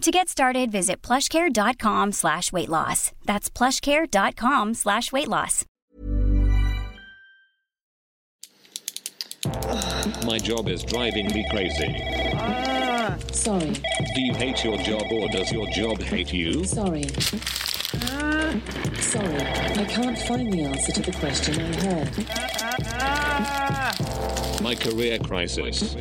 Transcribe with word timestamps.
To 0.00 0.10
get 0.10 0.28
started, 0.30 0.72
visit 0.72 1.02
plushcare.com 1.02 2.12
slash 2.12 2.52
weight 2.52 2.70
loss. 2.70 3.12
That's 3.26 3.50
plushcare.com 3.50 4.72
slash 4.72 5.12
weight 5.12 5.28
loss. 5.28 5.66
My 10.24 10.38
job 10.38 10.68
is 10.68 10.82
driving 10.84 11.26
me 11.26 11.46
crazy. 11.50 11.98
Sorry, 13.32 13.72
Do 14.14 14.22
you 14.22 14.32
hate 14.34 14.64
your 14.64 14.78
job 14.78 15.02
or 15.12 15.28
does 15.28 15.52
your 15.52 15.66
job 15.68 16.00
hate 16.00 16.32
you? 16.32 16.64
sorry. 16.64 17.04
Sorry, 19.00 19.36
I 19.36 19.84
can't 19.86 20.18
find 20.18 20.50
the 20.52 20.62
answer 20.62 20.92
to 20.92 21.02
the 21.02 21.12
question 21.18 21.60
I 21.60 21.74
heard. 24.56 24.62
My 24.62 24.74
career 24.74 25.18
crisis. 25.18 25.94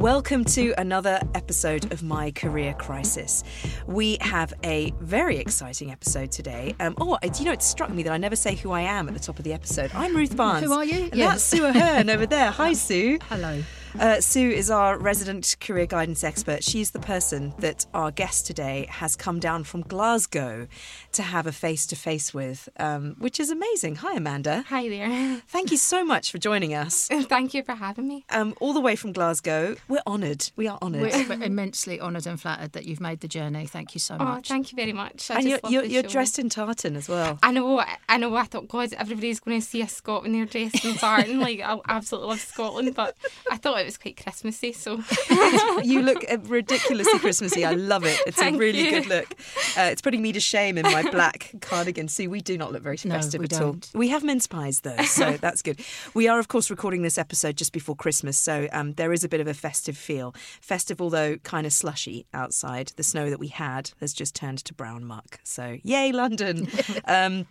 Welcome 0.00 0.44
to 0.46 0.72
another 0.78 1.20
episode 1.34 1.92
of 1.92 2.02
My 2.02 2.30
Career 2.30 2.72
Crisis. 2.72 3.44
We 3.86 4.16
have 4.22 4.54
a 4.64 4.94
very 5.00 5.36
exciting 5.36 5.92
episode 5.92 6.32
today. 6.32 6.74
Um, 6.80 6.94
oh, 6.98 7.18
do 7.22 7.38
you 7.38 7.44
know, 7.44 7.52
it 7.52 7.62
struck 7.62 7.90
me 7.90 8.02
that 8.04 8.12
I 8.12 8.16
never 8.16 8.34
say 8.34 8.54
who 8.54 8.70
I 8.72 8.80
am 8.80 9.08
at 9.08 9.14
the 9.14 9.20
top 9.20 9.38
of 9.38 9.44
the 9.44 9.52
episode. 9.52 9.90
I'm 9.94 10.16
Ruth 10.16 10.34
Barnes. 10.34 10.64
Who 10.64 10.72
are 10.72 10.86
you? 10.86 11.04
And 11.04 11.14
Yes. 11.16 11.32
that's 11.32 11.44
Sue 11.44 11.66
Ahern 11.66 12.08
over 12.08 12.24
there. 12.24 12.50
Hi, 12.50 12.72
Sue. 12.72 13.18
Hello. 13.28 13.62
Uh, 13.98 14.20
Sue 14.20 14.50
is 14.50 14.70
our 14.70 14.96
resident 14.98 15.56
career 15.60 15.84
guidance 15.86 16.22
expert. 16.22 16.62
She's 16.62 16.92
the 16.92 17.00
person 17.00 17.52
that 17.58 17.86
our 17.92 18.10
guest 18.10 18.46
today 18.46 18.86
has 18.88 19.16
come 19.16 19.40
down 19.40 19.64
from 19.64 19.82
Glasgow 19.82 20.68
to 21.12 21.22
have 21.22 21.46
a 21.46 21.52
face 21.52 21.86
to 21.88 21.96
face 21.96 22.32
with, 22.32 22.68
um, 22.78 23.16
which 23.18 23.40
is 23.40 23.50
amazing. 23.50 23.96
Hi, 23.96 24.14
Amanda. 24.14 24.64
Hi 24.68 24.88
there. 24.88 25.08
Thank 25.48 25.70
you 25.72 25.76
so 25.76 26.04
much 26.04 26.30
for 26.30 26.38
joining 26.38 26.72
us. 26.72 27.08
Thank 27.08 27.52
you 27.52 27.62
for 27.64 27.74
having 27.74 28.06
me. 28.06 28.24
Um, 28.30 28.54
all 28.60 28.72
the 28.72 28.80
way 28.80 28.94
from 28.94 29.12
Glasgow. 29.12 29.74
We're 29.88 30.02
honoured. 30.06 30.50
We 30.56 30.68
are 30.68 30.78
honoured. 30.80 31.02
We're, 31.02 31.28
we're 31.38 31.42
immensely 31.44 32.00
honoured 32.00 32.26
and 32.28 32.40
flattered 32.40 32.72
that 32.72 32.86
you've 32.86 33.00
made 33.00 33.20
the 33.20 33.28
journey. 33.28 33.66
Thank 33.66 33.94
you 33.94 34.00
so 34.00 34.16
Oh, 34.20 34.24
much. 34.24 34.48
thank 34.48 34.70
you 34.70 34.76
very 34.76 34.92
much. 34.92 35.30
I 35.30 35.36
and 35.40 35.48
just 35.48 35.64
you're, 35.64 35.82
you're, 35.82 35.84
you're 35.84 36.02
dressed 36.04 36.38
in 36.38 36.48
tartan 36.48 36.94
as 36.96 37.08
well. 37.08 37.38
I 37.42 37.50
know, 37.50 37.82
I 38.08 38.16
know. 38.18 38.34
I 38.36 38.44
thought, 38.44 38.68
God, 38.68 38.92
everybody's 38.94 39.40
going 39.40 39.60
to 39.60 39.66
see 39.66 39.82
a 39.82 39.88
Scot 39.88 40.22
when 40.22 40.32
they're 40.32 40.46
dressed 40.46 40.84
in 40.84 40.94
tartan. 40.94 41.40
like, 41.40 41.60
I 41.60 41.78
absolutely 41.88 42.28
love 42.30 42.40
Scotland, 42.40 42.94
but 42.94 43.16
I 43.50 43.56
thought 43.56 43.79
it 43.80 43.84
was 43.84 43.98
quite 43.98 44.16
Christmassy, 44.16 44.72
so 44.72 45.02
you 45.82 46.02
look 46.02 46.24
ridiculously 46.44 47.18
Christmassy. 47.18 47.64
I 47.64 47.72
love 47.72 48.04
it. 48.04 48.20
It's 48.26 48.40
a 48.40 48.52
really 48.52 48.84
you. 48.84 48.90
good 48.90 49.06
look. 49.06 49.34
Uh, 49.76 49.90
it's 49.90 50.02
putting 50.02 50.22
me 50.22 50.32
to 50.32 50.40
shame 50.40 50.78
in 50.78 50.84
my 50.84 51.02
black 51.10 51.52
cardigan. 51.60 52.08
See, 52.08 52.28
we 52.28 52.40
do 52.40 52.56
not 52.56 52.72
look 52.72 52.82
very 52.82 52.98
No, 53.04 53.14
festive 53.14 53.44
at 53.44 53.60
all. 53.60 53.76
We 53.94 54.08
have 54.08 54.22
mince 54.22 54.46
pies 54.46 54.80
though, 54.80 54.96
so 55.04 55.32
that's 55.32 55.62
good. 55.62 55.80
We 56.14 56.28
are, 56.28 56.38
of 56.38 56.48
course, 56.48 56.70
recording 56.70 57.02
this 57.02 57.18
episode 57.18 57.56
just 57.56 57.72
before 57.72 57.96
Christmas, 57.96 58.38
so 58.38 58.68
um, 58.72 58.92
there 58.94 59.12
is 59.12 59.24
a 59.24 59.28
bit 59.28 59.40
of 59.40 59.46
a 59.46 59.54
festive 59.54 59.96
feel. 59.96 60.34
Festive, 60.60 61.00
although 61.00 61.36
kind 61.38 61.66
of 61.66 61.72
slushy 61.72 62.26
outside. 62.32 62.92
The 62.96 63.02
snow 63.02 63.30
that 63.30 63.38
we 63.38 63.48
had 63.48 63.90
has 64.00 64.12
just 64.12 64.34
turned 64.34 64.58
to 64.64 64.74
brown 64.74 65.04
muck. 65.04 65.40
So, 65.44 65.78
yay, 65.82 66.12
London! 66.12 66.68
um, 67.06 67.46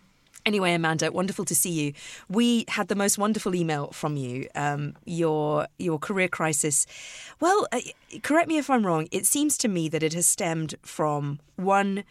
Anyway, 0.46 0.72
Amanda, 0.74 1.10
wonderful 1.12 1.44
to 1.46 1.54
see 1.54 1.70
you. 1.70 1.92
We 2.28 2.64
had 2.68 2.88
the 2.88 2.94
most 2.94 3.18
wonderful 3.18 3.54
email 3.54 3.88
from 3.92 4.16
you. 4.16 4.48
Um, 4.54 4.94
your 5.04 5.66
your 5.78 5.98
career 5.98 6.28
crisis. 6.28 6.86
Well, 7.40 7.66
uh, 7.72 7.80
correct 8.22 8.48
me 8.48 8.58
if 8.58 8.70
I'm 8.70 8.84
wrong. 8.86 9.06
It 9.10 9.26
seems 9.26 9.56
to 9.58 9.68
me 9.68 9.88
that 9.88 10.02
it 10.02 10.14
has 10.14 10.26
stemmed 10.26 10.74
from 10.82 11.40
one 11.56 12.04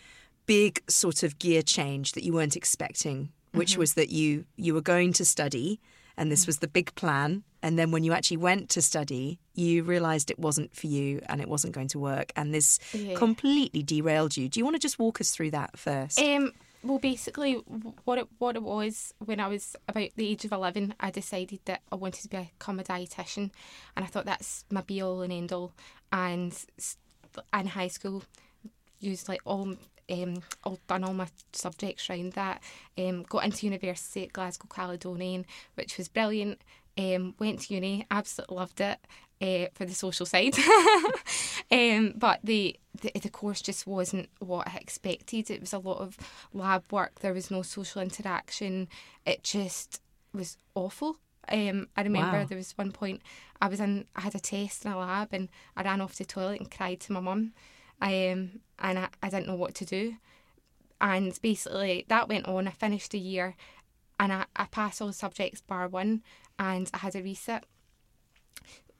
big 0.46 0.82
sort 0.90 1.24
of 1.24 1.38
gear 1.40 1.62
change 1.62 2.14
that 2.14 2.24
you 2.24 2.34
weren't 2.34 2.56
expecting, 2.56 3.30
which 3.54 3.78
was 3.78 3.94
that 3.96 4.10
you 4.10 4.46
you 4.56 4.74
were 4.74 4.82
going 4.82 5.14
to 5.14 5.26
study, 5.26 5.80
and 6.18 6.32
this 6.32 6.46
was 6.48 6.60
the 6.60 6.68
big 6.68 6.94
plan. 6.96 7.44
And 7.62 7.78
then 7.78 7.92
when 7.92 8.06
you 8.06 8.14
actually 8.14 8.38
went 8.38 8.70
to 8.70 8.82
study, 8.82 9.38
you 9.54 9.84
realised 9.84 10.32
it 10.32 10.40
wasn't 10.40 10.74
for 10.74 10.88
you 10.88 11.20
and 11.28 11.42
it 11.42 11.50
wasn't 11.50 11.74
going 11.74 11.90
to 11.90 12.00
work, 12.00 12.32
and 12.38 12.54
this 12.54 12.80
Yeah. 12.94 13.16
completely 13.16 13.84
derailed 13.84 14.38
you. 14.38 14.48
Do 14.48 14.60
you 14.62 14.64
want 14.64 14.76
to 14.78 14.80
just 14.80 14.98
walk 14.98 15.20
us 15.20 15.32
through 15.32 15.52
that 15.52 15.78
first? 15.78 16.18
Um, 16.20 16.54
well, 16.84 17.00
basically, 17.00 17.56
what 18.06 18.18
it 18.18 18.28
what 18.38 18.56
it 18.56 18.64
was 18.64 19.14
when 19.20 19.40
I 19.40 19.48
was 19.48 19.76
about 19.88 20.10
the 20.16 20.30
age 20.30 20.46
of 20.46 20.52
eleven, 20.54 20.94
I 21.00 21.12
decided 21.12 21.60
that 21.66 21.82
I 21.92 21.96
wanted 21.96 22.24
to 22.24 22.30
become 22.30 22.80
a 22.80 22.84
dietitian, 22.84 23.52
and 23.96 24.06
I 24.06 24.08
thought 24.08 24.26
that's 24.26 24.66
my 24.72 24.82
be 24.82 25.02
all 25.02 25.22
and 25.22 25.34
end 25.34 25.52
all. 25.52 25.74
And 26.12 26.58
in 27.54 27.68
high 27.68 27.90
school, 27.90 28.24
used 29.00 29.30
like 29.30 29.42
all 29.46 29.76
um 30.10 30.42
all 30.64 30.80
done 30.88 31.04
all 31.04 31.14
my 31.14 31.28
subjects 31.54 32.10
around 32.10 32.34
that. 32.34 32.62
Um, 32.98 33.24
got 33.24 33.46
into 33.46 33.66
university 33.66 34.24
at 34.24 34.34
Glasgow 34.34 34.68
Caledonian, 34.74 35.46
which 35.76 35.98
was 35.98 36.08
brilliant. 36.08 36.62
Um, 36.98 37.36
went 37.40 37.62
to 37.62 37.74
uni, 37.74 38.06
absolutely 38.12 38.58
loved 38.58 38.82
it. 38.82 39.00
Uh, 39.42 39.68
for 39.74 39.86
the 39.86 39.94
social 39.96 40.26
side, 40.26 40.54
um, 41.72 42.14
but 42.18 42.40
the, 42.44 42.76
the 43.02 43.12
the 43.22 43.30
course 43.30 43.62
just 43.62 43.88
wasn't 43.88 44.28
what 44.40 44.68
I 44.68 44.76
expected. 44.76 45.50
It 45.50 45.62
was 45.62 45.72
a 45.72 45.80
lot 45.80 46.00
of 46.00 46.18
lab 46.54 46.84
work. 46.92 47.20
There 47.22 47.34
was 47.34 47.50
no 47.50 47.62
social 47.62 48.02
interaction. 48.02 48.90
It 49.26 49.44
just 49.44 50.02
was 50.34 50.58
awful. 50.76 51.20
Um, 51.48 51.88
I 51.96 52.02
remember 52.02 52.38
Wow. 52.40 52.46
there 52.46 52.58
was 52.58 52.74
one 52.78 52.92
point 52.92 53.22
I 53.62 53.70
was 53.70 53.80
in. 53.80 54.06
I 54.16 54.22
had 54.22 54.36
a 54.36 54.40
test 54.40 54.84
in 54.86 54.92
a 54.92 54.98
lab, 55.00 55.30
and 55.32 55.48
I 55.78 55.84
ran 55.84 56.02
off 56.02 56.14
to 56.14 56.18
the 56.20 56.26
toilet 56.26 56.60
and 56.60 56.70
cried 56.70 57.00
to 57.02 57.14
my 57.14 57.22
mum. 57.22 57.54
Um, 58.02 58.60
and 58.80 59.00
I, 59.00 59.08
I 59.24 59.30
didn't 59.30 59.48
know 59.48 59.56
what 59.56 59.74
to 59.76 59.86
do. 59.86 60.16
And 61.02 61.38
basically, 61.42 62.06
that 62.10 62.28
went 62.28 62.46
on. 62.48 62.68
I 62.68 62.72
finished 62.72 63.12
the 63.12 63.20
year, 63.20 63.56
and 64.20 64.34
I, 64.34 64.46
I 64.56 64.66
passed 64.66 65.02
all 65.02 65.08
the 65.08 65.14
subjects 65.14 65.62
bar 65.62 65.88
one, 65.88 66.24
and 66.58 66.90
I 66.94 66.98
had 66.98 67.16
a 67.16 67.22
resit 67.22 67.64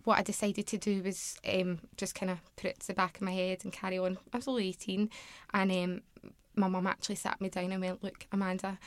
what 0.04 0.18
I 0.18 0.24
decided 0.24 0.68
to 0.68 0.78
do 0.78 1.04
was 1.04 1.38
um, 1.48 1.80
just 1.98 2.16
kind 2.16 2.32
of 2.32 2.40
put 2.56 2.72
it 2.72 2.80
to 2.82 2.88
the 2.88 2.94
back 2.94 3.18
of 3.18 3.22
my 3.22 3.32
head 3.32 3.60
and 3.64 3.74
carry 3.74 3.98
on. 3.98 4.18
I 4.34 4.38
was 4.38 4.48
only 4.48 4.70
18 4.70 5.10
and 5.54 5.72
um, 5.72 6.02
my 6.56 6.68
mum 6.68 6.88
actually 6.88 7.16
sat 7.16 7.40
me 7.42 7.50
down 7.50 7.72
and 7.72 7.82
went, 7.82 8.04
look, 8.04 8.26
Amanda, 8.32 8.80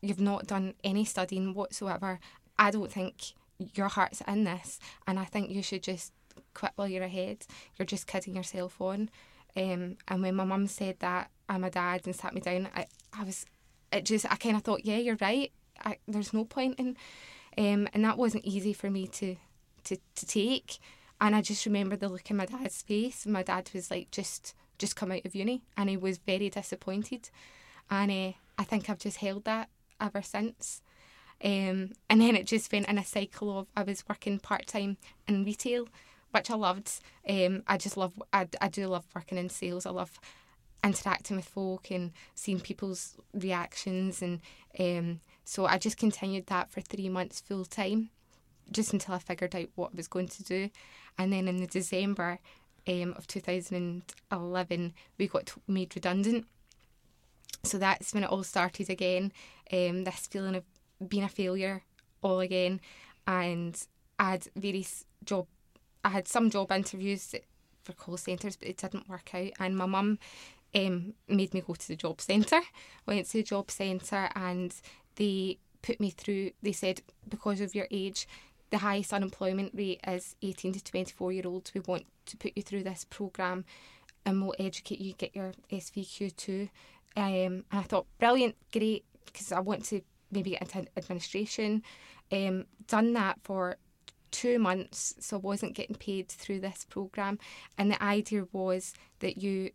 you've 0.00 0.20
not 0.20 0.46
done 0.46 0.74
any 0.84 1.04
studying 1.04 1.54
whatsoever. 1.54 2.20
I 2.58 2.70
don't 2.70 2.92
think 2.92 3.32
your 3.74 3.88
heart's 3.88 4.22
in 4.26 4.44
this 4.44 4.78
and 5.06 5.18
I 5.18 5.24
think 5.24 5.50
you 5.50 5.62
should 5.62 5.82
just 5.82 6.12
quit 6.54 6.72
while 6.76 6.88
you're 6.88 7.02
ahead. 7.02 7.46
You're 7.78 7.86
just 7.86 8.06
kidding 8.06 8.36
yourself 8.36 8.80
on. 8.80 9.10
Um, 9.56 9.96
and 10.08 10.22
when 10.22 10.34
my 10.34 10.44
mum 10.44 10.66
said 10.66 10.96
that 11.00 11.30
and 11.48 11.62
my 11.62 11.68
dad 11.68 12.02
and 12.04 12.16
sat 12.16 12.34
me 12.34 12.40
down, 12.40 12.68
I, 12.74 12.86
I 13.12 13.24
was, 13.24 13.46
it 13.92 14.04
just, 14.04 14.30
I 14.30 14.36
kind 14.36 14.56
of 14.56 14.62
thought, 14.62 14.84
yeah, 14.84 14.98
you're 14.98 15.18
right. 15.20 15.52
I, 15.84 15.98
there's 16.06 16.32
no 16.32 16.44
point 16.44 16.78
in, 16.78 16.96
um, 17.58 17.88
and 17.92 18.04
that 18.04 18.18
wasn't 18.18 18.44
easy 18.44 18.72
for 18.72 18.90
me 18.90 19.06
to, 19.08 19.36
to, 19.84 19.96
to 20.14 20.26
take. 20.26 20.78
And 21.20 21.36
I 21.36 21.40
just 21.40 21.66
remember 21.66 21.96
the 21.96 22.08
look 22.08 22.30
in 22.30 22.36
my 22.36 22.46
dad's 22.46 22.82
face. 22.82 23.26
My 23.26 23.42
dad 23.42 23.70
was 23.72 23.90
like, 23.90 24.10
just 24.10 24.54
just 24.78 24.96
come 24.96 25.12
out 25.12 25.24
of 25.24 25.34
uni. 25.34 25.62
And 25.76 25.88
he 25.88 25.96
was 25.96 26.18
very 26.18 26.50
disappointed. 26.50 27.30
And 27.90 28.10
uh, 28.10 28.32
I 28.58 28.64
think 28.64 28.90
I've 28.90 28.98
just 28.98 29.18
held 29.18 29.44
that 29.44 29.68
ever 30.00 30.22
since. 30.22 30.82
Um, 31.44 31.92
and 32.08 32.20
then 32.20 32.36
it 32.36 32.46
just 32.46 32.72
went 32.72 32.88
in 32.88 32.98
a 32.98 33.04
cycle 33.04 33.58
of 33.58 33.68
I 33.76 33.82
was 33.82 34.04
working 34.08 34.38
part 34.38 34.66
time 34.66 34.96
in 35.28 35.44
retail, 35.44 35.88
which 36.32 36.50
I 36.50 36.54
loved. 36.54 37.00
Um, 37.28 37.62
I 37.66 37.76
just 37.78 37.96
love, 37.96 38.20
I, 38.32 38.48
I 38.60 38.68
do 38.68 38.86
love 38.88 39.04
working 39.14 39.38
in 39.38 39.48
sales. 39.48 39.86
I 39.86 39.90
love 39.90 40.18
interacting 40.84 41.36
with 41.36 41.46
folk 41.46 41.90
and 41.90 42.12
seeing 42.34 42.60
people's 42.60 43.16
reactions. 43.32 44.22
And 44.22 44.40
um, 44.78 45.20
so 45.44 45.66
I 45.66 45.78
just 45.78 45.96
continued 45.96 46.46
that 46.46 46.70
for 46.70 46.80
three 46.80 47.08
months 47.08 47.40
full 47.40 47.64
time 47.64 48.10
just 48.70 48.92
until 48.92 49.14
I 49.14 49.18
figured 49.18 49.54
out 49.54 49.68
what 49.74 49.90
I 49.92 49.96
was 49.96 50.08
going 50.08 50.28
to 50.28 50.42
do. 50.42 50.70
And 51.18 51.32
then 51.32 51.48
in 51.48 51.58
the 51.58 51.66
December 51.66 52.38
um, 52.86 53.14
of 53.16 53.26
2011, 53.26 54.94
we 55.18 55.26
got 55.28 55.52
made 55.68 55.94
redundant. 55.94 56.46
So 57.64 57.78
that's 57.78 58.12
when 58.12 58.24
it 58.24 58.30
all 58.30 58.42
started 58.42 58.90
again. 58.90 59.32
Um, 59.72 60.04
this 60.04 60.26
feeling 60.26 60.56
of 60.56 60.64
being 61.08 61.24
a 61.24 61.28
failure 61.28 61.82
all 62.22 62.40
again, 62.40 62.80
and 63.26 63.80
I 64.18 64.32
had 64.32 64.48
various 64.56 65.04
job. 65.24 65.46
I 66.04 66.10
had 66.10 66.26
some 66.26 66.50
job 66.50 66.72
interviews 66.72 67.34
for 67.84 67.92
call 67.92 68.16
centres, 68.16 68.56
but 68.56 68.68
it 68.68 68.78
didn't 68.78 69.08
work 69.08 69.30
out. 69.34 69.50
And 69.60 69.76
my 69.76 69.86
mum 69.86 70.18
um, 70.74 71.14
made 71.28 71.54
me 71.54 71.60
go 71.60 71.74
to 71.74 71.88
the 71.88 71.96
job 71.96 72.20
centre. 72.20 72.60
Went 73.06 73.26
to 73.26 73.32
the 73.34 73.42
job 73.42 73.70
centre, 73.70 74.28
and 74.34 74.74
they 75.16 75.58
put 75.82 76.00
me 76.00 76.10
through. 76.10 76.50
They 76.62 76.72
said 76.72 77.02
because 77.28 77.60
of 77.60 77.74
your 77.74 77.86
age, 77.90 78.26
the 78.72 78.78
highest 78.78 79.12
unemployment 79.12 79.70
rate 79.74 80.00
is 80.08 80.34
18 80.42 80.72
to 80.72 80.82
24 80.82 81.32
year 81.32 81.42
olds. 81.46 81.72
We 81.74 81.82
want 81.82 82.06
to 82.26 82.36
put 82.38 82.52
you 82.56 82.62
through 82.62 82.84
this 82.84 83.06
programme 83.08 83.66
and 84.24 84.40
we'll 84.40 84.54
educate 84.58 84.98
you, 84.98 85.12
get 85.12 85.36
your 85.36 85.52
SVQ 85.70 86.34
too. 86.36 86.68
Um, 87.14 87.24
and 87.24 87.64
I 87.70 87.82
thought, 87.82 88.06
brilliant, 88.18 88.56
great, 88.72 89.04
because 89.26 89.52
I 89.52 89.60
want 89.60 89.84
to 89.86 90.00
maybe 90.30 90.52
get 90.52 90.62
into 90.62 90.88
administration. 90.96 91.82
Um, 92.32 92.64
done 92.86 93.12
that 93.12 93.40
for 93.42 93.76
two 94.30 94.58
months, 94.58 95.16
so 95.20 95.36
I 95.36 95.40
wasn't 95.40 95.74
getting 95.74 95.96
paid 95.96 96.28
through 96.28 96.60
this 96.60 96.86
programme. 96.88 97.38
And 97.76 97.90
the 97.90 98.02
idea 98.02 98.46
was 98.52 98.94
that 99.18 99.36
you 99.36 99.72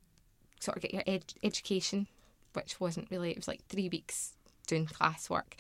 sort 0.60 0.76
of 0.76 0.82
get 0.82 0.94
your 0.94 1.04
ed- 1.06 1.36
education, 1.44 2.08
which 2.54 2.80
wasn't 2.80 3.12
really, 3.12 3.30
it 3.30 3.38
was 3.38 3.48
like 3.48 3.64
three 3.70 3.90
weeks 3.90 4.34
doing 4.66 4.88
classwork. 4.88 5.54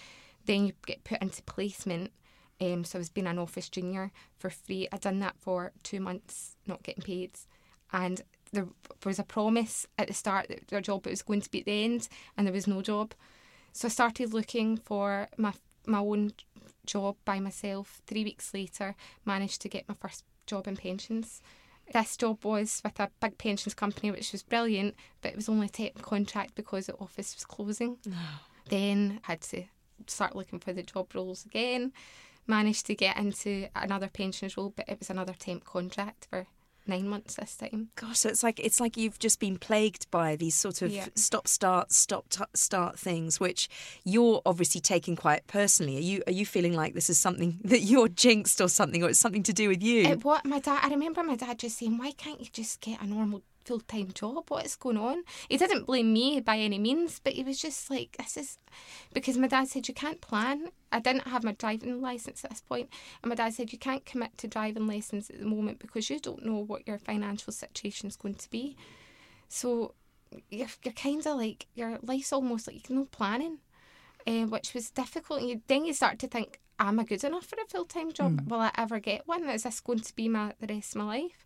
Then 0.45 0.65
you 0.65 0.73
get 0.87 1.03
put 1.03 1.21
into 1.21 1.43
placement. 1.43 2.11
Um, 2.59 2.83
so 2.83 2.97
I 2.97 2.99
was 2.99 3.09
being 3.09 3.27
an 3.27 3.39
office 3.39 3.69
junior 3.69 4.11
for 4.37 4.49
free. 4.49 4.87
I'd 4.91 5.01
done 5.01 5.19
that 5.19 5.35
for 5.39 5.71
two 5.83 5.99
months, 5.99 6.55
not 6.65 6.83
getting 6.83 7.03
paid. 7.03 7.31
And 7.93 8.21
there 8.51 8.67
was 9.05 9.19
a 9.19 9.23
promise 9.23 9.85
at 9.97 10.07
the 10.07 10.13
start 10.13 10.47
that 10.49 10.67
their 10.67 10.81
job 10.81 11.05
was 11.05 11.21
going 11.21 11.41
to 11.41 11.51
be 11.51 11.59
at 11.59 11.65
the 11.65 11.83
end, 11.83 12.07
and 12.35 12.47
there 12.47 12.53
was 12.53 12.67
no 12.67 12.81
job. 12.81 13.13
So 13.73 13.87
I 13.87 13.89
started 13.89 14.33
looking 14.33 14.77
for 14.77 15.27
my 15.37 15.53
my 15.85 15.99
own 15.99 16.31
job 16.85 17.15
by 17.25 17.39
myself. 17.39 18.01
Three 18.07 18.23
weeks 18.23 18.53
later, 18.53 18.95
managed 19.25 19.61
to 19.61 19.69
get 19.69 19.87
my 19.87 19.95
first 19.95 20.23
job 20.45 20.67
in 20.67 20.77
pensions. 20.77 21.41
This 21.93 22.17
job 22.17 22.43
was 22.43 22.81
with 22.83 22.99
a 22.99 23.09
big 23.21 23.37
pensions 23.37 23.73
company, 23.73 24.11
which 24.11 24.33
was 24.33 24.43
brilliant, 24.43 24.95
but 25.21 25.31
it 25.31 25.37
was 25.37 25.47
only 25.47 25.67
a 25.67 25.69
temp 25.69 26.01
contract 26.01 26.55
because 26.55 26.87
the 26.87 26.95
office 26.95 27.35
was 27.35 27.45
closing. 27.45 27.97
then 28.69 29.21
I 29.27 29.31
had 29.31 29.41
to 29.41 29.63
start 30.07 30.35
looking 30.35 30.59
for 30.59 30.73
the 30.73 30.83
job 30.83 31.13
roles 31.15 31.45
again. 31.45 31.93
Managed 32.47 32.85
to 32.87 32.95
get 32.95 33.17
into 33.17 33.67
another 33.75 34.07
pensions 34.07 34.55
role, 34.57 34.73
but 34.75 34.87
it 34.87 34.99
was 34.99 35.09
another 35.09 35.33
temp 35.37 35.65
contract 35.65 36.27
for 36.29 36.47
nine 36.85 37.09
months 37.09 37.35
this 37.35 37.57
time. 37.57 37.89
Gosh, 37.97 38.19
so 38.19 38.29
it's 38.29 38.41
like 38.43 38.59
it's 38.61 38.79
like 38.79 38.95
you've 38.95 39.19
just 39.19 39.41
been 39.41 39.57
plagued 39.57 40.09
by 40.09 40.37
these 40.37 40.55
sort 40.55 40.81
of 40.81 40.89
Yeah. 40.89 41.07
stop 41.15 41.45
start 41.49 41.91
stop 41.91 42.29
t- 42.29 42.43
start 42.53 42.97
things, 42.97 43.39
which 43.41 43.67
you're 44.05 44.41
obviously 44.45 44.79
taking 44.79 45.17
quite 45.17 45.45
personally. 45.47 45.97
Are 45.97 46.01
you 46.01 46.23
are 46.27 46.31
you 46.31 46.45
feeling 46.45 46.71
like 46.73 46.93
this 46.93 47.09
is 47.09 47.19
something 47.19 47.59
that 47.65 47.81
you're 47.81 48.07
jinxed 48.07 48.61
or 48.61 48.69
something, 48.69 49.03
or 49.03 49.09
it's 49.09 49.19
something 49.19 49.43
to 49.43 49.53
do 49.53 49.67
with 49.67 49.83
you? 49.83 50.03
It, 50.03 50.23
what 50.23 50.45
my 50.45 50.59
dad, 50.59 50.79
I 50.83 50.87
remember 50.89 51.23
my 51.23 51.35
dad 51.35 51.59
just 51.59 51.77
saying, 51.79 51.97
"Why 51.97 52.11
can't 52.11 52.39
you 52.39 52.47
just 52.53 52.79
get 52.79 53.01
a 53.01 53.05
normal 53.05 53.41
full 53.67 53.81
time 53.81 54.11
job? 54.13 54.49
What 54.49 54.65
is 54.65 54.75
going 54.75 54.97
on?" 54.97 55.23
He 55.49 55.57
didn't 55.57 55.85
blame 55.85 56.13
me 56.13 56.39
by 56.39 56.57
any 56.59 56.79
means, 56.79 57.19
but 57.23 57.33
he 57.33 57.43
was 57.43 57.59
just 57.61 57.89
like, 57.89 58.15
"This 58.17 58.37
is," 58.37 58.57
because 59.13 59.37
my 59.37 59.47
dad 59.47 59.67
said 59.67 59.87
you 59.87 59.93
can't 59.93 60.21
plan. 60.21 60.69
I 60.91 60.99
didn't 60.99 61.27
have 61.27 61.43
my 61.43 61.51
driving 61.53 62.01
license 62.01 62.43
at 62.43 62.51
this 62.51 62.61
point, 62.61 62.89
and 63.21 63.29
my 63.29 63.35
dad 63.35 63.53
said 63.53 63.71
you 63.73 63.79
can't 63.79 64.05
commit 64.05 64.37
to 64.37 64.47
driving 64.47 64.87
lessons 64.87 65.29
at 65.29 65.39
the 65.39 65.45
moment 65.45 65.79
because 65.79 66.09
you 66.09 66.19
don't 66.19 66.45
know 66.45 66.59
what 66.59 66.87
your 66.87 66.97
financial 66.97 67.53
situation 67.53 68.07
is 68.07 68.15
going 68.15 68.35
to 68.35 68.49
be. 68.49 68.75
So 69.49 69.93
you're, 70.49 70.67
you're 70.83 70.93
kind 70.93 71.25
of 71.25 71.37
like 71.37 71.67
your 71.75 71.99
life's 72.01 72.33
almost 72.33 72.67
like 72.67 72.89
no 72.89 73.05
planning, 73.05 73.59
uh, 74.25 74.45
which 74.45 74.73
was 74.73 74.89
difficult. 74.89 75.41
And 75.41 75.49
you, 75.49 75.61
then 75.67 75.85
you 75.85 75.93
start 75.93 76.19
to 76.19 76.27
think, 76.27 76.59
am 76.79 76.99
I 76.99 77.03
good 77.03 77.23
enough 77.23 77.45
for 77.45 77.57
a 77.61 77.67
full 77.67 77.85
time 77.85 78.11
job? 78.11 78.49
Will 78.49 78.59
I 78.59 78.71
ever 78.77 78.99
get 78.99 79.27
one? 79.27 79.47
Is 79.49 79.63
this 79.63 79.79
going 79.79 79.99
to 80.01 80.15
be 80.15 80.27
my 80.29 80.53
the 80.59 80.67
rest 80.67 80.95
of 80.95 81.01
my 81.01 81.05
life? 81.05 81.45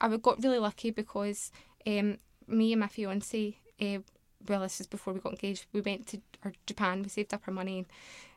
I 0.00 0.16
got 0.16 0.42
really 0.42 0.58
lucky 0.58 0.90
because 0.90 1.50
um, 1.86 2.18
me 2.46 2.72
and 2.72 2.80
my 2.80 2.88
fiance, 2.88 3.56
uh, 3.80 3.98
well, 4.46 4.60
this 4.60 4.80
is 4.80 4.86
before 4.86 5.14
we 5.14 5.20
got 5.20 5.32
engaged. 5.32 5.66
We 5.72 5.80
went 5.80 6.06
to 6.08 6.20
our 6.44 6.52
Japan. 6.66 7.02
We 7.02 7.08
saved 7.08 7.32
up 7.32 7.42
our 7.46 7.54
money 7.54 7.86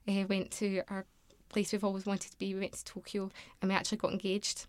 and 0.06 0.24
uh, 0.24 0.28
went 0.28 0.52
to 0.52 0.84
our 0.90 1.06
place 1.50 1.72
we've 1.72 1.84
always 1.84 2.06
wanted 2.06 2.32
to 2.32 2.38
be. 2.38 2.54
We 2.54 2.60
went 2.60 2.74
to 2.74 2.86
Tokyo 2.86 3.32
and 3.62 3.70
we 3.70 3.76
actually 3.76 3.98
got 3.98 4.12
engaged. 4.12 4.66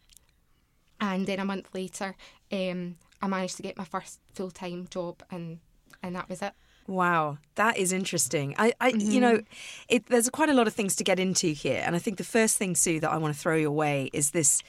And 1.00 1.26
then 1.26 1.38
a 1.38 1.44
month 1.44 1.68
later, 1.74 2.16
um, 2.50 2.96
I 3.22 3.28
managed 3.28 3.56
to 3.56 3.62
get 3.62 3.76
my 3.76 3.84
first 3.84 4.20
full 4.34 4.50
time 4.50 4.88
job, 4.90 5.22
and 5.30 5.60
and 6.02 6.16
that 6.16 6.28
was 6.28 6.42
it. 6.42 6.52
Wow, 6.86 7.38
that 7.56 7.76
is 7.76 7.92
interesting. 7.92 8.54
I, 8.58 8.72
I 8.80 8.88
you 8.88 9.20
know, 9.20 9.42
it, 9.88 10.06
there's 10.06 10.30
quite 10.30 10.48
a 10.48 10.54
lot 10.54 10.66
of 10.66 10.74
things 10.74 10.96
to 10.96 11.04
get 11.04 11.20
into 11.20 11.48
here, 11.48 11.82
and 11.84 11.94
I 11.94 11.98
think 11.98 12.16
the 12.16 12.24
first 12.24 12.56
thing, 12.56 12.74
Sue, 12.74 12.98
that 13.00 13.10
I 13.10 13.16
want 13.18 13.34
to 13.34 13.40
throw 13.40 13.56
your 13.56 13.72
way 13.72 14.10
is 14.12 14.30
this. 14.30 14.62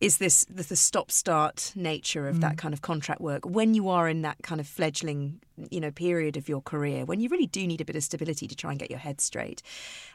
Is 0.00 0.18
this 0.18 0.44
the, 0.46 0.62
the 0.62 0.76
stop-start 0.76 1.72
nature 1.74 2.28
of 2.28 2.40
that 2.40 2.54
mm. 2.54 2.58
kind 2.58 2.74
of 2.74 2.82
contract 2.82 3.20
work 3.20 3.46
when 3.46 3.74
you 3.74 3.88
are 3.88 4.08
in 4.08 4.22
that 4.22 4.38
kind 4.42 4.60
of 4.60 4.66
fledgling, 4.66 5.40
you 5.70 5.80
know, 5.80 5.90
period 5.90 6.36
of 6.36 6.48
your 6.48 6.60
career 6.60 7.04
when 7.04 7.20
you 7.20 7.28
really 7.28 7.46
do 7.46 7.66
need 7.66 7.80
a 7.80 7.84
bit 7.84 7.96
of 7.96 8.02
stability 8.02 8.46
to 8.48 8.56
try 8.56 8.70
and 8.70 8.78
get 8.78 8.90
your 8.90 8.98
head 8.98 9.20
straight? 9.20 9.62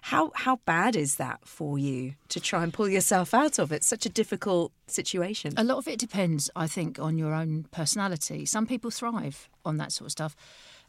How 0.01 0.31
how 0.35 0.57
bad 0.65 0.95
is 0.95 1.15
that 1.15 1.39
for 1.45 1.79
you 1.79 2.13
to 2.27 2.39
try 2.39 2.63
and 2.63 2.73
pull 2.73 2.89
yourself 2.89 3.33
out 3.33 3.57
of 3.57 3.71
it? 3.71 3.83
Such 3.83 4.05
a 4.05 4.09
difficult 4.09 4.71
situation. 4.87 5.53
A 5.57 5.63
lot 5.63 5.77
of 5.77 5.87
it 5.87 5.97
depends, 5.97 6.49
I 6.55 6.67
think, 6.67 6.99
on 6.99 7.17
your 7.17 7.33
own 7.33 7.65
personality. 7.71 8.45
Some 8.45 8.67
people 8.67 8.91
thrive 8.91 9.49
on 9.65 9.77
that 9.77 9.91
sort 9.91 10.07
of 10.07 10.11
stuff. 10.11 10.35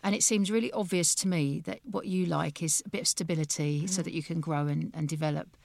And 0.02 0.14
it 0.14 0.22
seems 0.22 0.50
really 0.50 0.72
obvious 0.72 1.14
to 1.16 1.28
me 1.28 1.60
that 1.66 1.80
what 1.84 2.06
you 2.06 2.24
like 2.26 2.62
is 2.62 2.82
a 2.86 2.88
bit 2.88 3.02
of 3.02 3.08
stability 3.08 3.82
mm. 3.82 3.90
so 3.90 4.02
that 4.02 4.14
you 4.14 4.22
can 4.22 4.40
grow 4.40 4.66
and, 4.66 4.90
and 4.94 5.08
develop. 5.08 5.56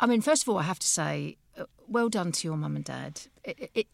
I 0.00 0.06
mean, 0.06 0.22
first 0.22 0.42
of 0.42 0.48
all, 0.48 0.58
I 0.58 0.62
have 0.62 0.78
to 0.78 0.86
say, 0.86 1.36
uh, 1.58 1.64
well 1.86 2.08
done 2.08 2.32
to 2.32 2.48
your 2.48 2.56
mum 2.56 2.74
and 2.76 2.84
dad 2.84 3.20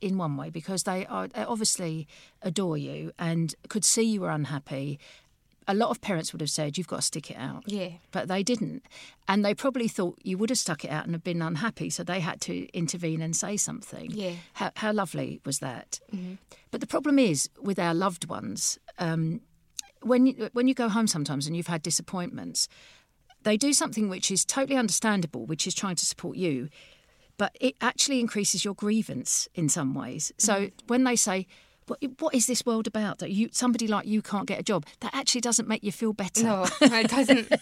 in 0.00 0.18
one 0.18 0.36
way 0.36 0.50
because 0.50 0.84
they 0.84 1.06
are 1.06 1.28
they 1.28 1.42
obviously 1.42 2.06
adore 2.42 2.76
you 2.76 3.12
and 3.18 3.54
could 3.68 3.84
see 3.84 4.02
you 4.02 4.20
were 4.20 4.30
unhappy. 4.30 4.98
A 5.68 5.74
lot 5.74 5.90
of 5.90 6.00
parents 6.00 6.32
would 6.32 6.40
have 6.40 6.50
said, 6.50 6.78
You've 6.78 6.86
got 6.86 6.96
to 6.96 7.02
stick 7.02 7.28
it 7.28 7.36
out. 7.36 7.64
Yeah. 7.66 7.88
But 8.12 8.28
they 8.28 8.44
didn't. 8.44 8.84
And 9.26 9.44
they 9.44 9.52
probably 9.52 9.88
thought 9.88 10.16
you 10.22 10.38
would 10.38 10.50
have 10.50 10.58
stuck 10.58 10.84
it 10.84 10.90
out 10.92 11.06
and 11.06 11.14
have 11.14 11.24
been 11.24 11.42
unhappy. 11.42 11.90
So 11.90 12.04
they 12.04 12.20
had 12.20 12.40
to 12.42 12.68
intervene 12.68 13.20
and 13.20 13.34
say 13.34 13.56
something. 13.56 14.10
Yeah. 14.12 14.34
How, 14.52 14.70
how 14.76 14.92
lovely 14.92 15.40
was 15.44 15.58
that? 15.58 15.98
But 16.70 16.80
the 16.80 16.86
problem 16.86 17.18
is 17.18 17.48
with 17.60 17.80
our 17.80 17.94
loved 17.94 18.28
ones, 18.28 18.78
um, 19.00 19.40
when, 20.02 20.26
you, 20.26 20.50
when 20.52 20.68
you 20.68 20.74
go 20.74 20.88
home 20.88 21.08
sometimes 21.08 21.48
and 21.48 21.56
you've 21.56 21.66
had 21.66 21.82
disappointments, 21.82 22.68
they 23.46 23.56
do 23.56 23.72
something 23.72 24.08
which 24.08 24.32
is 24.32 24.44
totally 24.44 24.76
understandable, 24.76 25.46
which 25.46 25.68
is 25.68 25.74
trying 25.74 25.94
to 25.94 26.04
support 26.04 26.36
you, 26.36 26.68
but 27.38 27.56
it 27.60 27.76
actually 27.80 28.18
increases 28.18 28.64
your 28.64 28.74
grievance 28.74 29.48
in 29.54 29.68
some 29.68 29.94
ways. 29.94 30.32
So 30.36 30.70
when 30.88 31.04
they 31.04 31.14
say, 31.14 31.46
what, 31.86 32.02
what 32.18 32.34
is 32.34 32.48
this 32.48 32.66
world 32.66 32.88
about 32.88 33.18
that 33.18 33.30
you 33.30 33.48
somebody 33.52 33.86
like 33.86 34.04
you 34.04 34.20
can't 34.20 34.48
get 34.48 34.58
a 34.58 34.64
job? 34.64 34.84
That 34.98 35.14
actually 35.14 35.42
doesn't 35.42 35.68
make 35.68 35.84
you 35.84 35.92
feel 35.92 36.12
better. 36.12 36.42
No, 36.42 36.66
it 36.80 37.08
doesn't. 37.08 37.52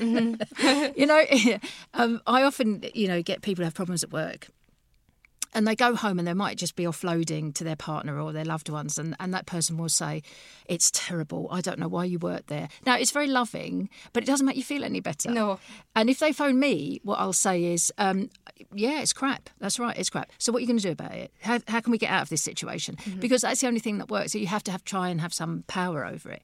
you 0.96 1.06
know, 1.06 1.24
um, 1.94 2.22
I 2.26 2.42
often, 2.42 2.82
you 2.94 3.06
know, 3.06 3.20
get 3.20 3.42
people 3.42 3.60
who 3.60 3.66
have 3.66 3.74
problems 3.74 4.02
at 4.02 4.10
work. 4.10 4.48
And 5.56 5.66
they 5.66 5.74
go 5.74 5.96
home 5.96 6.18
and 6.18 6.28
they 6.28 6.34
might 6.34 6.58
just 6.58 6.76
be 6.76 6.84
offloading 6.84 7.54
to 7.54 7.64
their 7.64 7.76
partner 7.76 8.20
or 8.20 8.30
their 8.30 8.44
loved 8.44 8.68
ones, 8.68 8.98
and, 8.98 9.16
and 9.18 9.32
that 9.32 9.46
person 9.46 9.78
will 9.78 9.88
say, 9.88 10.22
It's 10.66 10.90
terrible. 10.90 11.48
I 11.50 11.62
don't 11.62 11.78
know 11.78 11.88
why 11.88 12.04
you 12.04 12.18
work 12.18 12.48
there. 12.48 12.68
Now, 12.84 12.98
it's 12.98 13.10
very 13.10 13.26
loving, 13.26 13.88
but 14.12 14.22
it 14.22 14.26
doesn't 14.26 14.44
make 14.44 14.56
you 14.56 14.62
feel 14.62 14.84
any 14.84 15.00
better. 15.00 15.30
No. 15.30 15.58
And 15.94 16.10
if 16.10 16.18
they 16.18 16.32
phone 16.32 16.60
me, 16.60 17.00
what 17.04 17.18
I'll 17.18 17.32
say 17.32 17.64
is, 17.64 17.90
um, 17.96 18.28
Yeah, 18.74 19.00
it's 19.00 19.14
crap. 19.14 19.48
That's 19.58 19.78
right, 19.78 19.96
it's 19.96 20.10
crap. 20.10 20.30
So, 20.36 20.52
what 20.52 20.58
are 20.58 20.60
you 20.60 20.66
going 20.66 20.78
to 20.78 20.82
do 20.82 20.92
about 20.92 21.14
it? 21.14 21.32
How, 21.40 21.58
how 21.68 21.80
can 21.80 21.90
we 21.90 21.96
get 21.96 22.10
out 22.10 22.20
of 22.20 22.28
this 22.28 22.42
situation? 22.42 22.98
Because 23.18 23.40
that's 23.40 23.62
the 23.62 23.66
only 23.66 23.80
thing 23.80 23.96
that 23.96 24.10
works. 24.10 24.32
So, 24.32 24.38
you 24.38 24.48
have 24.48 24.64
to 24.64 24.72
have 24.72 24.84
try 24.84 25.08
and 25.08 25.22
have 25.22 25.32
some 25.32 25.64
power 25.68 26.04
over 26.04 26.30
it. 26.30 26.42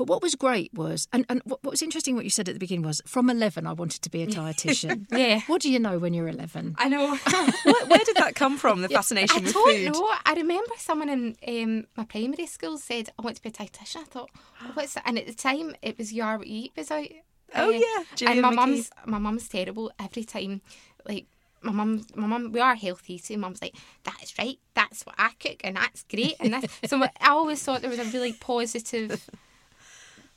But 0.00 0.08
what 0.08 0.22
was 0.22 0.34
great 0.34 0.72
was, 0.72 1.06
and, 1.12 1.26
and 1.28 1.42
what, 1.44 1.62
was 1.62 1.82
interesting, 1.82 2.14
what 2.14 2.24
you 2.24 2.30
said 2.30 2.48
at 2.48 2.54
the 2.54 2.58
beginning 2.58 2.86
was, 2.86 3.02
from 3.04 3.28
11, 3.28 3.66
I 3.66 3.74
wanted 3.74 4.00
to 4.00 4.08
be 4.08 4.22
a 4.22 4.26
dietitian. 4.28 5.04
Yeah. 5.10 5.42
What 5.46 5.60
do 5.60 5.70
you 5.70 5.78
know 5.78 5.98
when 5.98 6.14
you're 6.14 6.26
11? 6.26 6.76
I 6.78 6.88
know. 6.88 7.16
where, 7.64 7.84
where 7.84 7.98
did 7.98 8.16
that 8.16 8.34
come 8.34 8.56
from? 8.56 8.80
The 8.80 8.88
fascination 8.88 9.36
I 9.36 9.40
with 9.42 9.52
don't 9.52 9.84
know. 9.92 10.10
I 10.24 10.32
remember 10.32 10.72
someone 10.78 11.10
in 11.10 11.36
um, 11.46 11.86
my 11.98 12.04
primary 12.04 12.46
school 12.46 12.78
said, 12.78 13.10
I 13.18 13.22
want 13.22 13.36
to 13.36 13.42
be 13.42 13.50
a 13.50 13.52
dietitian. 13.52 13.96
I 13.98 14.04
thought, 14.04 14.30
what's 14.72 14.94
that? 14.94 15.02
And 15.04 15.18
at 15.18 15.26
the 15.26 15.34
time, 15.34 15.76
it 15.82 15.98
was 15.98 16.14
You 16.14 16.22
Are 16.22 16.38
What 16.38 16.46
Eat 16.46 16.72
was 16.78 16.90
out. 16.90 17.08
Oh, 17.54 17.68
yeah, 17.68 18.04
Gillian 18.14 18.38
and 18.38 18.40
my 18.40 18.52
McKeith. 18.52 18.56
mum's 18.56 18.90
my 19.04 19.18
mum's 19.18 19.48
terrible 19.50 19.92
every 20.00 20.24
time. 20.24 20.62
Like 21.06 21.26
my 21.60 21.72
mum, 21.72 22.06
my 22.14 22.26
mum, 22.26 22.52
we 22.52 22.60
are 22.60 22.74
healthy. 22.74 23.18
So 23.18 23.36
mum's 23.36 23.60
like, 23.60 23.74
that's 24.04 24.38
right. 24.38 24.58
That's 24.72 25.04
what 25.04 25.16
I 25.18 25.32
cook, 25.38 25.60
and 25.62 25.76
that's 25.76 26.04
great. 26.04 26.36
And 26.40 26.54
that's 26.54 26.72
so 26.86 27.02
I 27.02 27.10
always 27.28 27.62
thought 27.62 27.82
there 27.82 27.90
was 27.90 27.98
a 27.98 28.04
really 28.04 28.32
positive 28.32 29.28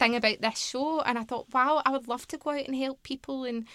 thing 0.04 0.16
about 0.16 0.42
this 0.42 0.60
show, 0.60 1.02
and 1.02 1.18
I 1.18 1.24
thought, 1.24 1.48
wow, 1.54 1.82
I 1.86 1.90
would 1.92 2.08
love 2.08 2.28
to 2.28 2.38
go 2.38 2.52
out 2.52 2.68
and 2.68 2.76
help 2.76 3.02
people 3.04 3.44
and. 3.46 3.66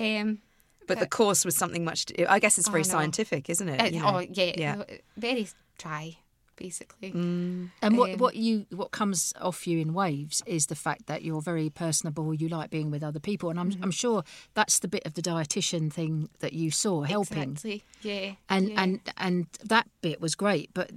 um 0.00 0.38
But 0.86 0.98
the 1.00 1.06
course 1.08 1.44
was 1.44 1.56
something 1.56 1.84
much. 1.84 2.06
I 2.28 2.38
guess 2.38 2.58
it's 2.58 2.68
very 2.68 2.82
I 2.84 2.86
know. 2.86 2.90
scientific, 2.90 3.48
isn't 3.50 3.68
it? 3.68 3.80
It- 3.80 3.94
You 3.94 4.00
know? 4.00 4.16
oh 4.16 4.18
yeah, 4.20 4.52
yeah. 4.56 4.82
very 5.16 5.48
dry. 5.78 6.18
basically. 6.56 7.10
And 7.12 7.70
what, 7.98 8.10
Um, 8.12 8.18
what 8.18 8.34
you 8.34 8.64
what 8.70 8.90
comes 8.90 9.32
off 9.48 9.66
you 9.66 9.78
in 9.78 9.92
waves 9.92 10.42
is 10.46 10.66
the 10.66 10.74
fact 10.74 11.02
that 11.06 11.20
you're 11.22 11.42
very 11.42 11.68
personable. 11.68 12.32
You 12.32 12.48
like 12.48 12.70
being 12.70 12.90
with 12.90 13.02
other 13.02 13.20
people, 13.20 13.50
and 13.50 13.58
I'm 13.60 13.70
Mm-hmm. 13.72 13.84
I'm 13.84 13.90
sure 14.04 14.22
that's 14.54 14.78
the 14.78 14.88
bit 14.88 15.04
of 15.06 15.12
the 15.14 15.22
dietitian 15.22 15.92
thing 15.92 16.28
that 16.38 16.52
you 16.60 16.70
saw 16.70 17.02
helping. 17.02 17.50
Exactly. 17.52 17.82
Yeah. 18.00 18.28
and 18.48 18.68
yeah. 18.70 18.82
and 18.82 19.00
and 19.26 19.46
that 19.68 19.86
bit 20.00 20.18
was 20.20 20.34
great 20.34 20.68
but 20.72 20.88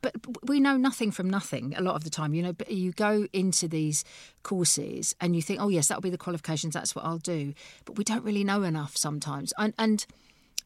but 0.00 0.14
we 0.42 0.60
know 0.60 0.76
nothing 0.76 1.10
from 1.10 1.28
nothing 1.28 1.74
a 1.76 1.80
lot 1.80 1.94
of 1.94 2.04
the 2.04 2.10
time 2.10 2.34
you 2.34 2.42
know 2.42 2.52
but 2.52 2.70
you 2.70 2.92
go 2.92 3.26
into 3.32 3.68
these 3.68 4.04
courses 4.42 5.14
and 5.20 5.34
you 5.36 5.42
think 5.42 5.60
oh 5.60 5.68
yes 5.68 5.88
that'll 5.88 6.00
be 6.02 6.10
the 6.10 6.18
qualifications 6.18 6.74
that's 6.74 6.94
what 6.94 7.04
I'll 7.04 7.18
do 7.18 7.54
but 7.84 7.96
we 7.96 8.04
don't 8.04 8.24
really 8.24 8.44
know 8.44 8.62
enough 8.62 8.96
sometimes 8.96 9.52
and 9.58 9.74
and 9.78 10.06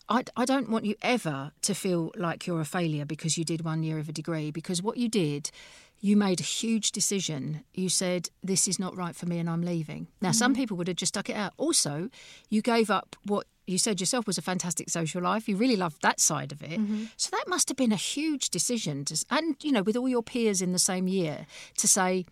I, 0.09 0.25
I 0.37 0.45
don't 0.45 0.69
want 0.69 0.85
you 0.85 0.97
ever 1.01 1.53
to 1.63 1.75
feel 1.75 2.11
like 2.17 2.47
you're 2.47 2.61
a 2.61 2.65
failure 2.65 3.05
because 3.05 3.39
you 3.39 3.45
did 3.45 3.65
one 3.65 3.83
year 3.83 3.99
of 3.99 4.09
a 4.09 4.13
degree 4.13 4.51
because 4.51 4.83
what 4.83 4.97
you 4.97 5.09
did 5.09 5.51
you 6.05 6.17
made 6.17 6.41
a 6.41 6.43
huge 6.43 6.91
decision. 6.91 7.63
You 7.73 7.89
said 7.89 8.29
this 8.43 8.67
is 8.67 8.79
not 8.81 8.97
right 8.97 9.15
for 9.15 9.27
me 9.27 9.39
and 9.39 9.49
i'm 9.49 9.63
leaving. 9.63 10.09
Now 10.21 10.33
some 10.33 10.53
mm-hmm. 10.53 10.61
people 10.61 10.77
would 10.77 10.89
have 10.89 10.97
just 10.97 11.15
stuck 11.15 11.31
it 11.31 11.37
out. 11.37 11.55
Also 11.57 12.11
you 12.51 12.61
gave 12.61 12.91
up 12.91 13.15
what 13.25 13.47
you 13.67 13.79
said 13.79 14.01
yourself 14.01 14.27
was 14.27 14.39
a 14.39 14.43
fantastic 14.43 14.91
social 14.91 15.23
life 15.23 15.49
you 15.49 15.57
really 15.57 15.77
loved 15.77 16.01
that 16.03 16.19
side 16.21 16.53
of 16.53 16.63
it 16.63 16.81
so 17.17 17.31
that 17.31 17.45
must 17.49 17.69
have 17.69 17.77
been 17.77 17.93
a 17.93 17.97
huge 17.97 18.51
decision 18.51 19.05
to, 19.05 19.25
and 19.31 19.57
you 19.63 19.71
know 19.73 19.83
with 19.83 19.97
all 19.97 20.09
your 20.09 20.23
peers 20.23 20.61
in 20.61 20.73
the 20.73 20.79
same 20.79 21.07
year 21.09 21.47
to 21.77 21.87
say 21.87 22.25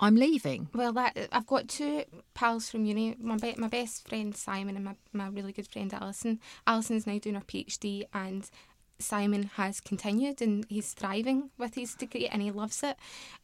i'm 0.00 0.16
leaving 0.16 0.68
Well, 0.74 0.92
that 0.94 1.16
I've 1.30 1.46
got 1.46 1.68
two 1.68 2.04
pals 2.34 2.68
from 2.70 2.84
uni. 2.84 3.14
My 3.20 3.36
be- 3.36 3.54
my 3.56 3.68
best 3.68 4.08
friend 4.08 4.34
Simon 4.34 4.74
and 4.76 4.84
my, 4.84 4.94
my 5.12 5.28
really 5.28 5.52
good 5.52 5.68
friend 5.68 5.92
Alison. 5.94 6.40
Alison's 6.66 7.06
now 7.06 7.18
doing 7.18 7.36
her 7.36 7.42
PhD, 7.42 8.04
and 8.12 8.50
Simon 8.98 9.44
has 9.54 9.80
continued 9.80 10.40
and 10.42 10.64
he's 10.68 10.92
thriving 10.94 11.50
with 11.58 11.74
his 11.74 11.94
degree 11.94 12.26
and 12.26 12.42
he 12.42 12.50
loves 12.50 12.82
it. 12.82 12.96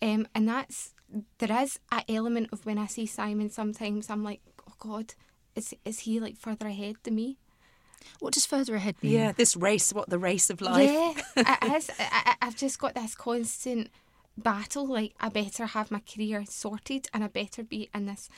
Um, 0.02 0.26
and 0.34 0.48
that's 0.48 0.94
there 1.38 1.62
is 1.62 1.78
an 1.92 2.02
element 2.08 2.48
of 2.52 2.64
when 2.66 2.78
I 2.78 2.86
see 2.86 3.06
Simon. 3.06 3.50
Sometimes 3.50 4.10
I'm 4.10 4.24
like, 4.24 4.40
oh 4.68 4.74
God, 4.80 5.14
is 5.58 5.74
is 5.84 6.00
he 6.00 6.18
like 6.20 6.36
further 6.38 6.66
ahead 6.68 6.96
than 7.02 7.14
me? 7.16 7.36
what 8.20 8.32
does 8.32 8.46
further 8.46 8.74
ahead 8.76 8.96
mean 9.02 9.12
Yeah, 9.12 9.32
this 9.32 9.54
race, 9.56 9.92
what 9.92 10.08
the 10.08 10.18
race 10.18 10.48
of 10.50 10.60
life. 10.60 10.88
Yeah, 10.90 11.12
it 11.36 11.72
is. 11.76 11.90
I, 11.98 12.22
I- 12.30 12.36
I've 12.46 12.56
just 12.56 12.78
got 12.78 12.94
this 12.94 13.14
constant 13.14 13.90
battle. 14.36 14.86
Like, 14.86 15.12
I 15.20 15.28
better 15.28 15.66
have 15.66 15.90
my 15.90 16.00
career 16.00 16.44
sorted 16.48 17.08
and 17.12 17.22
I 17.22 17.28
better 17.28 17.62
be 17.62 17.90
in 17.94 18.06
this 18.06 18.28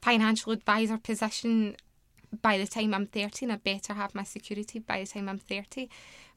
financial 0.00 0.52
advisor 0.52 0.98
position 0.98 1.76
by 2.42 2.58
the 2.58 2.66
time 2.66 2.94
I'm 2.94 3.06
30 3.06 3.46
and 3.46 3.52
I 3.52 3.56
better 3.56 3.94
have 3.94 4.14
my 4.14 4.22
security 4.24 4.78
by 4.78 5.00
the 5.00 5.06
time 5.06 5.28
I'm 5.28 5.38
30, 5.38 5.88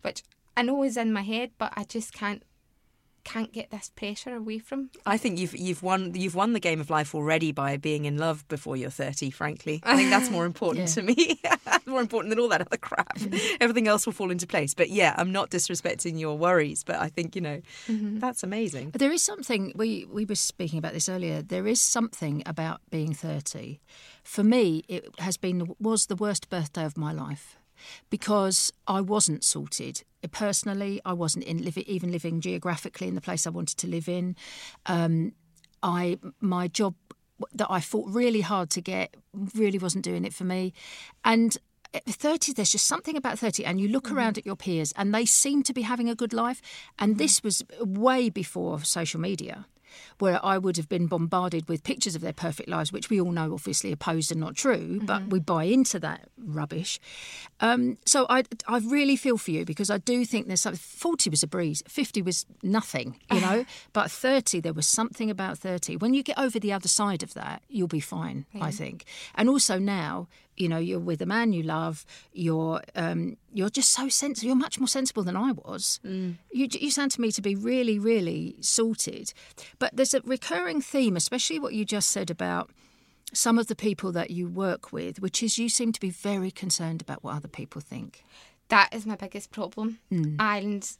which 0.01 0.23
I 0.57 0.61
know 0.63 0.83
is 0.83 0.97
in 0.97 1.13
my 1.13 1.21
head, 1.21 1.51
but 1.57 1.73
I 1.75 1.83
just 1.83 2.13
can't 2.13 2.43
can't 3.29 3.53
get 3.53 3.69
this 3.69 3.91
pressure 3.95 4.35
away 4.35 4.57
from. 4.57 4.89
I 5.05 5.17
think 5.17 5.37
you've 5.37 5.55
you've 5.55 5.83
won 5.83 6.15
you've 6.15 6.33
won 6.33 6.53
the 6.53 6.59
game 6.59 6.81
of 6.81 6.89
life 6.89 7.13
already 7.13 7.51
by 7.51 7.77
being 7.77 8.05
in 8.05 8.17
love 8.17 8.47
before 8.47 8.75
you're 8.75 8.89
30 8.89 9.29
frankly 9.29 9.81
I 9.83 9.95
think 9.95 10.09
that's 10.09 10.31
more 10.31 10.45
important 10.53 10.87
to 10.89 11.03
me 11.03 11.39
more 11.85 12.01
important 12.01 12.31
than 12.31 12.39
all 12.39 12.49
that 12.49 12.61
other 12.61 12.77
crap 12.77 13.17
everything 13.61 13.87
else 13.87 14.05
will 14.05 14.13
fall 14.13 14.31
into 14.31 14.47
place 14.47 14.73
but 14.73 14.89
yeah 14.89 15.13
I'm 15.17 15.31
not 15.31 15.51
disrespecting 15.51 16.19
your 16.19 16.37
worries 16.37 16.83
but 16.83 16.95
I 16.95 17.09
think 17.09 17.35
you 17.35 17.41
know 17.41 17.61
mm-hmm. 17.87 18.19
that's 18.19 18.43
amazing 18.43 18.91
There 18.97 19.11
is 19.11 19.23
something 19.23 19.73
we 19.75 20.05
we 20.11 20.25
were 20.25 20.35
speaking 20.35 20.79
about 20.79 20.93
this 20.93 21.09
earlier. 21.09 21.41
There 21.41 21.67
is 21.67 21.81
something 21.81 22.41
about 22.45 22.81
being 22.89 23.13
thirty. 23.13 23.79
For 24.23 24.43
me, 24.43 24.83
it 24.87 25.03
has 25.19 25.37
been 25.37 25.75
was 25.79 26.07
the 26.07 26.15
worst 26.15 26.49
birthday 26.49 26.85
of 26.85 26.97
my 26.97 27.11
life 27.13 27.57
because 28.09 28.73
I 28.87 29.01
wasn't 29.01 29.43
sorted 29.43 30.03
personally. 30.27 31.01
I 31.05 31.13
wasn't 31.13 31.45
in 31.45 31.63
live, 31.63 31.77
even 31.77 32.11
living 32.11 32.41
geographically 32.41 33.07
in 33.07 33.15
the 33.15 33.21
place 33.21 33.47
I 33.47 33.51
wanted 33.51 33.77
to 33.77 33.87
live 33.87 34.09
in. 34.09 34.35
Um, 34.85 35.33
I 35.81 36.19
my 36.41 36.67
job 36.67 36.95
that 37.53 37.67
I 37.69 37.79
fought 37.79 38.09
really 38.09 38.41
hard 38.41 38.69
to 38.71 38.81
get 38.81 39.15
really 39.55 39.79
wasn't 39.79 40.03
doing 40.03 40.25
it 40.25 40.33
for 40.33 40.43
me, 40.43 40.73
and. 41.23 41.57
At 41.91 42.03
30 42.05 42.53
there's 42.53 42.69
just 42.69 42.85
something 42.85 43.17
about 43.17 43.39
30 43.39 43.65
and 43.65 43.81
you 43.81 43.87
look 43.87 44.09
mm. 44.09 44.15
around 44.15 44.37
at 44.37 44.45
your 44.45 44.55
peers 44.55 44.93
and 44.95 45.11
they 45.11 45.25
seem 45.25 45.63
to 45.63 45.73
be 45.73 45.81
having 45.81 46.07
a 46.07 46.13
good 46.13 46.33
life 46.33 46.61
and 46.99 47.15
mm. 47.15 47.17
this 47.17 47.41
was 47.41 47.63
way 47.79 48.29
before 48.29 48.83
social 48.83 49.19
media 49.19 49.65
where 50.19 50.43
I 50.43 50.57
would 50.57 50.77
have 50.77 50.89
been 50.89 51.07
bombarded 51.07 51.67
with 51.69 51.83
pictures 51.83 52.15
of 52.15 52.21
their 52.21 52.33
perfect 52.33 52.69
lives, 52.69 52.91
which 52.91 53.09
we 53.09 53.19
all 53.19 53.31
know 53.31 53.53
obviously 53.53 53.91
are 53.93 53.97
posed 53.97 54.31
and 54.31 54.39
not 54.39 54.55
true, 54.55 54.99
but 55.03 55.27
we 55.27 55.39
buy 55.39 55.63
into 55.65 55.99
that 55.99 56.29
rubbish. 56.37 56.99
Um, 57.59 57.97
so 58.05 58.25
I, 58.29 58.43
I 58.67 58.79
really 58.79 59.15
feel 59.15 59.37
for 59.37 59.51
you 59.51 59.65
because 59.65 59.89
I 59.89 59.97
do 59.97 60.25
think 60.25 60.47
there's 60.47 60.61
something. 60.61 60.79
40 60.79 61.29
was 61.29 61.43
a 61.43 61.47
breeze, 61.47 61.83
50 61.87 62.21
was 62.21 62.45
nothing, 62.63 63.19
you 63.31 63.41
know, 63.41 63.65
but 63.93 64.11
30, 64.11 64.59
there 64.61 64.73
was 64.73 64.87
something 64.87 65.29
about 65.29 65.57
30. 65.57 65.97
When 65.97 66.13
you 66.13 66.23
get 66.23 66.37
over 66.37 66.59
the 66.59 66.73
other 66.73 66.87
side 66.87 67.23
of 67.23 67.33
that, 67.33 67.63
you'll 67.69 67.87
be 67.87 67.99
fine, 67.99 68.45
I 68.59 68.71
think. 68.71 69.05
And 69.35 69.49
also 69.49 69.79
now, 69.79 70.27
you 70.59 70.67
know, 70.67 70.77
you're 70.77 70.99
with 70.99 71.21
a 71.21 71.25
man 71.25 71.53
you 71.53 71.63
love. 71.63 72.05
You're 72.33 72.81
um, 72.95 73.37
you're 73.53 73.69
just 73.69 73.91
so 73.91 74.09
sensible. 74.09 74.47
You're 74.47 74.55
much 74.55 74.79
more 74.79 74.87
sensible 74.87 75.23
than 75.23 75.37
I 75.37 75.53
was. 75.53 75.99
You 76.03 76.67
you 76.69 76.91
sound 76.91 77.11
to 77.11 77.21
me 77.21 77.31
to 77.31 77.41
be 77.41 77.55
really, 77.55 77.97
really 77.97 78.55
sorted. 78.59 79.33
But 79.79 79.95
there's 79.95 80.13
a 80.13 80.21
recurring 80.21 80.81
theme, 80.81 81.15
especially 81.15 81.59
what 81.59 81.73
you 81.73 81.85
just 81.85 82.11
said 82.11 82.29
about 82.29 82.69
some 83.33 83.57
of 83.57 83.67
the 83.67 83.75
people 83.75 84.11
that 84.11 84.31
you 84.31 84.49
work 84.49 84.91
with, 84.91 85.21
which 85.21 85.41
is 85.41 85.57
you 85.57 85.69
seem 85.69 85.91
to 85.93 85.99
be 85.99 86.09
very 86.09 86.51
concerned 86.51 87.01
about 87.01 87.23
what 87.23 87.35
other 87.35 87.47
people 87.47 87.79
think. 87.79 88.23
That 88.69 88.93
is 88.93 89.05
my 89.05 89.15
biggest 89.15 89.51
problem. 89.51 89.99
And 90.39 90.91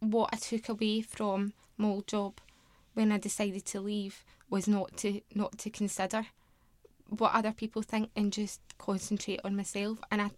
what 0.00 0.30
I 0.32 0.36
took 0.36 0.68
away 0.68 1.02
from 1.02 1.52
my 1.76 1.88
old 1.88 2.06
job 2.06 2.40
when 2.94 3.12
I 3.12 3.18
decided 3.18 3.64
to 3.66 3.80
leave 3.80 4.24
was 4.50 4.66
not 4.66 4.96
to 4.98 5.20
not 5.34 5.58
to 5.58 5.70
consider 5.70 6.26
what 7.08 7.34
other 7.34 7.52
people 7.52 7.82
think 7.82 8.10
and 8.14 8.32
just 8.32 8.60
concentrate 8.78 9.40
on 9.44 9.56
myself. 9.56 9.98
And 10.10 10.22
I 10.22 10.30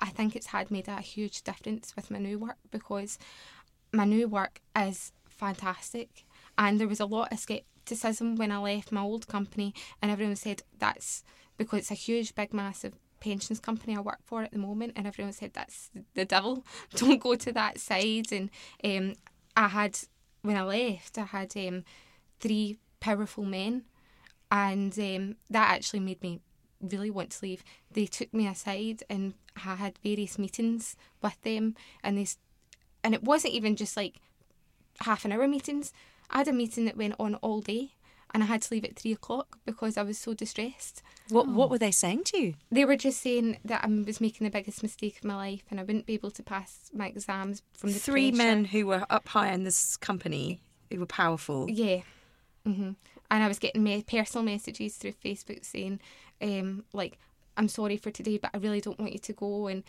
I 0.00 0.06
think 0.06 0.36
it's 0.36 0.48
had 0.48 0.70
made 0.70 0.88
a 0.88 1.00
huge 1.00 1.42
difference 1.42 1.94
with 1.96 2.10
my 2.10 2.18
new 2.18 2.38
work 2.38 2.58
because 2.70 3.18
my 3.92 4.04
new 4.04 4.28
work 4.28 4.60
is 4.76 5.12
fantastic. 5.28 6.24
And 6.56 6.80
there 6.80 6.88
was 6.88 7.00
a 7.00 7.06
lot 7.06 7.32
of 7.32 7.38
scepticism 7.38 8.36
when 8.36 8.50
I 8.50 8.58
left 8.58 8.92
my 8.92 9.00
old 9.00 9.28
company, 9.28 9.74
and 10.02 10.10
everyone 10.10 10.36
said 10.36 10.62
that's 10.78 11.22
because 11.56 11.80
it's 11.80 11.90
a 11.90 11.94
huge, 11.94 12.34
big, 12.34 12.52
massive 12.52 12.94
pensions 13.20 13.58
company 13.60 13.96
I 13.96 14.00
work 14.00 14.20
for 14.24 14.42
at 14.42 14.52
the 14.52 14.58
moment, 14.58 14.92
and 14.96 15.06
everyone 15.06 15.32
said 15.32 15.52
that's 15.54 15.90
the 16.14 16.24
devil. 16.24 16.64
Don't 16.94 17.20
go 17.20 17.34
to 17.34 17.52
that 17.52 17.78
side. 17.78 18.32
And 18.32 18.50
um, 18.84 19.14
I 19.56 19.68
had 19.68 19.98
when 20.42 20.56
I 20.56 20.62
left, 20.62 21.18
I 21.18 21.24
had 21.24 21.56
um, 21.56 21.84
three 22.40 22.78
powerful 23.00 23.44
men, 23.44 23.84
and 24.50 24.98
um, 24.98 25.36
that 25.50 25.70
actually 25.70 26.00
made 26.00 26.22
me 26.22 26.40
really 26.80 27.10
want 27.10 27.30
to 27.30 27.38
leave. 27.44 27.64
They 27.90 28.06
took 28.06 28.32
me 28.32 28.46
aside, 28.46 29.02
and 29.10 29.34
I 29.56 29.74
had 29.76 29.98
various 30.02 30.38
meetings 30.38 30.96
with 31.22 31.40
them, 31.42 31.74
and 32.02 32.16
they 32.18 32.26
and 33.04 33.14
it 33.14 33.22
wasn't 33.22 33.54
even 33.54 33.76
just 33.76 33.96
like 33.96 34.16
half 35.00 35.24
an 35.24 35.32
hour 35.32 35.46
meetings. 35.48 35.92
I 36.30 36.38
had 36.38 36.48
a 36.48 36.52
meeting 36.52 36.84
that 36.84 36.96
went 36.96 37.14
on 37.18 37.36
all 37.36 37.60
day, 37.60 37.92
and 38.34 38.42
I 38.42 38.46
had 38.46 38.62
to 38.62 38.74
leave 38.74 38.84
at 38.84 38.96
three 38.96 39.12
o'clock 39.12 39.58
because 39.64 39.96
I 39.96 40.02
was 40.02 40.18
so 40.18 40.34
distressed. 40.34 41.02
what 41.30 41.48
what 41.48 41.70
were 41.70 41.78
they 41.78 41.90
saying 41.90 42.24
to 42.24 42.38
you 42.38 42.54
They 42.70 42.84
were 42.84 42.96
just 42.96 43.20
saying 43.22 43.58
that 43.64 43.84
I 43.84 43.88
was 43.88 44.20
making 44.20 44.44
the 44.44 44.50
biggest 44.50 44.82
mistake 44.82 45.18
of 45.18 45.24
my 45.24 45.36
life, 45.36 45.64
and 45.70 45.80
I 45.80 45.82
wouldn't 45.84 46.06
be 46.06 46.14
able 46.14 46.30
to 46.32 46.42
pass 46.42 46.90
my 46.94 47.08
exams 47.08 47.62
from 47.76 47.92
the 47.92 47.98
three 47.98 48.30
pressure. 48.30 48.46
men 48.46 48.64
who 48.66 48.86
were 48.86 49.04
up 49.10 49.28
high 49.28 49.52
in 49.52 49.64
this 49.64 49.96
company 49.96 50.60
who 50.90 51.00
were 51.00 51.06
powerful 51.06 51.68
Yeah. 51.70 52.00
hmm 52.64 52.92
And 53.30 53.44
I 53.44 53.48
was 53.48 53.58
getting 53.58 53.82
me 53.82 54.02
personal 54.02 54.44
messages 54.44 54.96
through 54.96 55.12
Facebook 55.12 55.64
saying, 55.64 56.00
um, 56.40 56.84
like, 56.92 57.18
I'm 57.56 57.68
sorry 57.68 57.96
for 57.96 58.10
today, 58.10 58.38
but 58.38 58.50
I 58.54 58.58
really 58.58 58.80
don't 58.80 58.98
want 58.98 59.12
you 59.12 59.18
to 59.18 59.32
go. 59.32 59.66
And 59.66 59.82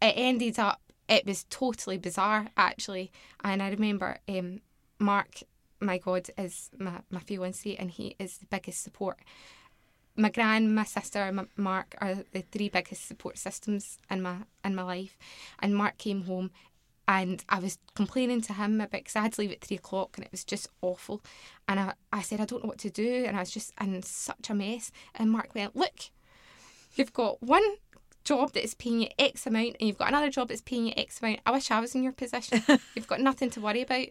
it 0.00 0.14
ended 0.16 0.58
up, 0.58 0.80
it 1.08 1.24
was 1.24 1.44
totally 1.44 1.98
bizarre, 1.98 2.48
actually. 2.56 3.10
And 3.42 3.62
I 3.62 3.70
remember 3.70 4.18
um, 4.28 4.60
Mark, 4.98 5.42
my 5.80 5.98
God, 5.98 6.28
is 6.36 6.70
my, 6.78 7.00
my 7.10 7.20
fiance, 7.20 7.76
and 7.76 7.90
he 7.90 8.16
is 8.18 8.38
the 8.38 8.46
biggest 8.46 8.82
support. 8.82 9.18
My 10.14 10.28
gran, 10.28 10.74
my 10.74 10.84
sister, 10.84 11.20
and 11.20 11.48
Mark 11.56 11.94
are 12.00 12.16
the 12.32 12.42
three 12.42 12.68
biggest 12.68 13.06
support 13.06 13.38
systems 13.38 13.98
in 14.10 14.20
my 14.20 14.38
in 14.62 14.74
my 14.74 14.82
life. 14.82 15.16
And 15.60 15.74
Mark 15.74 15.96
came 15.96 16.24
home 16.24 16.50
and 17.08 17.44
I 17.48 17.58
was 17.58 17.78
complaining 17.94 18.40
to 18.42 18.52
him 18.52 18.80
about 18.80 18.92
because 18.92 19.16
I 19.16 19.22
had 19.22 19.32
to 19.34 19.40
leave 19.40 19.52
at 19.52 19.60
three 19.60 19.76
o'clock 19.76 20.16
and 20.16 20.24
it 20.24 20.30
was 20.30 20.44
just 20.44 20.68
awful. 20.80 21.20
And 21.68 21.80
I, 21.80 21.94
I 22.12 22.22
said, 22.22 22.40
I 22.40 22.44
don't 22.44 22.62
know 22.62 22.68
what 22.68 22.78
to 22.78 22.90
do. 22.90 23.24
And 23.26 23.36
I 23.36 23.40
was 23.40 23.50
just 23.50 23.72
in 23.80 24.02
such 24.02 24.50
a 24.50 24.54
mess. 24.54 24.92
And 25.14 25.30
Mark 25.30 25.54
went, 25.54 25.74
Look, 25.74 26.10
you've 26.94 27.12
got 27.12 27.42
one 27.42 27.64
job 28.24 28.52
that 28.52 28.62
is 28.62 28.74
paying 28.74 29.00
you 29.00 29.08
X 29.18 29.46
amount 29.46 29.76
and 29.80 29.88
you've 29.88 29.98
got 29.98 30.08
another 30.08 30.30
job 30.30 30.48
that's 30.48 30.60
paying 30.60 30.86
you 30.86 30.94
X 30.96 31.20
amount. 31.20 31.40
I 31.44 31.50
wish 31.50 31.70
I 31.70 31.80
was 31.80 31.94
in 31.94 32.04
your 32.04 32.12
position. 32.12 32.62
you've 32.94 33.08
got 33.08 33.20
nothing 33.20 33.50
to 33.50 33.60
worry 33.60 33.82
about. 33.82 34.06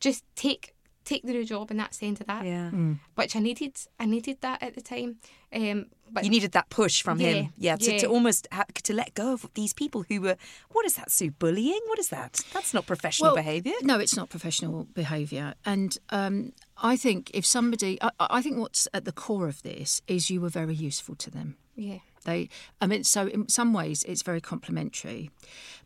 Just 0.00 0.24
take 0.36 0.73
take 1.04 1.22
the 1.24 1.32
new 1.32 1.44
job 1.44 1.70
and 1.70 1.78
that's 1.78 1.98
the 1.98 2.06
end 2.06 2.20
of 2.20 2.26
that. 2.26 2.44
Yeah. 2.44 2.70
Which 3.14 3.36
I 3.36 3.40
needed. 3.40 3.76
I 4.00 4.06
needed 4.06 4.38
that 4.40 4.62
at 4.62 4.74
the 4.74 4.80
time. 4.80 5.16
Um, 5.52 5.86
but 6.10 6.24
You 6.24 6.30
needed 6.30 6.52
that 6.52 6.68
push 6.70 7.02
from 7.02 7.20
Yeah, 7.20 7.28
him, 7.30 7.52
yeah, 7.56 7.76
to, 7.76 7.92
yeah. 7.92 7.98
to 7.98 8.06
almost 8.06 8.46
have, 8.52 8.66
to 8.68 8.92
let 8.92 9.14
go 9.14 9.32
of 9.34 9.46
these 9.54 9.72
people 9.72 10.04
who 10.08 10.20
were. 10.20 10.36
What 10.70 10.84
is 10.86 10.94
that, 10.96 11.10
Sue? 11.10 11.30
Bullying? 11.30 11.80
What 11.86 11.98
is 11.98 12.08
that? 12.08 12.40
That's 12.52 12.74
not 12.74 12.86
professional 12.86 13.28
Well, 13.28 13.36
behaviour. 13.36 13.72
No, 13.82 13.98
it's 13.98 14.16
not 14.16 14.28
professional 14.30 14.84
behaviour. 14.94 15.54
And 15.64 15.96
um, 16.10 16.52
I 16.78 16.96
think 16.96 17.30
if 17.34 17.44
somebody, 17.46 17.98
I, 18.02 18.10
I 18.18 18.42
think 18.42 18.58
what's 18.58 18.86
at 18.92 19.04
the 19.04 19.12
core 19.12 19.48
of 19.48 19.62
this 19.62 20.02
is 20.06 20.30
you 20.30 20.40
were 20.40 20.48
very 20.50 20.74
useful 20.74 21.14
to 21.16 21.30
them. 21.30 21.56
yeah. 21.76 21.98
They, 22.26 22.48
I 22.80 22.86
mean, 22.86 23.04
so 23.04 23.26
in 23.26 23.50
some 23.50 23.74
ways 23.74 24.02
it's 24.04 24.22
very 24.22 24.40
complimentary. 24.40 25.30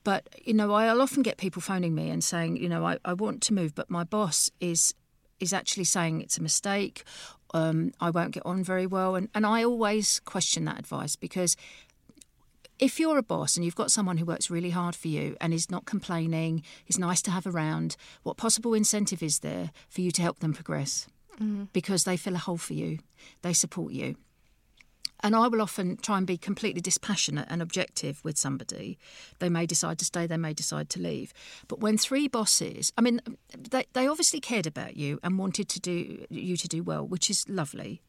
But, 0.04 0.28
you 0.44 0.54
know, 0.54 0.72
I'll 0.72 1.02
often 1.02 1.24
get 1.24 1.36
people 1.36 1.60
phoning 1.60 1.96
me 1.96 2.10
and 2.10 2.22
saying, 2.22 2.58
you 2.58 2.68
know, 2.68 2.86
I, 2.86 2.98
I 3.04 3.12
want 3.14 3.42
to 3.42 3.54
move, 3.54 3.74
but 3.74 3.90
my 3.90 4.04
boss 4.04 4.48
is 4.60 4.94
is 5.40 5.52
actually 5.52 5.84
saying 5.84 6.20
it's 6.20 6.38
a 6.38 6.42
mistake. 6.42 7.04
Um, 7.54 7.92
I 8.00 8.10
won't 8.10 8.32
get 8.32 8.44
on 8.44 8.62
very 8.62 8.86
well. 8.86 9.14
And, 9.14 9.28
and 9.34 9.46
I 9.46 9.64
always 9.64 10.20
question 10.20 10.64
that 10.66 10.78
advice 10.78 11.16
because 11.16 11.56
if 12.78 13.00
you're 13.00 13.18
a 13.18 13.22
boss 13.22 13.56
and 13.56 13.64
you've 13.64 13.74
got 13.74 13.90
someone 13.90 14.18
who 14.18 14.24
works 14.24 14.50
really 14.50 14.70
hard 14.70 14.94
for 14.94 15.08
you 15.08 15.36
and 15.40 15.52
is 15.52 15.70
not 15.70 15.84
complaining, 15.84 16.62
is 16.86 16.98
nice 16.98 17.20
to 17.22 17.30
have 17.30 17.46
around, 17.46 17.96
what 18.22 18.36
possible 18.36 18.74
incentive 18.74 19.22
is 19.22 19.40
there 19.40 19.70
for 19.88 20.00
you 20.00 20.10
to 20.12 20.22
help 20.22 20.38
them 20.38 20.52
progress? 20.52 21.06
Because 21.72 22.04
they 22.04 22.16
fill 22.16 22.34
a 22.34 22.38
hole 22.38 22.56
for 22.56 22.74
you, 22.74 22.98
they 23.42 23.52
support 23.52 23.92
you. 23.92 24.16
And 25.20 25.34
I 25.34 25.48
will 25.48 25.62
often 25.62 25.96
try 25.96 26.18
and 26.18 26.26
be 26.26 26.36
completely 26.36 26.80
dispassionate 26.80 27.46
and 27.50 27.60
objective 27.60 28.22
with 28.24 28.38
somebody. 28.38 28.98
They 29.38 29.48
may 29.48 29.66
decide 29.66 29.98
to 29.98 30.04
stay, 30.04 30.26
they 30.26 30.36
may 30.36 30.54
decide 30.54 30.88
to 30.90 31.00
leave. 31.00 31.32
But 31.66 31.80
when 31.80 31.98
three 31.98 32.28
bosses, 32.28 32.92
I 32.96 33.00
mean, 33.00 33.20
they, 33.56 33.84
they 33.92 34.06
obviously 34.06 34.40
cared 34.40 34.66
about 34.66 34.96
you 34.96 35.18
and 35.22 35.38
wanted 35.38 35.68
to 35.70 35.80
do 35.80 36.26
you 36.30 36.56
to 36.56 36.68
do 36.68 36.82
well, 36.82 37.06
which 37.06 37.30
is 37.30 37.48
lovely. 37.48 38.00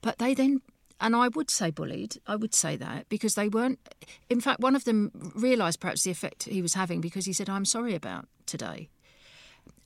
But 0.00 0.18
they 0.18 0.34
then, 0.34 0.60
and 1.00 1.16
I 1.16 1.28
would 1.28 1.50
say 1.50 1.70
bullied, 1.70 2.18
I 2.26 2.36
would 2.36 2.54
say 2.54 2.76
that 2.76 3.08
because 3.08 3.34
they 3.34 3.48
weren't. 3.48 3.78
In 4.28 4.40
fact, 4.40 4.60
one 4.60 4.76
of 4.76 4.84
them 4.84 5.10
realised 5.34 5.80
perhaps 5.80 6.04
the 6.04 6.10
effect 6.10 6.44
he 6.44 6.62
was 6.62 6.74
having 6.74 7.00
because 7.00 7.26
he 7.26 7.32
said, 7.32 7.48
I'm 7.48 7.64
sorry 7.64 7.94
about 7.94 8.28
today. 8.46 8.88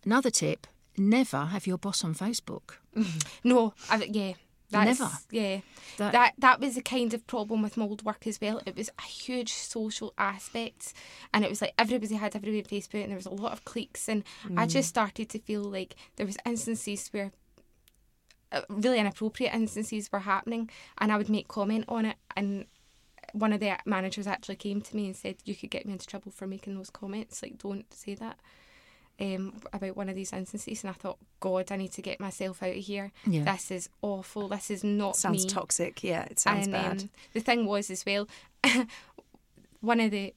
Another 0.04 0.30
tip 0.30 0.66
never 0.96 1.46
have 1.46 1.66
your 1.66 1.78
boss 1.78 2.04
on 2.04 2.14
Facebook. 2.14 2.76
No, 3.44 3.74
I, 3.88 4.08
yeah. 4.10 4.32
That's, 4.70 5.00
Never. 5.00 5.10
Yeah. 5.30 5.60
That- 5.96 6.12
That, 6.12 6.32
that 6.38 6.60
was 6.60 6.74
the 6.74 6.82
kind 6.82 7.14
of 7.14 7.26
problem 7.26 7.62
with 7.62 7.76
mould 7.76 8.04
work 8.04 8.26
as 8.26 8.40
well. 8.40 8.60
It 8.66 8.76
was 8.76 8.90
a 8.98 9.02
huge 9.02 9.52
social 9.52 10.12
aspect, 10.18 10.92
and 11.32 11.44
it 11.44 11.50
was 11.50 11.60
like 11.62 11.72
everybody 11.78 12.14
had 12.16 12.36
everybody 12.36 12.58
on 12.58 12.64
Facebook, 12.64 13.02
and 13.02 13.10
there 13.10 13.16
was 13.16 13.26
a 13.26 13.30
lot 13.30 13.52
of 13.52 13.64
cliques, 13.64 14.08
and 14.08 14.24
I 14.56 14.66
just 14.66 14.88
started 14.90 15.28
to 15.30 15.38
feel 15.38 15.62
like 15.62 15.96
there 16.16 16.26
was 16.26 16.36
instances 16.44 17.08
where 17.12 17.32
uh, 18.52 18.62
really 18.68 18.98
inappropriate 18.98 19.54
instances 19.54 20.10
were 20.12 20.20
happening, 20.20 20.70
and 20.98 21.12
I 21.12 21.16
would 21.16 21.28
make 21.30 21.48
comment 21.48 21.84
on 21.88 22.04
it, 22.06 22.16
and 22.36 22.66
one 23.32 23.52
of 23.52 23.60
the 23.60 23.76
managers 23.84 24.26
actually 24.26 24.56
came 24.56 24.80
to 24.80 24.96
me 24.96 25.06
and 25.06 25.16
said, 25.16 25.36
"You 25.44 25.54
could 25.54 25.70
get 25.70 25.84
me 25.86 25.92
into 25.92 26.06
trouble 26.06 26.30
for 26.32 26.46
making 26.46 26.76
those 26.76 26.90
comments. 26.90 27.42
Like, 27.42 27.58
don't 27.58 27.92
say 27.92 28.14
that." 28.16 28.38
Um, 29.20 29.60
about 29.72 29.96
one 29.96 30.08
of 30.08 30.14
these 30.14 30.32
instances, 30.32 30.84
and 30.84 30.90
I 30.90 30.92
thought, 30.92 31.18
God, 31.40 31.72
I 31.72 31.76
need 31.76 31.90
to 31.92 32.02
get 32.02 32.20
myself 32.20 32.62
out 32.62 32.76
of 32.76 32.84
here. 32.84 33.10
Yeah. 33.26 33.42
This 33.52 33.72
is 33.72 33.88
awful. 34.00 34.46
This 34.46 34.70
is 34.70 34.84
not 34.84 35.16
sounds 35.16 35.44
me. 35.44 35.50
toxic. 35.50 36.04
Yeah, 36.04 36.22
it 36.22 36.38
sounds 36.38 36.66
and 36.66 36.72
bad. 36.72 37.02
Um, 37.02 37.10
the 37.32 37.40
thing 37.40 37.66
was 37.66 37.90
as 37.90 38.06
well, 38.06 38.28
one 39.80 39.98
of 39.98 40.12
the 40.12 40.34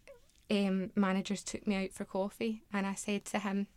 um, 0.49 0.89
managers 0.95 1.43
took 1.43 1.67
me 1.67 1.83
out 1.83 1.93
for 1.93 2.05
coffee, 2.05 2.63
and 2.73 2.87
I 2.87 2.95
said 2.95 3.25
to 3.25 3.39
him, 3.39 3.67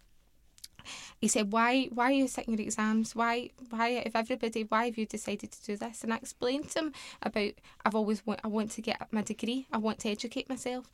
he 1.20 1.28
said, 1.28 1.52
"Why? 1.52 1.87
Why 1.92 2.06
are 2.06 2.12
you 2.12 2.28
sitting 2.28 2.54
your 2.54 2.62
exams? 2.62 3.14
Why? 3.14 3.50
Why? 3.70 3.88
If 4.04 4.14
everybody, 4.14 4.64
why 4.64 4.87
have 4.87 4.99
you 4.99 5.06
decided 5.06 5.52
to 5.52 5.64
do 5.64 5.76
this?" 5.76 6.02
And 6.02 6.12
I 6.12 6.16
explained 6.16 6.70
to 6.70 6.80
him 6.80 6.92
about 7.23 7.52
I've 7.84 7.94
always 7.94 8.25
want, 8.26 8.40
I 8.44 8.49
want 8.49 8.70
to 8.73 8.82
get 8.82 9.06
my 9.11 9.23
degree. 9.23 9.66
I 9.73 9.78
want 9.78 10.00
to 10.00 10.11
educate 10.11 10.49
myself, 10.49 10.90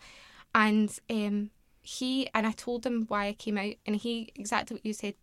and 0.54 0.96
um, 1.08 1.50
he 1.82 2.28
and 2.34 2.46
I 2.46 2.52
told 2.52 2.84
him 2.84 3.06
why 3.08 3.26
I 3.26 3.32
came 3.32 3.58
out, 3.58 3.74
and 3.86 3.96
he 3.96 4.32
exactly 4.34 4.74
what 4.74 4.86
you 4.86 4.92
said 4.92 5.14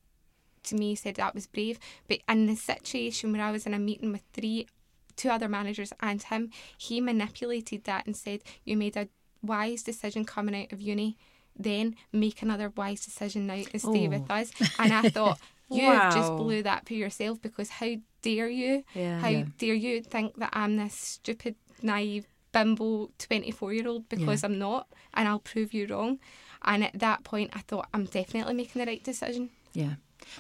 to 0.64 0.76
me 0.76 0.96
said 0.96 1.16
that 1.16 1.36
was 1.36 1.48
brave. 1.48 1.80
But 2.08 2.20
in 2.28 2.48
the 2.48 2.56
situation 2.56 3.32
where 3.32 3.44
I 3.44 3.52
was 3.52 3.66
in 3.66 3.74
a 3.74 3.80
meeting 3.80 4.12
with 4.12 4.24
three, 4.34 4.68
two 5.16 5.30
other 5.30 5.48
managers 5.48 5.94
and 6.00 6.22
him, 6.22 6.52
he 6.78 7.02
manipulated 7.02 7.84
that 7.86 8.06
and 8.06 8.15
said, 8.15 8.41
"You 8.63 8.78
made 8.78 8.98
a 8.98 9.10
wise 9.41 9.84
decision 9.84 10.26
coming 10.26 10.56
out 10.56 10.72
of 10.72 10.82
uni." 10.82 11.17
Then 11.60 11.96
make 12.13 12.43
another 12.43 12.72
wise 12.76 13.04
decision 13.04 13.48
now 13.48 13.63
and 13.74 13.82
stay 13.82 14.08
with 14.08 14.28
oh. 14.30 14.36
us. 14.36 14.52
And 14.78 14.93
I 14.93 15.10
thought, 15.10 15.39
you 15.72 15.82
have 15.86 16.13
just 16.13 16.36
blew 16.36 16.62
that 16.63 16.88
for 16.88 16.93
yourself 16.93 17.41
because 17.41 17.70
how 17.70 17.96
dare 18.22 18.48
you? 18.48 18.84
Yeah. 18.93 19.20
how 19.20 19.30
Yeah. 19.30 19.46
dare 19.58 19.74
you 19.74 20.04
think 20.04 20.36
that 20.38 20.52
I'm 20.54 20.78
this 20.78 20.93
stupid, 20.93 21.56
naive, 21.82 22.28
bimbo 22.52 23.12
24 23.20 23.74
year 23.74 23.88
old 23.88 24.10
because 24.10 24.43
I'm 24.43 24.58
not, 24.58 24.88
and 25.13 25.28
I'll 25.28 25.39
prove 25.39 25.74
you 25.74 25.88
wrong. 25.88 26.20
And 26.63 26.84
at 26.84 27.00
that 27.00 27.24
point, 27.24 27.52
I 27.54 27.60
thought, 27.60 27.88
I'm 27.93 28.06
definitely 28.06 28.54
making 28.54 28.80
the 28.80 28.86
right 28.86 29.04
decision. 29.04 29.50
Yeah. 29.74 29.96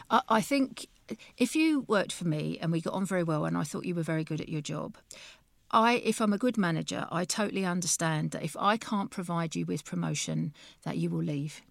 I, 0.09 0.21
I 0.29 0.41
think 0.41 0.87
if 1.37 1.55
you 1.55 1.81
worked 1.87 2.11
for 2.11 2.27
me 2.27 2.57
and 2.61 2.71
we 2.71 2.81
got 2.81 2.93
on 2.93 3.05
very 3.05 3.23
well 3.23 3.45
and 3.45 3.57
I 3.57 3.63
thought 3.63 3.85
you 3.85 3.95
were 3.95 4.03
very 4.03 4.23
good 4.23 4.41
at 4.41 4.49
your 4.49 4.61
job, 4.61 4.97
I, 5.71 5.95
if 5.95 6.21
I'm 6.21 6.33
a 6.33 6.37
good 6.37 6.57
manager, 6.57 7.07
I 7.11 7.25
totally 7.25 7.65
understand 7.65 8.31
that 8.31 8.43
if 8.43 8.55
I 8.57 8.77
can't 8.77 9.11
provide 9.11 9.55
you 9.55 9.65
with 9.65 9.83
promotion, 9.85 10.53
that 10.83 10.97
you 10.97 11.09
will 11.09 11.23
leave. 11.23 11.61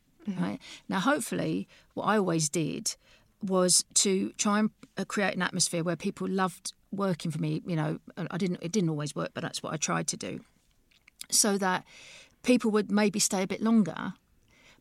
Right 0.40 0.58
now, 0.88 0.98
hopefully, 0.98 1.68
what 1.94 2.02
I 2.02 2.18
always 2.18 2.48
did 2.48 2.96
was 3.40 3.84
to 3.94 4.32
try 4.32 4.58
and 4.58 4.70
uh, 4.96 5.04
create 5.04 5.36
an 5.36 5.42
atmosphere 5.42 5.84
where 5.84 5.94
people 5.94 6.28
loved 6.28 6.72
working 6.90 7.30
for 7.30 7.38
me. 7.40 7.62
You 7.64 7.76
know, 7.76 8.00
I 8.16 8.36
didn't. 8.36 8.58
It 8.60 8.72
didn't 8.72 8.90
always 8.90 9.14
work, 9.14 9.30
but 9.34 9.42
that's 9.44 9.62
what 9.62 9.72
I 9.72 9.76
tried 9.76 10.08
to 10.08 10.16
do, 10.16 10.40
so 11.30 11.56
that 11.58 11.84
people 12.42 12.72
would 12.72 12.90
maybe 12.90 13.20
stay 13.20 13.40
a 13.44 13.46
bit 13.46 13.62
longer 13.62 14.14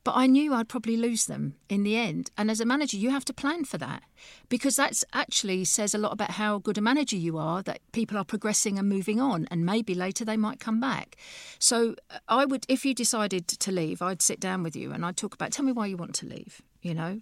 but 0.05 0.15
I 0.15 0.27
knew 0.27 0.53
I'd 0.53 0.69
probably 0.69 0.95
lose 0.95 1.25
them 1.25 1.55
in 1.67 1.83
the 1.83 1.97
end. 1.97 2.29
And 2.37 2.49
as 2.51 2.61
a 2.61 2.65
manager, 2.65 2.95
you 2.95 3.09
have 3.09 3.25
to 3.25 3.33
plan 3.33 3.65
for 3.65 3.79
that 3.79 4.03
because 4.47 4.75
that's 4.75 5.03
actually 5.13 5.65
says 5.65 5.95
a 5.95 5.97
lot 5.97 6.13
about 6.13 6.31
how 6.31 6.59
good 6.59 6.77
a 6.77 6.81
manager 6.81 7.17
you 7.17 7.39
are 7.39 7.63
that 7.63 7.81
people 7.91 8.15
are 8.17 8.23
progressing 8.23 8.77
and 8.77 8.87
moving 8.87 9.19
on, 9.19 9.47
and 9.49 9.65
maybe 9.65 9.95
later 9.95 10.23
they 10.23 10.37
might 10.37 10.59
come 10.59 10.79
back. 10.79 11.17
So 11.59 11.95
uh, 12.11 12.19
I 12.29 12.45
would, 12.45 12.65
if 12.69 12.85
you 12.85 12.93
decided 12.93 13.47
to 13.47 13.71
leave, 13.71 14.01
I'd 14.01 14.21
sit 14.21 14.39
down 14.39 14.61
with 14.61 14.75
you 14.75 14.93
and 14.93 15.03
I'd 15.03 15.17
talk 15.17 15.33
about, 15.33 15.51
tell 15.51 15.65
me 15.65 15.71
why 15.71 15.87
you 15.87 15.97
want 15.97 16.13
to 16.15 16.27
leave, 16.27 16.61
you 16.81 16.93
know, 16.93 17.19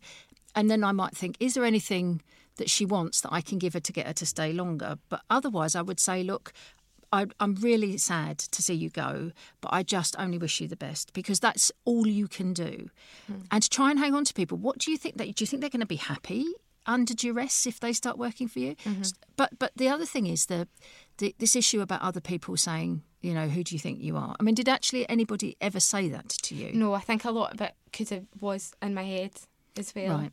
and 0.54 0.70
then 0.70 0.84
I 0.84 0.92
might 0.92 1.16
think, 1.16 1.38
is 1.40 1.54
there 1.54 1.66
anything 1.66 2.22
that 2.58 2.70
she 2.70 2.86
wants 2.86 3.22
that 3.22 3.34
I 3.34 3.40
can 3.42 3.60
give 3.60 3.74
her 3.74 3.80
to 3.80 3.94
get 3.94 4.08
her 4.08 4.14
to 4.14 4.26
stay 4.26 4.52
longer? 4.52 4.98
But 5.08 5.22
otherwise, 5.30 5.74
I 5.74 5.82
would 5.82 6.02
say, 6.02 6.22
look, 6.22 6.52
I, 7.14 7.28
I'm 7.40 7.54
really 7.56 7.98
sad 7.98 8.40
to 8.40 8.62
see 8.64 8.74
you 8.74 8.90
go, 8.90 9.32
but 9.62 9.72
I 9.72 9.84
just 9.84 10.16
only 10.18 10.40
wish 10.40 10.60
you 10.60 10.68
the 10.68 10.76
best 10.76 11.14
because 11.14 11.40
that's 11.40 11.72
all 11.86 12.08
you 12.08 12.28
can 12.28 12.54
do. 12.54 12.90
Hmm. 13.28 13.42
And 13.52 13.64
to 13.64 13.70
try 13.70 13.92
and 13.92 14.00
hang 14.00 14.16
on 14.16 14.26
to 14.26 14.34
people, 14.34 14.58
what 14.58 14.80
do 14.80 14.92
you 14.92 14.98
think? 14.98 15.18
That 15.18 15.34
do 15.36 15.44
you 15.44 15.48
think 15.48 15.62
they're 15.62 15.70
going 15.70 15.82
to 15.82 15.86
be 15.86 15.98
happy 15.98 16.46
under 16.86 17.14
duress 17.14 17.68
if 17.68 17.80
they 17.80 17.94
start 17.94 18.18
working 18.18 18.48
for 18.48 18.60
you? 18.60 18.76
Mm-hmm. 18.84 19.04
But 19.38 19.60
but 19.60 19.72
the 19.76 19.90
other 19.90 20.06
thing 20.06 20.26
is 20.26 20.48
the, 20.48 20.68
the 21.20 21.36
this 21.38 21.56
issue 21.56 21.82
about 21.82 22.02
other 22.02 22.20
people 22.20 22.58
saying, 22.58 23.04
you 23.22 23.36
know, 23.36 23.48
who 23.48 23.64
do 23.64 23.76
you 23.76 23.80
think 23.80 24.02
you 24.02 24.18
are? 24.18 24.36
I 24.40 24.44
mean, 24.44 24.56
did 24.56 24.68
actually 24.68 25.08
anybody 25.08 25.56
ever 25.62 25.80
say 25.80 26.10
that 26.10 26.30
to 26.30 26.56
you? 26.56 26.74
No, 26.74 26.94
I 26.94 27.00
think 27.00 27.26
a 27.26 27.32
lot 27.32 27.54
of 27.54 27.62
it 27.62 27.76
could 27.92 28.10
have 28.10 28.26
was 28.42 28.74
in 28.82 28.96
my 28.96 29.04
head 29.04 29.34
as 29.78 29.94
well. 29.96 30.18
Right. 30.18 30.32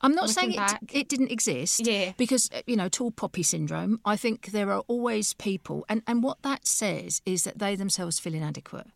I'm 0.00 0.14
not 0.14 0.30
saying 0.30 0.54
it, 0.54 0.78
it 0.92 1.08
didn't 1.08 1.30
exist. 1.30 1.86
Yeah. 1.86 2.12
Because, 2.16 2.48
uh, 2.54 2.62
you 2.66 2.76
know, 2.76 2.88
tall 2.88 3.10
poppy 3.10 3.42
syndrome, 3.42 4.00
I 4.04 4.16
think 4.16 4.46
there 4.52 4.70
are 4.72 4.82
always 4.88 5.34
people, 5.34 5.84
and, 5.88 6.02
and 6.06 6.22
what 6.22 6.42
that 6.42 6.66
says 6.66 7.20
is 7.26 7.44
that 7.44 7.58
they 7.58 7.76
themselves 7.76 8.18
feel 8.18 8.34
inadequate. 8.34 8.86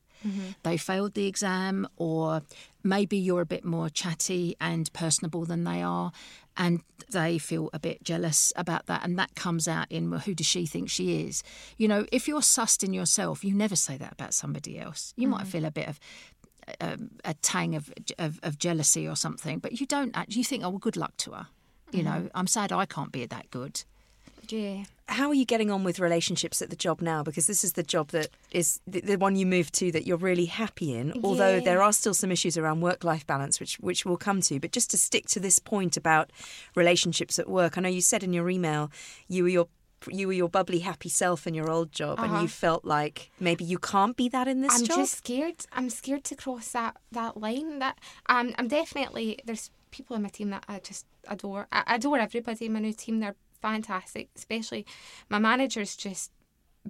They 0.62 0.78
failed 0.78 1.12
the 1.12 1.26
exam, 1.26 1.86
or 1.98 2.40
maybe 2.82 3.18
you're 3.18 3.42
a 3.42 3.44
bit 3.46 3.62
more 3.62 3.90
chatty 3.90 4.56
and 4.58 4.90
personable 4.94 5.44
than 5.44 5.64
they 5.64 5.82
are, 5.82 6.12
and 6.56 6.80
they 7.10 7.36
feel 7.36 7.68
a 7.74 7.78
bit 7.78 8.02
jealous 8.02 8.50
about 8.56 8.86
that. 8.86 9.04
And 9.04 9.18
that 9.18 9.34
comes 9.34 9.68
out 9.68 9.86
in, 9.90 10.10
well, 10.10 10.20
who 10.20 10.34
does 10.34 10.46
she 10.46 10.64
think 10.64 10.88
she 10.88 11.26
is? 11.26 11.42
You 11.76 11.88
know, 11.88 12.06
if 12.10 12.26
you're 12.26 12.40
sussed 12.40 12.82
in 12.82 12.94
yourself, 12.94 13.44
you 13.44 13.52
never 13.52 13.76
say 13.76 13.98
that 13.98 14.12
about 14.12 14.32
somebody 14.32 14.78
else. 14.78 15.12
You 15.14 15.28
might 15.28 15.46
feel 15.46 15.66
a 15.66 15.70
bit 15.70 15.88
of 15.88 16.00
um, 16.80 17.10
a 17.24 17.34
tang 17.34 17.74
of, 17.74 17.92
of 18.18 18.40
of 18.42 18.58
jealousy 18.58 19.06
or 19.08 19.16
something, 19.16 19.58
but 19.58 19.80
you 19.80 19.86
don't. 19.86 20.16
Act, 20.16 20.34
you 20.34 20.44
think, 20.44 20.62
oh, 20.64 20.70
well, 20.70 20.78
good 20.78 20.96
luck 20.96 21.16
to 21.18 21.32
her. 21.32 21.46
You 21.92 22.02
know, 22.02 22.28
I'm 22.34 22.48
sad 22.48 22.72
I 22.72 22.86
can't 22.86 23.12
be 23.12 23.24
that 23.26 23.50
good. 23.50 23.84
Yeah. 24.48 24.84
How 25.06 25.28
are 25.28 25.34
you 25.34 25.44
getting 25.44 25.70
on 25.70 25.84
with 25.84 26.00
relationships 26.00 26.60
at 26.60 26.70
the 26.70 26.76
job 26.76 27.00
now? 27.00 27.22
Because 27.22 27.46
this 27.46 27.62
is 27.62 27.74
the 27.74 27.82
job 27.82 28.08
that 28.08 28.28
is 28.50 28.80
the, 28.86 29.00
the 29.00 29.16
one 29.16 29.36
you 29.36 29.46
moved 29.46 29.74
to 29.74 29.92
that 29.92 30.06
you're 30.06 30.16
really 30.16 30.46
happy 30.46 30.94
in. 30.94 31.12
Although 31.22 31.56
Yeah. 31.56 31.60
there 31.64 31.82
are 31.82 31.92
still 31.92 32.14
some 32.14 32.32
issues 32.32 32.58
around 32.58 32.80
work-life 32.80 33.26
balance, 33.26 33.60
which 33.60 33.76
which 33.76 34.04
we'll 34.04 34.16
come 34.16 34.40
to. 34.42 34.58
But 34.58 34.72
just 34.72 34.90
to 34.90 34.96
stick 34.98 35.26
to 35.28 35.40
this 35.40 35.58
point 35.58 35.96
about 35.96 36.30
relationships 36.74 37.38
at 37.38 37.48
work, 37.48 37.78
I 37.78 37.80
know 37.82 37.88
you 37.88 38.00
said 38.00 38.22
in 38.22 38.32
your 38.32 38.50
email 38.50 38.90
you 39.28 39.44
were 39.44 39.48
your 39.50 39.68
you 40.08 40.26
were 40.26 40.32
your 40.32 40.48
bubbly, 40.48 40.80
happy 40.80 41.08
self 41.08 41.46
in 41.46 41.54
your 41.54 41.70
old 41.70 41.92
job, 41.92 42.18
and 42.20 42.40
you 42.42 42.48
felt 42.48 42.84
like 42.84 43.30
maybe 43.40 43.64
you 43.64 43.78
can't 43.78 44.16
be 44.16 44.28
that 44.28 44.48
in 44.48 44.60
this 44.60 44.74
I'm 44.74 44.86
job. 44.86 44.98
just 44.98 45.18
scared. 45.18 45.66
I'm 45.72 45.90
scared 45.90 46.24
to 46.24 46.34
cross 46.34 46.72
that, 46.72 46.96
that 47.12 47.36
line. 47.36 47.78
That 47.78 47.98
um, 48.26 48.54
I'm 48.58 48.68
definitely 48.68 49.38
there's 49.44 49.70
people 49.90 50.16
in 50.16 50.22
my 50.22 50.28
team 50.28 50.50
that 50.50 50.64
I 50.68 50.78
just 50.80 51.06
adore. 51.28 51.66
I 51.72 51.82
adore 51.94 52.18
everybody 52.18 52.66
in 52.66 52.72
my 52.72 52.80
new 52.80 52.92
team. 52.92 53.20
They're 53.20 53.36
fantastic, 53.60 54.28
especially 54.36 54.86
my 55.28 55.38
manager's 55.38 55.96
just 55.96 56.30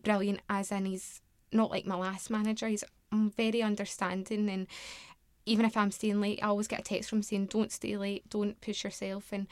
brilliant. 0.03 0.41
As 0.49 0.73
in, 0.73 0.87
he's 0.87 1.21
not 1.53 1.71
like 1.71 1.87
my 1.87 1.97
last 1.97 2.31
manager. 2.31 2.69
He's 2.69 2.85
very 3.13 3.63
understanding 3.63 4.49
and. 4.49 4.67
Even 5.47 5.67
if 5.67 5.77
I'm 5.77 5.91
staying 5.91 6.23
late, 6.23 6.39
I 6.43 6.47
always 6.47 6.69
get 6.69 6.81
a 6.81 6.83
text 6.83 7.11
from 7.11 7.19
him 7.19 7.23
saying, 7.23 7.47
"Don't 7.49 7.71
stay 7.71 7.99
late, 7.99 8.27
don't 8.31 8.59
push 8.63 8.83
yourself," 8.83 9.31
and 9.31 9.47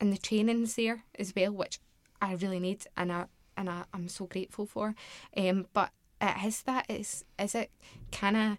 and 0.00 0.12
the 0.12 0.18
training's 0.18 0.74
there 0.74 1.04
as 1.20 1.32
well, 1.36 1.52
which 1.52 1.78
I 2.20 2.34
really 2.34 2.60
need, 2.60 2.84
and 2.96 3.12
I 3.12 3.26
and 3.56 3.70
I, 3.70 3.84
I'm 3.92 4.08
so 4.08 4.26
grateful 4.26 4.66
for. 4.66 4.94
Um, 5.36 5.66
but 5.72 5.90
it 6.20 6.44
is 6.44 6.62
that 6.62 6.86
is 6.88 7.24
is 7.38 7.54
it 7.54 7.70
kind 8.12 8.36
of 8.36 8.58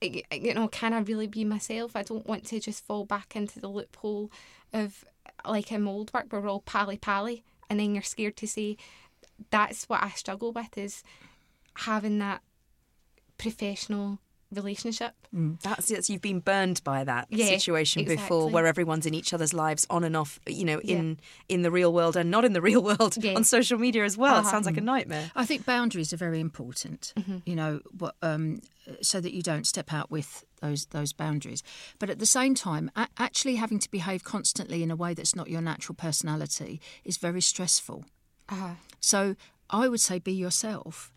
you 0.00 0.54
know 0.54 0.68
can 0.68 0.92
I 0.92 1.00
really 1.00 1.26
be 1.26 1.44
myself? 1.44 1.96
I 1.96 2.02
don't 2.02 2.26
want 2.26 2.44
to 2.46 2.60
just 2.60 2.84
fall 2.84 3.04
back 3.04 3.34
into 3.36 3.60
the 3.60 3.68
loophole 3.68 4.30
of 4.72 5.04
like 5.46 5.72
in 5.72 5.82
mould 5.82 6.12
work 6.12 6.26
we're 6.30 6.48
all 6.48 6.60
pally 6.60 6.96
pally, 6.96 7.44
and 7.68 7.80
then 7.80 7.94
you're 7.94 8.02
scared 8.02 8.36
to 8.38 8.46
say. 8.46 8.76
That's 9.50 9.86
what 9.86 10.02
I 10.02 10.08
struggle 10.10 10.50
with 10.50 10.78
is 10.78 11.02
having 11.74 12.18
that 12.20 12.40
professional 13.36 14.18
relationship. 14.54 15.12
That's 15.32 15.90
it. 15.90 16.08
You've 16.08 16.22
been 16.22 16.40
burned 16.40 16.82
by 16.84 17.04
that 17.04 17.26
Yeah, 17.30 17.46
situation 17.46 18.04
before, 18.04 18.48
where 18.50 18.66
everyone's 18.66 19.06
in 19.06 19.14
each 19.14 19.32
other's 19.32 19.52
lives, 19.52 19.86
on 19.90 20.04
and 20.04 20.16
off. 20.16 20.38
You 20.46 20.64
know, 20.64 20.80
in 20.80 21.18
in 21.48 21.62
the 21.62 21.70
real 21.70 21.92
world 21.92 22.16
and 22.16 22.30
not 22.30 22.44
in 22.44 22.52
the 22.52 22.60
real 22.70 22.82
world 22.82 23.16
Yeah. 23.22 23.34
on 23.34 23.44
social 23.44 23.78
media 23.78 24.04
as 24.04 24.16
well. 24.16 24.36
It 24.36 24.38
Uh-huh. 24.40 24.50
sounds 24.50 24.66
like 24.66 24.76
a 24.76 24.80
nightmare. 24.80 25.30
I 25.34 25.44
think 25.46 25.64
boundaries 25.66 26.12
are 26.12 26.16
very 26.16 26.40
important. 26.40 27.12
Mm-hmm. 27.16 27.38
You 27.44 27.56
know, 27.56 27.80
what, 27.98 28.14
um, 28.22 28.60
so 29.02 29.20
that 29.20 29.32
you 29.34 29.42
don't 29.42 29.66
step 29.66 29.92
out 29.92 30.10
with 30.10 30.44
those 30.60 30.86
those 30.86 31.12
boundaries. 31.12 31.62
But 31.98 32.10
at 32.10 32.18
the 32.18 32.26
same 32.26 32.54
time, 32.54 32.90
a- 32.96 33.08
actually 33.18 33.56
having 33.56 33.78
to 33.80 33.90
behave 33.90 34.24
constantly 34.24 34.82
in 34.82 34.90
a 34.90 34.96
way 34.96 35.12
that's 35.14 35.34
not 35.36 35.48
your 35.50 35.60
natural 35.62 35.96
personality 35.96 36.80
is 37.04 37.16
very 37.18 37.40
stressful. 37.40 38.04
Uh, 38.48 38.74
So 39.00 39.34
I 39.70 39.88
would 39.88 40.00
say 40.00 40.18
be 40.20 40.32
yourself, 40.32 41.12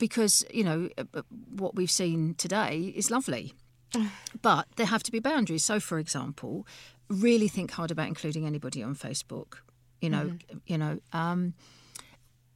because 0.00 0.44
you 0.52 0.64
know 0.64 0.88
uh, 0.98 1.04
uh, 1.14 1.22
what 1.54 1.76
we've 1.76 1.90
seen 1.90 2.34
today 2.34 2.92
is 2.96 3.12
lovely, 3.12 3.54
but 4.42 4.66
there 4.74 4.86
have 4.86 5.04
to 5.04 5.12
be 5.12 5.20
boundaries. 5.20 5.64
So, 5.64 5.78
for 5.78 6.00
example, 6.00 6.66
really 7.08 7.46
think 7.46 7.70
hard 7.70 7.92
about 7.92 8.08
including 8.08 8.44
anybody 8.46 8.82
on 8.82 8.96
Facebook. 8.96 9.58
You 10.00 10.10
know, 10.10 10.32
you 10.66 10.78
know. 10.78 10.98
Um, 11.12 11.54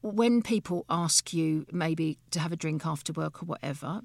when 0.01 0.43
people 0.43 0.85
ask 0.91 1.33
you 1.33 1.65
maybe 1.73 2.19
to 2.31 2.39
have 2.39 2.53
a 2.53 2.57
drink 2.57 2.85
after 2.85 3.11
work 3.11 3.43
or 3.43 3.47
whatever, 3.47 4.03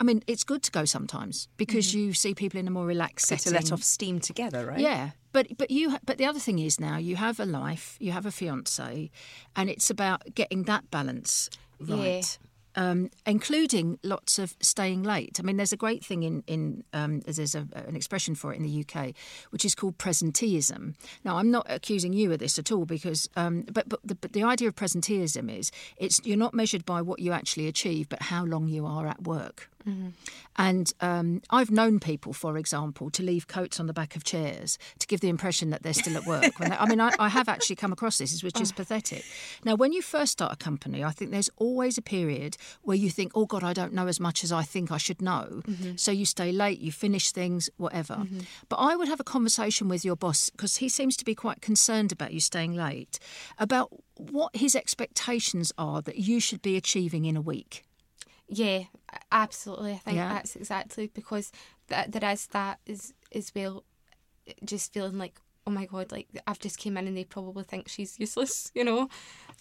I 0.00 0.02
mean, 0.02 0.22
it's 0.26 0.44
good 0.44 0.62
to 0.62 0.70
go 0.70 0.86
sometimes 0.86 1.46
because 1.58 1.94
you 1.94 2.14
see 2.14 2.34
people 2.34 2.58
in 2.58 2.66
a 2.66 2.70
more 2.70 2.86
relaxed 2.86 3.28
Good 3.28 3.36
to 3.36 3.48
setting. 3.50 3.54
let 3.54 3.70
off 3.70 3.82
steam 3.82 4.18
together, 4.18 4.64
right? 4.64 4.78
Yeah, 4.78 5.10
but 5.32 5.58
but 5.58 5.70
you 5.70 5.98
but 6.06 6.16
the 6.16 6.24
other 6.24 6.38
thing 6.38 6.58
is 6.58 6.80
now 6.80 6.96
you 6.96 7.16
have 7.16 7.38
a 7.38 7.44
life, 7.44 7.96
you 8.00 8.12
have 8.12 8.24
a 8.24 8.30
fiance, 8.30 9.10
and 9.54 9.68
it's 9.68 9.90
about 9.90 10.34
getting 10.34 10.62
that 10.62 10.90
balance 10.90 11.50
right. 11.80 12.38
Um, 12.76 13.10
including 13.26 13.98
lots 14.04 14.38
of 14.38 14.54
staying 14.60 15.02
late. 15.02 15.40
I 15.40 15.42
mean, 15.42 15.56
there's 15.56 15.72
a 15.72 15.76
great 15.76 16.04
thing 16.04 16.22
in 16.22 16.44
in 16.46 16.84
um, 16.92 17.20
there's 17.20 17.56
a, 17.56 17.66
an 17.74 17.96
expression 17.96 18.36
for 18.36 18.52
it 18.52 18.56
in 18.58 18.62
the 18.62 18.84
UK, 18.84 19.12
which 19.50 19.64
is 19.64 19.74
called 19.74 19.98
presenteeism. 19.98 20.94
Now, 21.24 21.38
I'm 21.38 21.50
not 21.50 21.66
accusing 21.68 22.12
you 22.12 22.32
of 22.32 22.38
this 22.38 22.60
at 22.60 22.70
all 22.70 22.84
because, 22.86 23.28
um, 23.36 23.62
but 23.72 23.88
but 23.88 24.00
the, 24.04 24.14
but 24.14 24.34
the 24.34 24.44
idea 24.44 24.68
of 24.68 24.76
presenteeism 24.76 25.50
is 25.50 25.72
it's 25.96 26.20
you're 26.24 26.36
not 26.36 26.54
measured 26.54 26.84
by 26.84 27.02
what 27.02 27.18
you 27.18 27.32
actually 27.32 27.66
achieve, 27.66 28.08
but 28.08 28.22
how 28.22 28.44
long 28.44 28.68
you 28.68 28.86
are 28.86 29.06
at 29.08 29.22
work. 29.24 29.68
Mm-hmm. 29.86 30.08
And 30.56 30.92
um, 31.00 31.42
I've 31.50 31.70
known 31.70 32.00
people, 32.00 32.32
for 32.32 32.56
example, 32.58 33.10
to 33.10 33.22
leave 33.22 33.48
coats 33.48 33.80
on 33.80 33.86
the 33.86 33.92
back 33.92 34.16
of 34.16 34.24
chairs 34.24 34.78
to 34.98 35.06
give 35.06 35.20
the 35.20 35.28
impression 35.28 35.70
that 35.70 35.82
they're 35.82 35.94
still 35.94 36.16
at 36.16 36.26
work. 36.26 36.58
When 36.58 36.70
they, 36.70 36.76
I 36.76 36.86
mean, 36.86 37.00
I, 37.00 37.12
I 37.18 37.28
have 37.28 37.48
actually 37.48 37.76
come 37.76 37.92
across 37.92 38.18
this, 38.18 38.42
which 38.42 38.60
is 38.60 38.70
oh. 38.72 38.76
pathetic. 38.76 39.24
Now, 39.64 39.74
when 39.74 39.92
you 39.92 40.02
first 40.02 40.32
start 40.32 40.52
a 40.52 40.56
company, 40.56 41.02
I 41.02 41.10
think 41.10 41.30
there's 41.30 41.50
always 41.56 41.96
a 41.96 42.02
period 42.02 42.56
where 42.82 42.96
you 42.96 43.10
think, 43.10 43.32
oh, 43.34 43.46
God, 43.46 43.64
I 43.64 43.72
don't 43.72 43.92
know 43.92 44.06
as 44.06 44.20
much 44.20 44.44
as 44.44 44.52
I 44.52 44.62
think 44.62 44.90
I 44.90 44.98
should 44.98 45.22
know. 45.22 45.62
Mm-hmm. 45.66 45.96
So 45.96 46.10
you 46.10 46.26
stay 46.26 46.52
late, 46.52 46.80
you 46.80 46.92
finish 46.92 47.32
things, 47.32 47.70
whatever. 47.76 48.14
Mm-hmm. 48.14 48.40
But 48.68 48.76
I 48.76 48.96
would 48.96 49.08
have 49.08 49.20
a 49.20 49.24
conversation 49.24 49.88
with 49.88 50.04
your 50.04 50.16
boss 50.16 50.50
because 50.50 50.76
he 50.76 50.88
seems 50.88 51.16
to 51.16 51.24
be 51.24 51.34
quite 51.34 51.60
concerned 51.62 52.12
about 52.12 52.32
you 52.32 52.40
staying 52.40 52.74
late, 52.74 53.18
about 53.58 53.90
what 54.16 54.54
his 54.54 54.76
expectations 54.76 55.72
are 55.78 56.02
that 56.02 56.16
you 56.16 56.40
should 56.40 56.62
be 56.62 56.76
achieving 56.76 57.24
in 57.24 57.36
a 57.36 57.40
week. 57.40 57.84
Yeah, 58.52 58.84
absolutely. 59.30 59.92
I 59.92 59.98
think 59.98 60.16
Yeah. 60.16 60.28
that's 60.28 60.56
exactly 60.56 61.06
because 61.06 61.52
th- 61.88 62.08
there 62.08 62.32
is 62.32 62.46
that 62.48 62.80
as 62.88 63.14
as 63.32 63.52
well. 63.54 63.84
Just 64.64 64.92
feeling 64.92 65.18
like, 65.18 65.40
oh 65.66 65.70
my 65.70 65.86
god, 65.86 66.12
like 66.12 66.28
I've 66.46 66.58
just 66.58 66.78
came 66.78 66.96
in 66.96 67.06
and 67.06 67.16
they 67.16 67.24
probably 67.24 67.64
think 67.64 67.88
she's 67.88 68.18
useless. 68.18 68.70
You 68.80 68.84
know, 68.84 69.08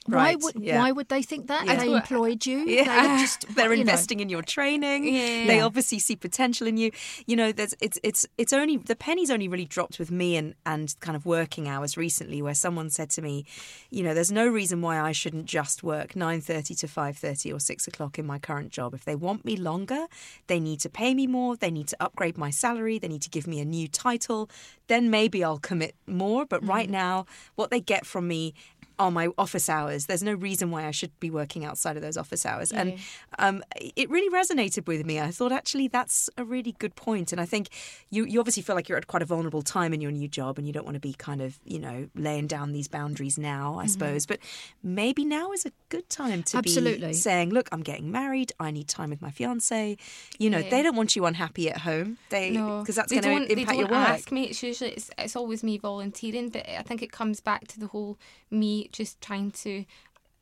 Right, 0.07 0.37
Why 0.37 0.43
would 0.43 0.63
yeah. 0.63 0.79
why 0.79 0.91
would 0.91 1.09
they 1.09 1.21
think 1.21 1.47
that? 1.47 1.65
Yeah. 1.65 1.75
They 1.75 1.93
employed 1.93 2.45
you. 2.45 2.59
Yeah. 2.59 3.17
They 3.17 3.21
just 3.21 3.45
they're 3.55 3.69
you 3.69 3.77
know. 3.77 3.81
investing 3.81 4.21
in 4.21 4.29
your 4.29 4.41
training. 4.41 5.03
Yeah. 5.13 5.45
They 5.45 5.59
obviously 5.59 5.99
see 5.99 6.15
potential 6.15 6.67
in 6.67 6.77
you. 6.77 6.91
You 7.27 7.35
know, 7.35 7.51
there's 7.51 7.75
it's 7.81 7.99
it's 8.01 8.25
it's 8.37 8.53
only 8.53 8.77
the 8.77 8.95
penny's 8.95 9.29
only 9.29 9.49
really 9.49 9.65
dropped 9.65 9.99
with 9.99 10.09
me 10.09 10.37
and 10.37 10.55
and 10.65 10.95
kind 11.01 11.17
of 11.17 11.25
working 11.25 11.67
hours 11.67 11.97
recently, 11.97 12.41
where 12.41 12.53
someone 12.53 12.89
said 12.89 13.09
to 13.11 13.21
me, 13.21 13.45
you 13.91 14.01
know, 14.01 14.13
there's 14.13 14.31
no 14.31 14.47
reason 14.47 14.81
why 14.81 14.99
I 14.99 15.11
shouldn't 15.11 15.45
just 15.45 15.83
work 15.83 16.15
nine 16.15 16.39
thirty 16.39 16.75
to 16.75 16.87
five 16.87 17.17
thirty 17.17 17.51
or 17.51 17.59
six 17.59 17.85
o'clock 17.85 18.17
in 18.17 18.25
my 18.25 18.39
current 18.39 18.71
job. 18.71 18.93
If 18.93 19.03
they 19.03 19.15
want 19.15 19.43
me 19.43 19.57
longer, 19.57 20.05
they 20.47 20.61
need 20.61 20.79
to 20.79 20.89
pay 20.89 21.13
me 21.13 21.27
more. 21.27 21.57
They 21.57 21.71
need 21.71 21.89
to 21.89 21.97
upgrade 21.99 22.37
my 22.37 22.51
salary. 22.51 22.99
They 22.99 23.09
need 23.09 23.23
to 23.23 23.29
give 23.29 23.47
me 23.47 23.59
a 23.59 23.65
new 23.65 23.87
title. 23.89 24.49
Then 24.87 25.11
maybe 25.11 25.43
I'll 25.43 25.59
commit 25.59 25.88
more. 26.07 26.45
But 26.45 26.63
Mm. 26.63 26.69
right 26.69 26.89
now, 26.89 27.25
what 27.55 27.69
they 27.71 27.79
get 27.79 28.05
from 28.05 28.27
me 28.27 28.53
are 28.99 29.09
my 29.11 29.29
office 29.37 29.69
hours. 29.69 30.05
There's 30.05 30.21
no 30.21 30.33
reason 30.33 30.69
why 30.71 30.85
I 30.85 30.91
should 30.91 31.17
be 31.19 31.31
working 31.31 31.63
outside 31.65 31.95
of 31.95 32.01
those 32.03 32.17
office 32.17 32.45
hours. 32.45 32.71
And 32.71 32.99
um, 33.39 33.63
it 33.95 34.09
really 34.09 34.29
resonated 34.29 34.85
with 34.87 35.05
me. 35.05 35.19
I 35.19 35.31
thought 35.31 35.51
actually 35.53 35.87
that's 35.87 36.29
a 36.37 36.43
really 36.43 36.73
good 36.79 36.95
point. 36.95 37.31
And 37.31 37.39
I 37.39 37.45
think 37.45 37.69
you, 38.09 38.25
you 38.25 38.39
obviously 38.39 38.61
feel 38.61 38.75
like 38.75 38.89
you're 38.89 38.97
at 38.97 39.07
quite 39.07 39.21
a 39.21 39.25
vulnerable 39.25 39.61
time 39.61 39.93
in 39.93 40.01
your 40.01 40.11
new 40.11 40.27
job 40.27 40.57
and 40.57 40.67
you 40.67 40.73
don't 40.73 40.85
want 40.85 40.95
to 40.95 40.99
be 40.99 41.13
kind 41.13 41.41
of, 41.41 41.57
you 41.63 41.79
know, 41.79 42.09
laying 42.13 42.45
down 42.47 42.73
these 42.73 42.87
boundaries 42.87 43.37
now, 43.37 43.71
Mm-hmm. 43.71 43.79
I 43.79 43.85
suppose. 43.87 44.25
But 44.25 44.39
maybe 44.83 45.23
now 45.23 45.51
is 45.53 45.65
a 45.65 45.71
good 45.89 46.09
time 46.09 46.43
to 46.43 46.57
Absolutely. 46.57 47.07
be 47.07 47.13
saying, 47.13 47.51
look, 47.51 47.69
I'm 47.71 47.81
getting 47.81 48.11
married. 48.11 48.51
I 48.59 48.71
need 48.71 48.87
time 48.89 49.09
with 49.09 49.21
my 49.21 49.31
fiance. 49.31 49.97
You 50.37 50.49
know, 50.49 50.57
Yeah. 50.57 50.69
they 50.69 50.83
don't 50.83 50.95
want 50.95 51.15
you 51.15 51.25
unhappy 51.25 51.69
at 51.69 51.77
home. 51.79 52.17
They 52.29 52.51
no, 52.51 52.79
because 52.81 52.95
that's 52.95 53.09
they 53.11 53.21
going 53.21 53.47
to 53.47 53.55
they 53.55 53.61
impact 53.61 53.77
your 53.79 53.87
work. 53.87 54.09
Ask 54.09 54.31
me. 54.31 54.43
It's 54.45 54.61
usually 54.61 54.91
it's, 54.91 55.09
it's 55.17 55.35
always 55.37 55.63
me 55.63 55.77
volunteering, 55.77 56.49
but 56.49 56.67
I 56.67 56.81
think 56.81 57.01
it 57.01 57.11
comes 57.11 57.39
back 57.39 57.67
to 57.69 57.79
the 57.79 57.87
whole 57.87 58.17
me 58.51 58.88
just 58.91 59.21
trying 59.21 59.51
to. 59.51 59.85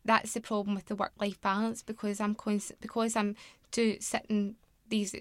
That's 0.05 0.33
the 0.33 0.41
problem 0.41 0.73
with 0.73 0.85
the 0.85 0.95
work 0.95 1.11
life 1.19 1.39
balance 1.41 1.81
because 1.81 2.21
I'm 2.21 2.33
constant 2.33 2.79
because 2.79 3.15
I'm 3.15 3.35
do 3.71 3.97
sitting 3.99 4.55
these 4.89 5.15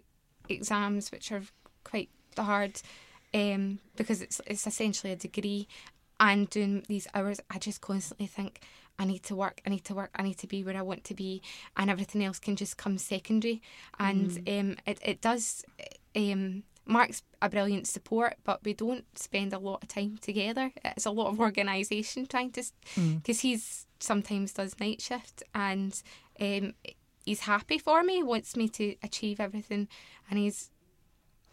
exams 0.48 1.10
which 1.10 1.32
are 1.32 1.42
quite 1.84 2.08
hard 2.38 2.80
um, 3.34 3.80
because 3.96 4.22
it's 4.22 4.40
it's 4.46 4.66
essentially 4.66 5.12
a 5.12 5.16
degree 5.16 5.68
and 6.18 6.48
doing 6.48 6.84
these 6.88 7.06
hours 7.14 7.40
I 7.50 7.58
just 7.58 7.80
constantly 7.80 8.26
think 8.26 8.60
I 8.98 9.04
need 9.04 9.22
to 9.24 9.36
work 9.36 9.60
I 9.66 9.70
need 9.70 9.84
to 9.84 9.94
work 9.94 10.10
I 10.14 10.22
need 10.22 10.38
to 10.38 10.46
be 10.46 10.62
where 10.64 10.76
I 10.76 10.82
want 10.82 11.04
to 11.04 11.14
be 11.14 11.42
and 11.76 11.90
everything 11.90 12.24
else 12.24 12.38
can 12.38 12.56
just 12.56 12.76
come 12.76 12.98
secondary 12.98 13.60
and 13.98 14.38
um, 14.48 14.76
it, 14.86 14.98
it 15.02 15.20
does 15.20 15.64
um, 16.14 16.62
Mark's 16.86 17.22
a 17.42 17.48
brilliant 17.48 17.86
support 17.86 18.34
but 18.44 18.64
we 18.64 18.72
don't 18.74 19.04
spend 19.18 19.52
a 19.52 19.58
lot 19.58 19.82
of 19.82 19.88
time 19.88 20.18
together 20.20 20.72
it's 20.84 21.06
a 21.06 21.10
lot 21.10 21.28
of 21.28 21.40
organisation 21.40 22.26
trying 22.26 22.50
to 22.52 22.62
because 22.94 23.40
he's 23.40 23.86
sometimes 23.98 24.52
does 24.52 24.78
night 24.78 25.00
shift 25.00 25.42
and 25.54 26.02
um, 26.40 26.74
he's 27.24 27.40
happy 27.40 27.78
for 27.78 28.02
me 28.02 28.22
wants 28.22 28.56
me 28.56 28.68
to 28.68 28.94
achieve 29.02 29.40
everything 29.40 29.88
and 30.30 30.38
he's 30.38 30.70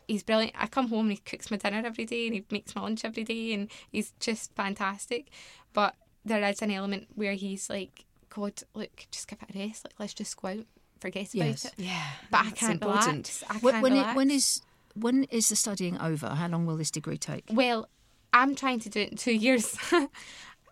he's 0.08 0.22
brilliant. 0.24 0.54
I 0.58 0.68
come 0.68 0.90
home 0.90 1.06
and 1.08 1.12
he 1.12 1.18
cooks 1.18 1.50
my 1.50 1.56
dinner 1.56 1.82
every 1.86 2.06
day 2.06 2.26
and 2.28 2.36
he 2.36 2.46
makes 2.52 2.76
my 2.76 2.82
lunch 2.82 3.06
every 3.06 3.24
day 3.24 3.54
and 3.54 3.70
he's 3.90 4.12
just 4.20 4.54
fantastic. 4.54 5.30
But 5.72 5.96
there 6.26 6.44
is 6.44 6.62
an 6.62 6.72
element 6.72 7.08
where 7.16 7.34
he's 7.36 7.70
like, 7.70 8.04
God, 8.30 8.62
look, 8.74 9.06
just 9.12 9.30
give 9.30 9.40
it 9.42 9.56
a 9.56 9.60
rest. 9.68 9.86
Like, 9.86 9.94
let's 10.00 10.14
just 10.14 10.36
go 10.36 10.50
out, 10.50 10.66
forget 11.00 11.34
about 11.34 11.46
Yes. 11.48 11.66
it. 11.66 11.74
Yeah, 11.78 12.06
But 12.30 12.42
I 12.48 12.52
can't 12.52 12.74
important. 12.74 13.06
relax. 13.06 13.44
I 13.50 13.60
can't 13.60 13.64
when, 13.82 13.94
relax. 13.94 14.16
when 14.18 14.30
is 14.32 14.62
when 14.96 15.24
is 15.26 15.50
the 15.50 15.56
studying 15.56 16.00
over? 16.00 16.30
How 16.30 16.48
long 16.48 16.66
will 16.66 16.78
this 16.78 16.92
degree 16.92 17.18
take? 17.18 17.46
Well, 17.52 17.88
I'm 18.32 18.56
trying 18.56 18.80
to 18.82 18.90
do 18.90 19.02
it 19.02 19.10
in 19.12 19.18
two 19.18 19.34
years. 19.34 19.78
and 19.92 20.10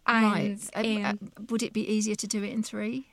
right. 0.08 0.58
Um, 0.74 1.06
uh, 1.06 1.14
would 1.50 1.64
it 1.64 1.74
be 1.74 1.88
easier 1.90 2.16
to 2.16 2.28
do 2.28 2.44
it 2.44 2.52
in 2.52 2.64
three? 2.64 3.08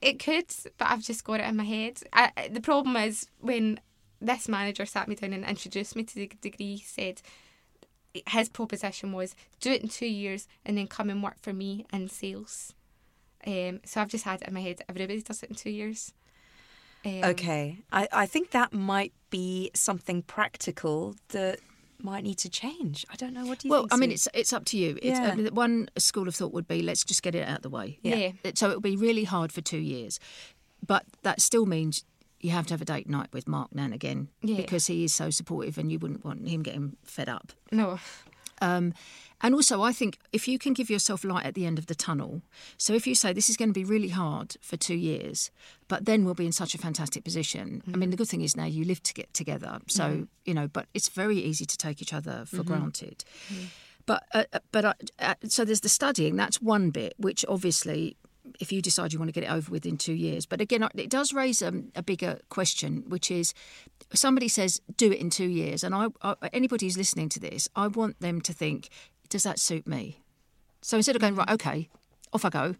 It 0.00 0.18
could, 0.18 0.46
but 0.78 0.88
I've 0.90 1.02
just 1.02 1.24
got 1.24 1.40
it 1.40 1.46
in 1.46 1.56
my 1.56 1.64
head. 1.64 2.00
I- 2.12 2.48
the 2.50 2.60
problem 2.60 2.96
is 2.96 3.26
when 3.38 3.80
this 4.20 4.48
manager 4.48 4.86
sat 4.86 5.08
me 5.08 5.14
down 5.14 5.32
and 5.32 5.44
introduced 5.44 5.96
me 5.96 6.04
to 6.04 6.14
the 6.14 6.26
degree, 6.40 6.76
he 6.76 6.84
said 6.84 7.20
his 8.28 8.48
proposition 8.48 9.12
was 9.12 9.34
do 9.60 9.70
it 9.70 9.82
in 9.82 9.88
two 9.88 10.06
years 10.06 10.48
and 10.64 10.76
then 10.76 10.86
come 10.88 11.10
and 11.10 11.22
work 11.22 11.36
for 11.40 11.52
me 11.52 11.86
in 11.92 12.08
sales. 12.08 12.74
Um, 13.46 13.80
so 13.84 14.00
I've 14.00 14.08
just 14.08 14.24
had 14.24 14.42
it 14.42 14.48
in 14.48 14.54
my 14.54 14.60
head. 14.60 14.82
Everybody 14.88 15.22
does 15.22 15.42
it 15.42 15.50
in 15.50 15.56
two 15.56 15.70
years. 15.70 16.12
Um, 17.04 17.24
Okay. 17.24 17.78
I, 17.92 18.08
I 18.12 18.26
think 18.26 18.50
that 18.50 18.72
might 18.72 19.12
be 19.30 19.70
something 19.74 20.22
practical 20.22 21.16
that 21.28 21.60
might 22.02 22.24
need 22.24 22.38
to 22.38 22.48
change. 22.48 23.04
I 23.10 23.16
don't 23.16 23.32
know. 23.34 23.44
What 23.46 23.58
do 23.60 23.68
you 23.68 23.70
well, 23.70 23.82
think? 23.82 23.90
Well, 23.92 23.98
I 23.98 24.00
mean, 24.00 24.10
it's 24.12 24.28
it's 24.34 24.52
up 24.52 24.64
to 24.66 24.76
you. 24.78 24.98
Yeah. 25.02 25.30
I 25.32 25.34
mean, 25.34 25.46
one 25.54 25.88
school 25.98 26.28
of 26.28 26.34
thought 26.34 26.52
would 26.52 26.66
be 26.68 26.82
let's 26.82 27.04
just 27.04 27.22
get 27.22 27.34
it 27.34 27.46
out 27.46 27.56
of 27.58 27.62
the 27.62 27.70
way. 27.70 27.98
Yeah. 28.02 28.16
Yeah. 28.16 28.50
So 28.54 28.70
it 28.70 28.74
would 28.76 28.82
be 28.82 28.96
really 28.96 29.24
hard 29.24 29.52
for 29.52 29.60
two 29.60 29.78
years, 29.78 30.18
but 30.86 31.04
that 31.22 31.40
still 31.40 31.66
means 31.66 32.04
you 32.40 32.50
have 32.50 32.66
to 32.68 32.74
have 32.74 32.80
a 32.80 32.86
date 32.86 33.08
night 33.08 33.28
with 33.32 33.46
Mark 33.46 33.74
Nan 33.74 33.92
again 33.92 34.28
Yeah. 34.40 34.56
because 34.56 34.86
he 34.86 35.04
is 35.04 35.14
so 35.14 35.28
supportive, 35.30 35.76
and 35.76 35.92
you 35.92 35.98
wouldn't 35.98 36.24
want 36.24 36.48
him 36.48 36.62
getting 36.62 36.96
fed 37.04 37.28
up. 37.28 37.52
No. 37.70 37.98
Um, 38.62 38.94
and 39.42 39.54
also, 39.54 39.82
I 39.82 39.92
think 39.92 40.18
if 40.32 40.46
you 40.46 40.58
can 40.58 40.72
give 40.72 40.90
yourself 40.90 41.24
light 41.24 41.46
at 41.46 41.54
the 41.54 41.66
end 41.66 41.78
of 41.78 41.86
the 41.86 41.94
tunnel, 41.94 42.42
so 42.76 42.92
if 42.94 43.06
you 43.06 43.14
say 43.14 43.32
this 43.32 43.48
is 43.48 43.56
going 43.56 43.70
to 43.70 43.74
be 43.74 43.84
really 43.84 44.08
hard 44.08 44.56
for 44.60 44.76
two 44.76 44.94
years, 44.94 45.50
but 45.88 46.04
then 46.04 46.24
we'll 46.24 46.34
be 46.34 46.46
in 46.46 46.52
such 46.52 46.74
a 46.74 46.78
fantastic 46.78 47.24
position. 47.24 47.82
I 47.92 47.96
mean, 47.96 48.10
the 48.10 48.16
good 48.16 48.28
thing 48.28 48.42
is 48.42 48.56
now 48.56 48.66
you 48.66 48.84
live 48.84 49.02
to 49.04 49.14
get 49.14 49.32
together, 49.34 49.78
so 49.86 50.26
you 50.44 50.54
know. 50.54 50.68
But 50.68 50.86
it's 50.94 51.08
very 51.08 51.38
easy 51.38 51.64
to 51.64 51.76
take 51.76 52.02
each 52.02 52.12
other 52.12 52.44
for 52.46 52.62
granted. 52.62 53.24
But 54.06 54.24
uh, 54.34 54.44
uh, 54.52 54.58
but 54.72 54.84
uh, 54.84 54.94
uh, 55.18 55.34
so 55.48 55.64
there's 55.64 55.80
the 55.80 55.88
studying. 55.88 56.36
That's 56.36 56.60
one 56.60 56.90
bit, 56.90 57.14
which 57.18 57.44
obviously. 57.48 58.16
If 58.58 58.72
you 58.72 58.82
decide 58.82 59.12
you 59.12 59.18
want 59.18 59.28
to 59.28 59.32
get 59.40 59.44
it 59.44 59.52
over 59.52 59.70
with 59.70 59.86
in 59.86 59.96
two 59.96 60.14
years, 60.14 60.44
but 60.46 60.60
again, 60.60 60.88
it 60.96 61.10
does 61.10 61.32
raise 61.32 61.62
um, 61.62 61.92
a 61.94 62.02
bigger 62.02 62.40
question, 62.48 63.04
which 63.06 63.30
is, 63.30 63.54
somebody 64.14 64.48
says 64.48 64.80
do 64.96 65.12
it 65.12 65.20
in 65.20 65.30
two 65.30 65.46
years, 65.46 65.84
and 65.84 65.94
I, 65.94 66.06
I 66.22 66.34
anybody 66.52 66.86
who's 66.86 66.96
listening 66.96 67.28
to 67.28 67.38
this, 67.38 67.68
I 67.76 67.86
want 67.86 68.18
them 68.20 68.40
to 68.40 68.52
think, 68.52 68.88
does 69.30 69.44
that 69.44 69.58
suit 69.58 69.86
me? 69.86 70.22
So 70.82 70.98
instead 70.98 71.16
of 71.16 71.22
going 71.22 71.34
right, 71.34 71.50
okay, 71.50 71.88
off 72.32 72.44
I 72.44 72.50
go, 72.50 72.74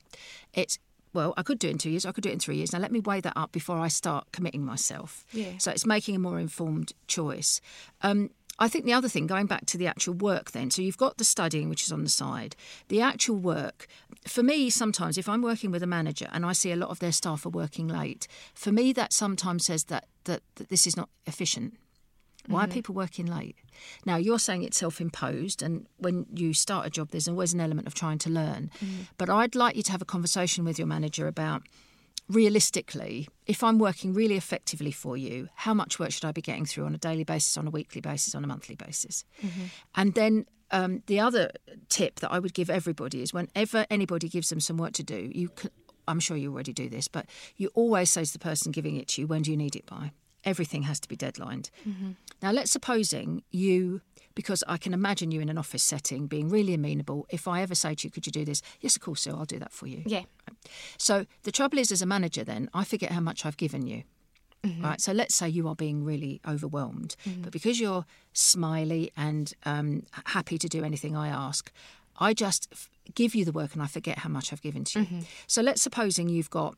it's 0.52 0.78
well, 1.12 1.34
I 1.36 1.42
could 1.42 1.58
do 1.58 1.68
it 1.68 1.72
in 1.72 1.78
two 1.78 1.90
years, 1.90 2.06
I 2.06 2.12
could 2.12 2.22
do 2.22 2.28
it 2.28 2.34
in 2.34 2.38
three 2.38 2.56
years. 2.56 2.72
Now 2.72 2.78
let 2.78 2.92
me 2.92 3.00
weigh 3.00 3.20
that 3.20 3.32
up 3.36 3.50
before 3.50 3.78
I 3.78 3.88
start 3.88 4.30
committing 4.32 4.64
myself. 4.64 5.24
Yeah. 5.32 5.58
So 5.58 5.72
it's 5.72 5.84
making 5.84 6.14
a 6.14 6.20
more 6.20 6.38
informed 6.38 6.92
choice. 7.08 7.60
Um, 8.02 8.30
I 8.60 8.68
think 8.68 8.84
the 8.84 8.92
other 8.92 9.08
thing, 9.08 9.26
going 9.26 9.46
back 9.46 9.64
to 9.66 9.78
the 9.78 9.86
actual 9.86 10.14
work 10.14 10.50
then, 10.50 10.70
so 10.70 10.82
you've 10.82 10.98
got 10.98 11.16
the 11.16 11.24
studying, 11.24 11.70
which 11.70 11.82
is 11.82 11.90
on 11.90 12.04
the 12.04 12.10
side. 12.10 12.54
The 12.88 13.00
actual 13.00 13.36
work, 13.36 13.86
for 14.26 14.42
me, 14.42 14.68
sometimes 14.68 15.16
if 15.16 15.28
I'm 15.28 15.40
working 15.40 15.70
with 15.70 15.82
a 15.82 15.86
manager 15.86 16.28
and 16.30 16.44
I 16.44 16.52
see 16.52 16.70
a 16.70 16.76
lot 16.76 16.90
of 16.90 16.98
their 16.98 17.10
staff 17.10 17.46
are 17.46 17.50
working 17.50 17.88
late, 17.88 18.28
for 18.54 18.70
me, 18.70 18.92
that 18.92 19.14
sometimes 19.14 19.64
says 19.64 19.84
that, 19.84 20.06
that, 20.24 20.42
that 20.56 20.68
this 20.68 20.86
is 20.86 20.96
not 20.96 21.08
efficient. 21.26 21.78
Why 22.46 22.60
are 22.60 22.64
mm-hmm. 22.64 22.72
people 22.72 22.94
working 22.94 23.26
late? 23.26 23.56
Now, 24.06 24.16
you're 24.16 24.38
saying 24.38 24.62
it's 24.62 24.78
self 24.78 25.00
imposed, 25.00 25.62
and 25.62 25.86
when 25.98 26.26
you 26.34 26.52
start 26.52 26.86
a 26.86 26.90
job, 26.90 27.10
there's 27.10 27.28
always 27.28 27.52
an 27.52 27.60
element 27.60 27.86
of 27.86 27.94
trying 27.94 28.18
to 28.18 28.30
learn. 28.30 28.70
Mm. 28.82 29.08
But 29.18 29.30
I'd 29.30 29.54
like 29.54 29.76
you 29.76 29.82
to 29.84 29.92
have 29.92 30.02
a 30.02 30.06
conversation 30.06 30.64
with 30.64 30.78
your 30.78 30.86
manager 30.86 31.26
about 31.26 31.62
realistically, 32.28 33.28
if 33.46 33.62
I'm 33.62 33.78
working 33.78 34.14
really 34.14 34.36
effectively 34.36 34.92
for 34.92 35.16
you, 35.16 35.48
how 35.54 35.74
much 35.74 35.98
work 35.98 36.12
should 36.12 36.24
I 36.24 36.32
be 36.32 36.40
getting 36.40 36.64
through 36.64 36.86
on 36.86 36.94
a 36.94 36.98
daily 36.98 37.24
basis, 37.24 37.56
on 37.56 37.66
a 37.66 37.70
weekly 37.70 38.00
basis, 38.00 38.34
on 38.34 38.44
a 38.44 38.46
monthly 38.46 38.76
basis? 38.76 39.24
Mm-hmm. 39.42 39.64
And 39.96 40.14
then 40.14 40.46
um, 40.70 41.02
the 41.06 41.18
other 41.18 41.50
tip 41.88 42.20
that 42.20 42.30
I 42.30 42.38
would 42.38 42.54
give 42.54 42.70
everybody 42.70 43.22
is 43.22 43.34
whenever 43.34 43.84
anybody 43.90 44.28
gives 44.28 44.50
them 44.50 44.60
some 44.60 44.76
work 44.76 44.92
to 44.92 45.02
do, 45.02 45.30
you 45.34 45.48
can, 45.48 45.70
I'm 46.06 46.20
sure 46.20 46.36
you 46.36 46.52
already 46.52 46.72
do 46.72 46.88
this, 46.88 47.08
but 47.08 47.26
you 47.56 47.70
always 47.74 48.10
say 48.10 48.24
to 48.24 48.32
the 48.32 48.38
person 48.38 48.70
giving 48.72 48.96
it 48.96 49.08
to 49.08 49.22
you, 49.22 49.26
when 49.26 49.42
do 49.42 49.50
you 49.50 49.56
need 49.56 49.74
it 49.74 49.86
by? 49.86 50.12
Everything 50.44 50.82
has 50.84 51.00
to 51.00 51.08
be 51.08 51.16
deadlined. 51.16 51.70
Mm-hmm. 51.88 52.10
Now, 52.42 52.50
let's 52.52 52.70
supposing 52.70 53.42
you, 53.50 54.00
because 54.34 54.64
I 54.66 54.78
can 54.78 54.94
imagine 54.94 55.30
you 55.30 55.40
in 55.40 55.48
an 55.48 55.58
office 55.58 55.82
setting 55.82 56.26
being 56.26 56.48
really 56.48 56.74
amenable. 56.74 57.26
If 57.28 57.46
I 57.46 57.62
ever 57.62 57.74
say 57.74 57.94
to 57.94 58.06
you, 58.06 58.10
could 58.10 58.26
you 58.26 58.32
do 58.32 58.44
this? 58.44 58.62
Yes, 58.80 58.96
of 58.96 59.02
course, 59.02 59.22
Sue, 59.22 59.32
I'll 59.32 59.44
do 59.44 59.58
that 59.58 59.72
for 59.72 59.86
you. 59.86 60.02
Yeah. 60.06 60.22
So 60.96 61.26
the 61.42 61.52
trouble 61.52 61.78
is, 61.78 61.92
as 61.92 62.00
a 62.00 62.06
manager, 62.06 62.44
then 62.44 62.70
I 62.72 62.84
forget 62.84 63.12
how 63.12 63.20
much 63.20 63.44
I've 63.44 63.56
given 63.56 63.86
you. 63.86 64.04
Mm-hmm. 64.62 64.84
Right. 64.84 65.00
So 65.00 65.12
let's 65.12 65.34
say 65.34 65.48
you 65.48 65.68
are 65.68 65.74
being 65.74 66.04
really 66.04 66.40
overwhelmed, 66.46 67.16
mm-hmm. 67.26 67.42
but 67.42 67.52
because 67.52 67.80
you're 67.80 68.04
smiley 68.34 69.10
and 69.16 69.54
um, 69.64 70.02
happy 70.26 70.58
to 70.58 70.68
do 70.68 70.84
anything 70.84 71.16
I 71.16 71.28
ask, 71.28 71.72
I 72.18 72.34
just 72.34 72.68
f- 72.70 72.90
give 73.14 73.34
you 73.34 73.46
the 73.46 73.52
work 73.52 73.72
and 73.72 73.82
I 73.82 73.86
forget 73.86 74.18
how 74.18 74.28
much 74.28 74.52
I've 74.52 74.60
given 74.60 74.84
to 74.84 75.00
you. 75.00 75.06
So 75.46 75.62
let's 75.62 75.80
supposing 75.80 76.28
you've 76.28 76.50
got 76.50 76.76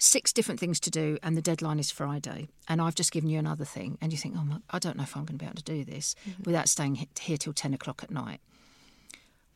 six 0.00 0.32
different 0.32 0.58
things 0.58 0.80
to 0.80 0.90
do 0.90 1.18
and 1.22 1.36
the 1.36 1.42
deadline 1.42 1.78
is 1.78 1.90
Friday 1.90 2.48
and 2.66 2.80
I've 2.80 2.94
just 2.94 3.12
given 3.12 3.28
you 3.28 3.38
another 3.38 3.66
thing 3.66 3.98
and 4.00 4.12
you 4.12 4.18
think, 4.18 4.34
oh, 4.36 4.44
my, 4.44 4.56
I 4.70 4.78
don't 4.78 4.96
know 4.96 5.02
if 5.02 5.14
I'm 5.14 5.26
going 5.26 5.38
to 5.38 5.44
be 5.44 5.46
able 5.46 5.56
to 5.56 5.62
do 5.62 5.84
this 5.84 6.14
mm-hmm. 6.28 6.42
without 6.44 6.68
staying 6.68 7.06
here 7.20 7.36
till 7.36 7.52
10 7.52 7.74
o'clock 7.74 8.02
at 8.02 8.10
night. 8.10 8.40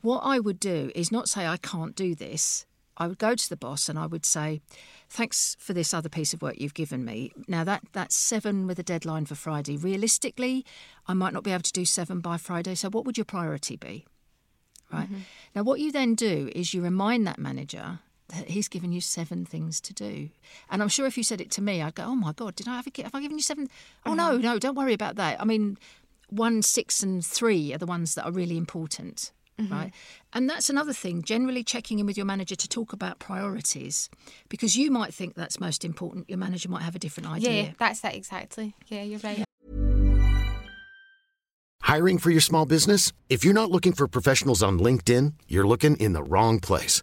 What 0.02 0.20
I 0.20 0.38
would 0.38 0.60
do 0.60 0.92
is 0.94 1.10
not 1.10 1.30
say 1.30 1.46
I 1.46 1.56
can't 1.56 1.96
do 1.96 2.14
this. 2.14 2.66
I 2.98 3.06
would 3.06 3.18
go 3.18 3.34
to 3.34 3.48
the 3.48 3.56
boss 3.56 3.88
and 3.88 3.98
I 3.98 4.06
would 4.06 4.26
say, 4.26 4.60
"Thanks 5.08 5.56
for 5.58 5.72
this 5.72 5.92
other 5.94 6.10
piece 6.10 6.32
of 6.32 6.42
work 6.42 6.60
you've 6.60 6.74
given 6.74 7.04
me. 7.04 7.32
Now 7.48 7.64
that 7.64 7.82
that's 7.92 8.14
seven 8.14 8.66
with 8.66 8.78
a 8.78 8.84
deadline 8.84 9.24
for 9.24 9.34
Friday. 9.34 9.76
Realistically, 9.76 10.64
I 11.08 11.14
might 11.14 11.32
not 11.32 11.42
be 11.42 11.50
able 11.50 11.62
to 11.62 11.72
do 11.72 11.84
seven 11.84 12.20
by 12.20 12.36
Friday. 12.36 12.74
So 12.76 12.90
what 12.90 13.04
would 13.04 13.18
your 13.18 13.24
priority 13.24 13.76
be?" 13.76 14.06
Right. 14.92 15.06
Mm-hmm. 15.06 15.20
Now 15.56 15.62
what 15.62 15.80
you 15.80 15.90
then 15.90 16.14
do 16.14 16.50
is 16.54 16.72
you 16.72 16.82
remind 16.82 17.26
that 17.26 17.38
manager 17.38 18.00
he's 18.46 18.68
given 18.68 18.92
you 18.92 19.00
seven 19.00 19.44
things 19.44 19.80
to 19.82 19.94
do. 19.94 20.30
And 20.70 20.82
I'm 20.82 20.88
sure 20.88 21.06
if 21.06 21.16
you 21.16 21.24
said 21.24 21.40
it 21.40 21.50
to 21.52 21.62
me, 21.62 21.82
I'd 21.82 21.94
go, 21.94 22.04
"Oh 22.04 22.14
my 22.14 22.32
god, 22.32 22.56
did 22.56 22.68
I 22.68 22.76
have, 22.76 22.86
a, 22.86 23.02
have 23.02 23.14
I 23.14 23.20
given 23.20 23.38
you 23.38 23.42
seven? 23.42 23.68
Oh 24.04 24.14
no, 24.14 24.28
uh-huh. 24.30 24.38
no, 24.38 24.58
don't 24.58 24.76
worry 24.76 24.92
about 24.92 25.16
that. 25.16 25.40
I 25.40 25.44
mean, 25.44 25.78
one, 26.30 26.62
six, 26.62 27.02
and 27.02 27.24
three 27.24 27.72
are 27.72 27.78
the 27.78 27.86
ones 27.86 28.14
that 28.14 28.24
are 28.24 28.32
really 28.32 28.56
important." 28.56 29.32
Mm-hmm. 29.60 29.72
Right. 29.72 29.94
And 30.32 30.50
that's 30.50 30.68
another 30.68 30.92
thing, 30.92 31.22
generally 31.22 31.62
checking 31.62 32.00
in 32.00 32.06
with 32.06 32.16
your 32.16 32.26
manager 32.26 32.56
to 32.56 32.68
talk 32.68 32.92
about 32.92 33.20
priorities 33.20 34.10
because 34.48 34.76
you 34.76 34.90
might 34.90 35.14
think 35.14 35.36
that's 35.36 35.60
most 35.60 35.84
important. 35.84 36.28
Your 36.28 36.38
manager 36.38 36.68
might 36.68 36.82
have 36.82 36.96
a 36.96 36.98
different 36.98 37.30
idea. 37.30 37.62
Yeah, 37.62 37.70
that's 37.78 38.02
it 38.02 38.14
exactly. 38.14 38.74
Yeah, 38.88 39.02
you're 39.02 39.20
right. 39.20 39.44
Hiring 41.82 42.18
for 42.18 42.30
your 42.30 42.40
small 42.40 42.66
business? 42.66 43.12
If 43.28 43.44
you're 43.44 43.54
not 43.54 43.70
looking 43.70 43.92
for 43.92 44.08
professionals 44.08 44.62
on 44.62 44.80
LinkedIn, 44.80 45.34
you're 45.46 45.66
looking 45.66 45.96
in 45.98 46.14
the 46.14 46.22
wrong 46.22 46.58
place. 46.58 47.02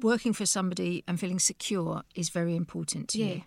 working 0.00 0.32
for 0.32 0.46
somebody 0.46 1.04
and 1.06 1.18
feeling 1.20 1.38
secure 1.38 2.02
is 2.14 2.30
very 2.30 2.56
important 2.56 3.08
to 3.10 3.18
Yeah. 3.18 3.26
you. 3.26 3.42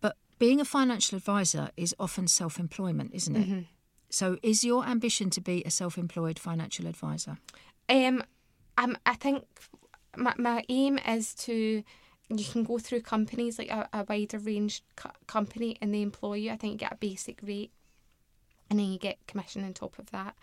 But 0.00 0.16
being 0.38 0.60
a 0.60 0.64
financial 0.64 1.16
advisor 1.16 1.70
is 1.76 1.94
often 1.98 2.26
self-employment, 2.26 3.10
isn't 3.14 3.36
it? 3.36 3.66
So, 4.10 4.36
is 4.42 4.62
your 4.62 4.84
ambition 4.84 5.30
to 5.30 5.40
be 5.40 5.62
a 5.64 5.70
self-employed 5.70 6.38
financial 6.38 6.86
advisor? 6.86 7.38
Um, 7.88 8.22
I'm, 8.76 8.96
I 9.06 9.14
think 9.14 9.44
my, 10.16 10.34
my 10.36 10.64
aim 10.68 10.98
is 10.98 11.34
to 11.46 11.82
you 12.28 12.44
can 12.44 12.64
go 12.64 12.78
through 12.78 13.02
companies 13.02 13.58
like 13.58 13.70
a, 13.70 13.88
a 13.92 14.04
wider 14.08 14.38
range 14.38 14.82
co- 14.96 15.10
company 15.26 15.76
and 15.80 15.92
they 15.94 16.02
employ 16.02 16.34
you. 16.34 16.50
I 16.50 16.56
think 16.56 16.72
you 16.72 16.78
get 16.78 16.92
a 16.92 16.96
basic 16.96 17.40
rate 17.42 17.70
and 18.70 18.78
then 18.78 18.86
you 18.92 18.98
get 18.98 19.26
commission 19.26 19.64
on 19.64 19.74
top 19.74 19.98
of 19.98 20.10
that. 20.12 20.34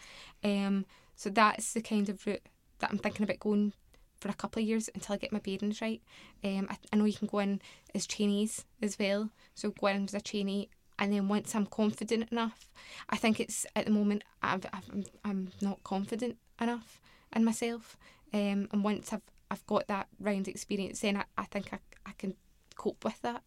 Um, 0.43 0.85
so 1.15 1.29
that's 1.31 1.73
the 1.73 1.81
kind 1.81 2.07
of 2.09 2.25
route 2.27 2.43
that 2.79 2.91
I'm 2.91 2.97
thinking 2.99 3.23
about 3.23 3.39
going 3.39 3.73
for 4.19 4.29
a 4.29 4.33
couple 4.33 4.61
of 4.61 4.67
years 4.67 4.89
until 4.93 5.15
I 5.15 5.17
get 5.17 5.31
my 5.31 5.39
bearings 5.39 5.81
right. 5.81 6.01
Um, 6.43 6.67
I, 6.69 6.77
I 6.91 6.95
know 6.95 7.05
you 7.05 7.13
can 7.13 7.27
go 7.27 7.39
in 7.39 7.61
as 7.95 8.05
trainees 8.05 8.65
as 8.81 8.97
well. 8.99 9.29
So 9.55 9.71
go 9.71 9.87
in 9.87 10.03
as 10.05 10.13
a 10.13 10.21
trainee 10.21 10.69
and 10.99 11.13
then 11.13 11.27
once 11.29 11.55
I'm 11.55 11.65
confident 11.65 12.29
enough, 12.29 12.69
I 13.09 13.15
think 13.15 13.39
it's 13.39 13.65
at 13.75 13.85
the 13.85 13.91
moment 13.91 14.23
I've, 14.43 14.65
I'm 14.71 15.05
I'm 15.23 15.49
not 15.61 15.81
confident 15.83 16.37
enough 16.59 16.99
in 17.33 17.45
myself, 17.45 17.97
um, 18.33 18.67
and 18.71 18.83
once 18.83 19.13
I've 19.13 19.21
I've 19.49 19.65
got 19.65 19.87
that 19.87 20.07
round 20.19 20.47
experience, 20.47 20.99
then 20.99 21.17
I, 21.17 21.23
I 21.37 21.45
think 21.45 21.73
I, 21.73 21.79
I 22.05 22.11
can 22.17 22.35
cope 22.75 23.03
with 23.03 23.19
that. 23.21 23.41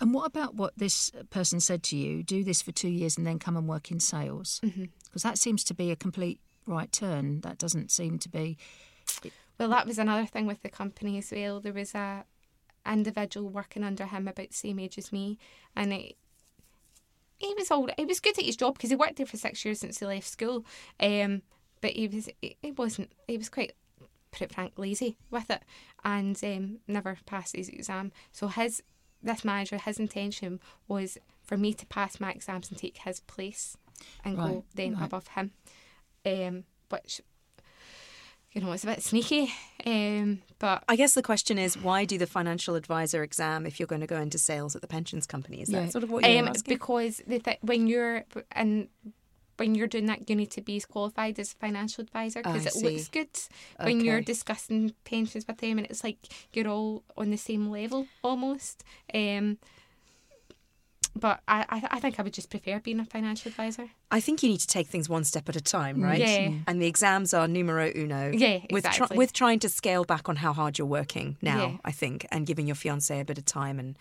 And 0.00 0.12
what 0.14 0.26
about 0.26 0.54
what 0.54 0.72
this 0.76 1.12
person 1.30 1.60
said 1.60 1.82
to 1.84 1.96
you? 1.96 2.22
Do 2.22 2.42
this 2.42 2.62
for 2.62 2.72
two 2.72 2.88
years 2.88 3.16
and 3.16 3.26
then 3.26 3.38
come 3.38 3.56
and 3.56 3.68
work 3.68 3.90
in 3.90 4.00
sales? 4.00 4.60
Because 5.04 5.22
that 5.22 5.38
seems 5.38 5.62
to 5.64 5.74
be 5.74 5.90
a 5.90 5.96
complete 5.96 6.40
right 6.66 6.90
turn. 6.90 7.40
That 7.42 7.58
doesn't 7.58 7.90
seem 7.90 8.18
to 8.20 8.28
be. 8.28 8.56
Well, 9.58 9.68
that 9.70 9.86
was 9.86 9.98
another 9.98 10.26
thing 10.26 10.46
with 10.46 10.62
the 10.62 10.68
company 10.68 11.18
as 11.18 11.30
well. 11.30 11.60
There 11.60 11.72
was 11.72 11.94
a 11.94 12.24
individual 12.86 13.48
working 13.48 13.82
under 13.84 14.06
him 14.06 14.28
about 14.28 14.48
the 14.48 14.54
same 14.54 14.78
age 14.78 14.98
as 14.98 15.12
me, 15.12 15.38
and 15.74 15.92
it, 15.92 16.16
he 17.38 17.54
was 17.56 17.70
old. 17.70 17.90
He 17.96 18.04
was 18.04 18.20
good 18.20 18.38
at 18.38 18.44
his 18.44 18.56
job 18.56 18.74
because 18.74 18.90
he 18.90 18.96
worked 18.96 19.16
there 19.16 19.26
for 19.26 19.36
six 19.36 19.64
years 19.64 19.80
since 19.80 19.98
he 19.98 20.06
left 20.06 20.26
school. 20.26 20.64
Um, 21.00 21.42
but 21.80 21.92
he 21.92 22.08
was 22.08 22.28
he, 22.40 22.56
he 22.62 22.70
wasn't. 22.72 23.12
He 23.28 23.36
was 23.36 23.48
quite, 23.48 23.74
put 24.32 24.42
it 24.42 24.52
frank, 24.52 24.72
lazy 24.76 25.16
with 25.30 25.50
it, 25.50 25.62
and 26.04 26.38
um, 26.42 26.78
never 26.88 27.16
passed 27.26 27.54
his 27.56 27.68
exam. 27.68 28.12
So 28.32 28.48
his 28.48 28.82
this 29.22 29.44
manager, 29.44 29.78
his 29.78 29.98
intention 29.98 30.60
was 30.88 31.16
for 31.42 31.56
me 31.56 31.72
to 31.74 31.86
pass 31.86 32.20
my 32.20 32.30
exams 32.30 32.70
and 32.70 32.78
take 32.78 32.98
his 32.98 33.20
place, 33.20 33.76
and 34.24 34.36
Right, 34.36 34.48
go 34.52 34.64
then 34.74 34.94
right. 34.94 35.04
above 35.04 35.28
him, 35.28 35.52
um, 36.26 36.64
which. 36.88 37.20
You 38.54 38.60
know, 38.60 38.70
it's 38.70 38.84
a 38.84 38.86
bit 38.86 39.02
sneaky, 39.02 39.52
um, 39.84 40.40
but 40.60 40.84
I 40.88 40.94
guess 40.94 41.14
the 41.14 41.22
question 41.22 41.58
is, 41.58 41.76
why 41.76 42.04
do 42.04 42.16
the 42.18 42.26
financial 42.26 42.76
advisor 42.76 43.24
exam 43.24 43.66
if 43.66 43.80
you're 43.80 43.88
going 43.88 44.00
to 44.00 44.06
go 44.06 44.20
into 44.20 44.38
sales 44.38 44.76
at 44.76 44.80
the 44.80 44.86
pensions 44.86 45.26
company? 45.26 45.60
Is 45.60 45.70
that 45.70 45.82
Yeah. 45.82 45.88
sort 45.88 46.04
of 46.04 46.10
what 46.10 46.24
you're 46.24 46.38
um, 46.38 46.48
asking? 46.48 46.72
because 46.72 47.20
the 47.26 47.40
th- 47.40 47.58
when 47.62 47.88
you're 47.88 48.24
and 48.52 48.88
when 49.56 49.74
you're 49.74 49.88
doing 49.88 50.06
that, 50.06 50.30
you 50.30 50.36
need 50.36 50.52
to 50.52 50.60
be 50.60 50.80
qualified 50.80 51.38
as 51.40 51.52
a 51.52 51.56
financial 51.56 52.02
advisor 52.02 52.42
because 52.44 52.66
it 52.66 52.76
looks 52.76 53.08
good 53.08 53.28
when 53.80 54.00
you're 54.00 54.20
discussing 54.20 54.94
pensions 55.02 55.46
with 55.48 55.58
them, 55.58 55.78
and 55.78 55.86
it's 55.88 56.04
like 56.04 56.18
you're 56.52 56.68
all 56.68 57.02
on 57.16 57.30
the 57.30 57.36
same 57.36 57.70
level 57.70 58.06
almost. 58.22 58.84
Um, 59.12 59.58
but 61.16 61.40
I, 61.46 61.64
I, 61.68 61.88
I 61.96 62.00
think 62.00 62.18
I 62.18 62.22
would 62.22 62.32
just 62.34 62.50
prefer 62.50 62.78
being 62.80 63.00
a 63.00 63.04
financial 63.04 63.48
advisor. 63.48 63.90
I 64.10 64.20
think 64.20 64.42
you 64.42 64.48
need 64.48 64.60
to 64.60 64.66
take 64.66 64.86
things 64.86 65.08
one 65.08 65.24
step 65.24 65.48
at 65.48 65.56
a 65.56 65.60
time, 65.60 66.00
right? 66.02 66.20
Yeah. 66.20 66.52
And 66.68 66.80
the 66.80 66.86
exams 66.86 67.34
are 67.34 67.48
numero 67.48 67.90
uno. 67.96 68.30
Yeah, 68.32 68.60
With, 68.70 68.84
try- 68.84 68.92
exactly. 68.92 69.16
with 69.18 69.32
trying 69.32 69.58
to 69.60 69.68
scale 69.68 70.04
back 70.04 70.28
on 70.28 70.36
how 70.36 70.52
hard 70.52 70.78
you're 70.78 70.86
working 70.86 71.36
now, 71.42 71.58
Yeah. 71.66 71.76
I 71.84 71.90
think, 71.90 72.26
and 72.30 72.46
giving 72.46 72.66
your 72.66 72.76
fiance 72.76 73.18
a 73.18 73.24
bit 73.24 73.38
of 73.38 73.44
time. 73.44 73.78
And 73.80 73.96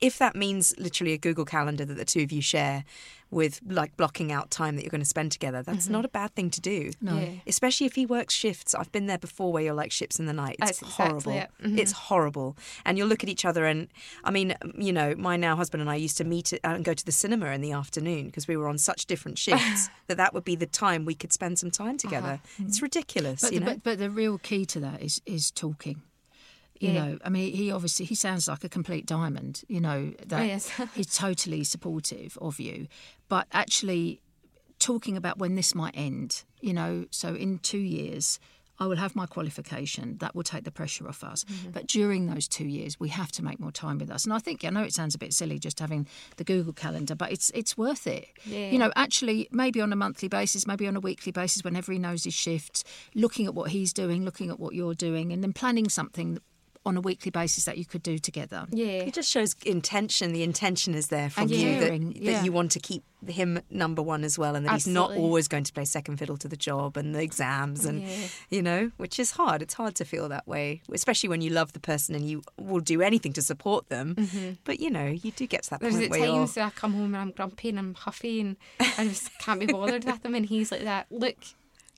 if 0.00 0.16
that 0.18 0.34
means 0.36 0.72
literally 0.78 1.12
a 1.12 1.18
Google 1.18 1.44
Calendar 1.44 1.84
that 1.84 1.96
the 1.98 2.04
two 2.04 2.22
of 2.22 2.32
you 2.32 2.40
share 2.40 2.84
with 3.30 3.60
like 3.68 3.94
blocking 3.98 4.32
out 4.32 4.50
time 4.50 4.74
that 4.76 4.82
you're 4.82 4.90
going 4.90 5.02
to 5.02 5.04
spend 5.06 5.30
together, 5.32 5.62
that's 5.62 5.84
Mm-hmm. 5.84 5.92
not 5.92 6.04
a 6.06 6.08
bad 6.08 6.34
thing 6.34 6.48
to 6.50 6.62
do. 6.62 6.92
No. 7.02 7.18
Yeah. 7.18 7.28
Especially 7.46 7.86
if 7.86 7.94
he 7.94 8.06
works 8.06 8.32
shifts. 8.32 8.74
I've 8.74 8.90
been 8.90 9.06
there 9.06 9.18
before 9.18 9.52
where 9.52 9.62
you're 9.62 9.74
like 9.74 9.92
ships 9.92 10.18
in 10.18 10.24
the 10.24 10.32
night. 10.32 10.56
It's 10.62 10.78
That's 10.78 10.82
exactly 10.82 11.04
horrible. 11.04 11.32
it. 11.32 11.50
Mhm. 11.68 11.78
It's 11.78 11.92
horrible. 11.92 12.56
And 12.86 12.96
you'll 12.96 13.08
look 13.08 13.22
at 13.22 13.28
each 13.28 13.44
other 13.44 13.66
and, 13.66 13.88
I 14.24 14.30
mean, 14.30 14.54
you 14.78 14.92
know, 14.94 15.14
my 15.18 15.36
now 15.36 15.56
husband 15.56 15.82
and 15.82 15.90
I 15.90 15.96
used 15.96 16.16
to 16.18 16.24
meet 16.24 16.54
and 16.64 16.82
go 16.84 16.94
to 16.94 17.04
the 17.04 17.12
cinema 17.12 17.46
in 17.50 17.60
the 17.60 17.72
afternoon 17.72 18.26
because 18.26 18.48
we 18.48 18.56
were 18.56 18.66
on 18.68 18.78
such 18.78 19.04
different 19.04 19.36
shifts 19.36 19.47
that 20.06 20.16
that 20.16 20.34
would 20.34 20.44
be 20.44 20.56
the 20.56 20.66
time 20.66 21.04
we 21.04 21.14
could 21.14 21.32
spend 21.32 21.58
some 21.58 21.70
time 21.70 21.88
uh-huh. 21.88 21.98
together. 21.98 22.40
It's 22.58 22.78
mm. 22.78 22.82
ridiculous, 22.82 23.40
But 23.42 23.52
you 23.52 23.60
the, 23.60 23.64
know. 23.64 23.72
but, 23.74 23.82
but 23.82 23.98
the 23.98 24.10
real 24.10 24.38
key 24.38 24.64
to 24.66 24.80
that 24.80 25.02
is 25.02 25.20
is 25.26 25.50
talking. 25.50 26.02
You 26.80 26.90
Yeah. 26.90 27.04
know, 27.04 27.18
I 27.24 27.28
mean, 27.28 27.52
he 27.54 27.72
obviously 27.72 28.06
he 28.06 28.14
sounds 28.14 28.46
like 28.48 28.62
a 28.64 28.68
complete 28.68 29.06
diamond. 29.06 29.62
You 29.68 29.80
know 29.80 30.12
that 30.26 30.46
yes. 30.46 30.70
he's 30.94 31.14
totally 31.14 31.64
supportive 31.64 32.38
of 32.40 32.60
you, 32.60 32.86
but 33.28 33.46
actually 33.52 34.20
talking 34.78 35.16
about 35.16 35.38
when 35.38 35.54
this 35.56 35.74
might 35.74 35.94
end. 35.96 36.44
You 36.60 36.74
know, 36.74 37.06
so 37.10 37.34
in 37.34 37.58
two 37.58 37.78
years. 37.78 38.38
I 38.78 38.86
will 38.86 38.96
have 38.96 39.16
my 39.16 39.26
qualification. 39.26 40.18
That 40.18 40.34
will 40.34 40.42
take 40.42 40.64
the 40.64 40.70
pressure 40.70 41.08
off 41.08 41.24
us. 41.24 41.44
Mm-hmm. 41.44 41.70
But 41.70 41.86
during 41.86 42.26
those 42.26 42.48
two 42.48 42.66
years, 42.66 42.98
we 43.00 43.08
have 43.08 43.32
to 43.32 43.44
make 43.44 43.58
more 43.60 43.72
time 43.72 43.98
with 43.98 44.10
us. 44.10 44.24
And 44.24 44.32
I 44.32 44.38
think 44.38 44.64
I 44.64 44.70
know 44.70 44.82
it 44.82 44.92
sounds 44.94 45.14
a 45.14 45.18
bit 45.18 45.32
silly 45.32 45.58
just 45.58 45.80
having 45.80 46.06
the 46.36 46.44
Google 46.44 46.72
Calendar, 46.72 47.14
but 47.14 47.32
it's 47.32 47.50
it's 47.50 47.76
worth 47.76 48.06
it. 48.06 48.28
Yeah. 48.44 48.70
You 48.70 48.78
know, 48.78 48.92
actually, 48.96 49.48
maybe 49.50 49.80
on 49.80 49.92
a 49.92 49.96
monthly 49.96 50.28
basis, 50.28 50.66
maybe 50.66 50.86
on 50.86 50.96
a 50.96 51.00
weekly 51.00 51.32
basis, 51.32 51.64
whenever 51.64 51.92
he 51.92 51.98
knows 51.98 52.24
his 52.24 52.34
shifts, 52.34 52.84
looking 53.14 53.46
at 53.46 53.54
what 53.54 53.70
he's 53.70 53.92
doing, 53.92 54.24
looking 54.24 54.50
at 54.50 54.60
what 54.60 54.74
you're 54.74 54.94
doing, 54.94 55.32
and 55.32 55.42
then 55.42 55.52
planning 55.52 55.88
something 55.88 56.38
on 56.86 56.96
a 56.96 57.00
weekly 57.00 57.30
basis 57.30 57.64
that 57.66 57.76
you 57.78 57.84
could 57.84 58.02
do 58.02 58.18
together. 58.18 58.66
Yeah. 58.70 58.86
It 58.86 59.14
just 59.14 59.30
shows 59.30 59.54
intention. 59.66 60.32
The 60.32 60.42
intention 60.42 60.94
is 60.94 61.08
there 61.08 61.28
from 61.30 61.42
And 61.42 61.50
you 61.50 61.78
that, 61.80 61.86
caring, 61.86 62.08
that 62.12 62.22
yeah. 62.22 62.42
you 62.44 62.52
want 62.52 62.72
to 62.72 62.80
keep 62.80 63.02
him 63.26 63.60
number 63.68 64.00
one 64.00 64.22
as 64.22 64.38
well, 64.38 64.54
and 64.54 64.64
that 64.64 64.74
he's 64.74 64.86
not 64.86 65.10
always 65.10 65.48
going 65.48 65.64
to 65.64 65.72
play 65.72 65.84
second 65.84 66.18
fiddle 66.18 66.36
to 66.36 66.46
the 66.46 66.56
job 66.56 66.96
and 66.96 67.14
the 67.16 67.20
exams, 67.20 67.84
and 67.84 68.02
Yeah. 68.02 68.16
you 68.48 68.62
know, 68.62 68.92
which 68.96 69.18
is 69.18 69.32
hard. 69.32 69.60
It's 69.60 69.74
hard 69.74 69.96
to 69.96 70.04
feel 70.04 70.28
that 70.28 70.46
way, 70.46 70.82
especially 70.92 71.28
when 71.28 71.40
you 71.40 71.50
love 71.50 71.72
the 71.72 71.80
person 71.80 72.14
and 72.14 72.28
you 72.30 72.42
will 72.56 72.78
do 72.80 73.02
anything 73.02 73.32
to 73.32 73.42
support 73.42 73.88
them. 73.88 74.58
But 74.64 74.78
you 74.78 74.88
know, 74.90 75.06
you 75.06 75.32
do 75.32 75.46
get 75.46 75.64
to 75.64 75.70
that 75.70 75.80
Mm-hmm. 75.80 75.96
There's 75.98 76.08
point 76.08 76.22
at 76.22 76.28
where 76.28 76.38
times 76.38 76.54
that 76.54 76.66
I 76.66 76.70
come 76.70 76.92
home 76.94 77.14
and 77.14 77.16
I'm 77.16 77.30
grumpy 77.32 77.68
and 77.70 77.78
I'm 77.78 77.94
huffy 77.94 78.40
and 78.40 78.56
I 78.78 79.04
just 79.08 79.36
can't 79.38 79.58
be 79.60 79.66
bothered 79.66 80.04
with 80.04 80.22
him 80.24 80.34
and 80.36 80.46
he's 80.46 80.70
like 80.70 80.82
that, 80.82 81.06
look, 81.10 81.36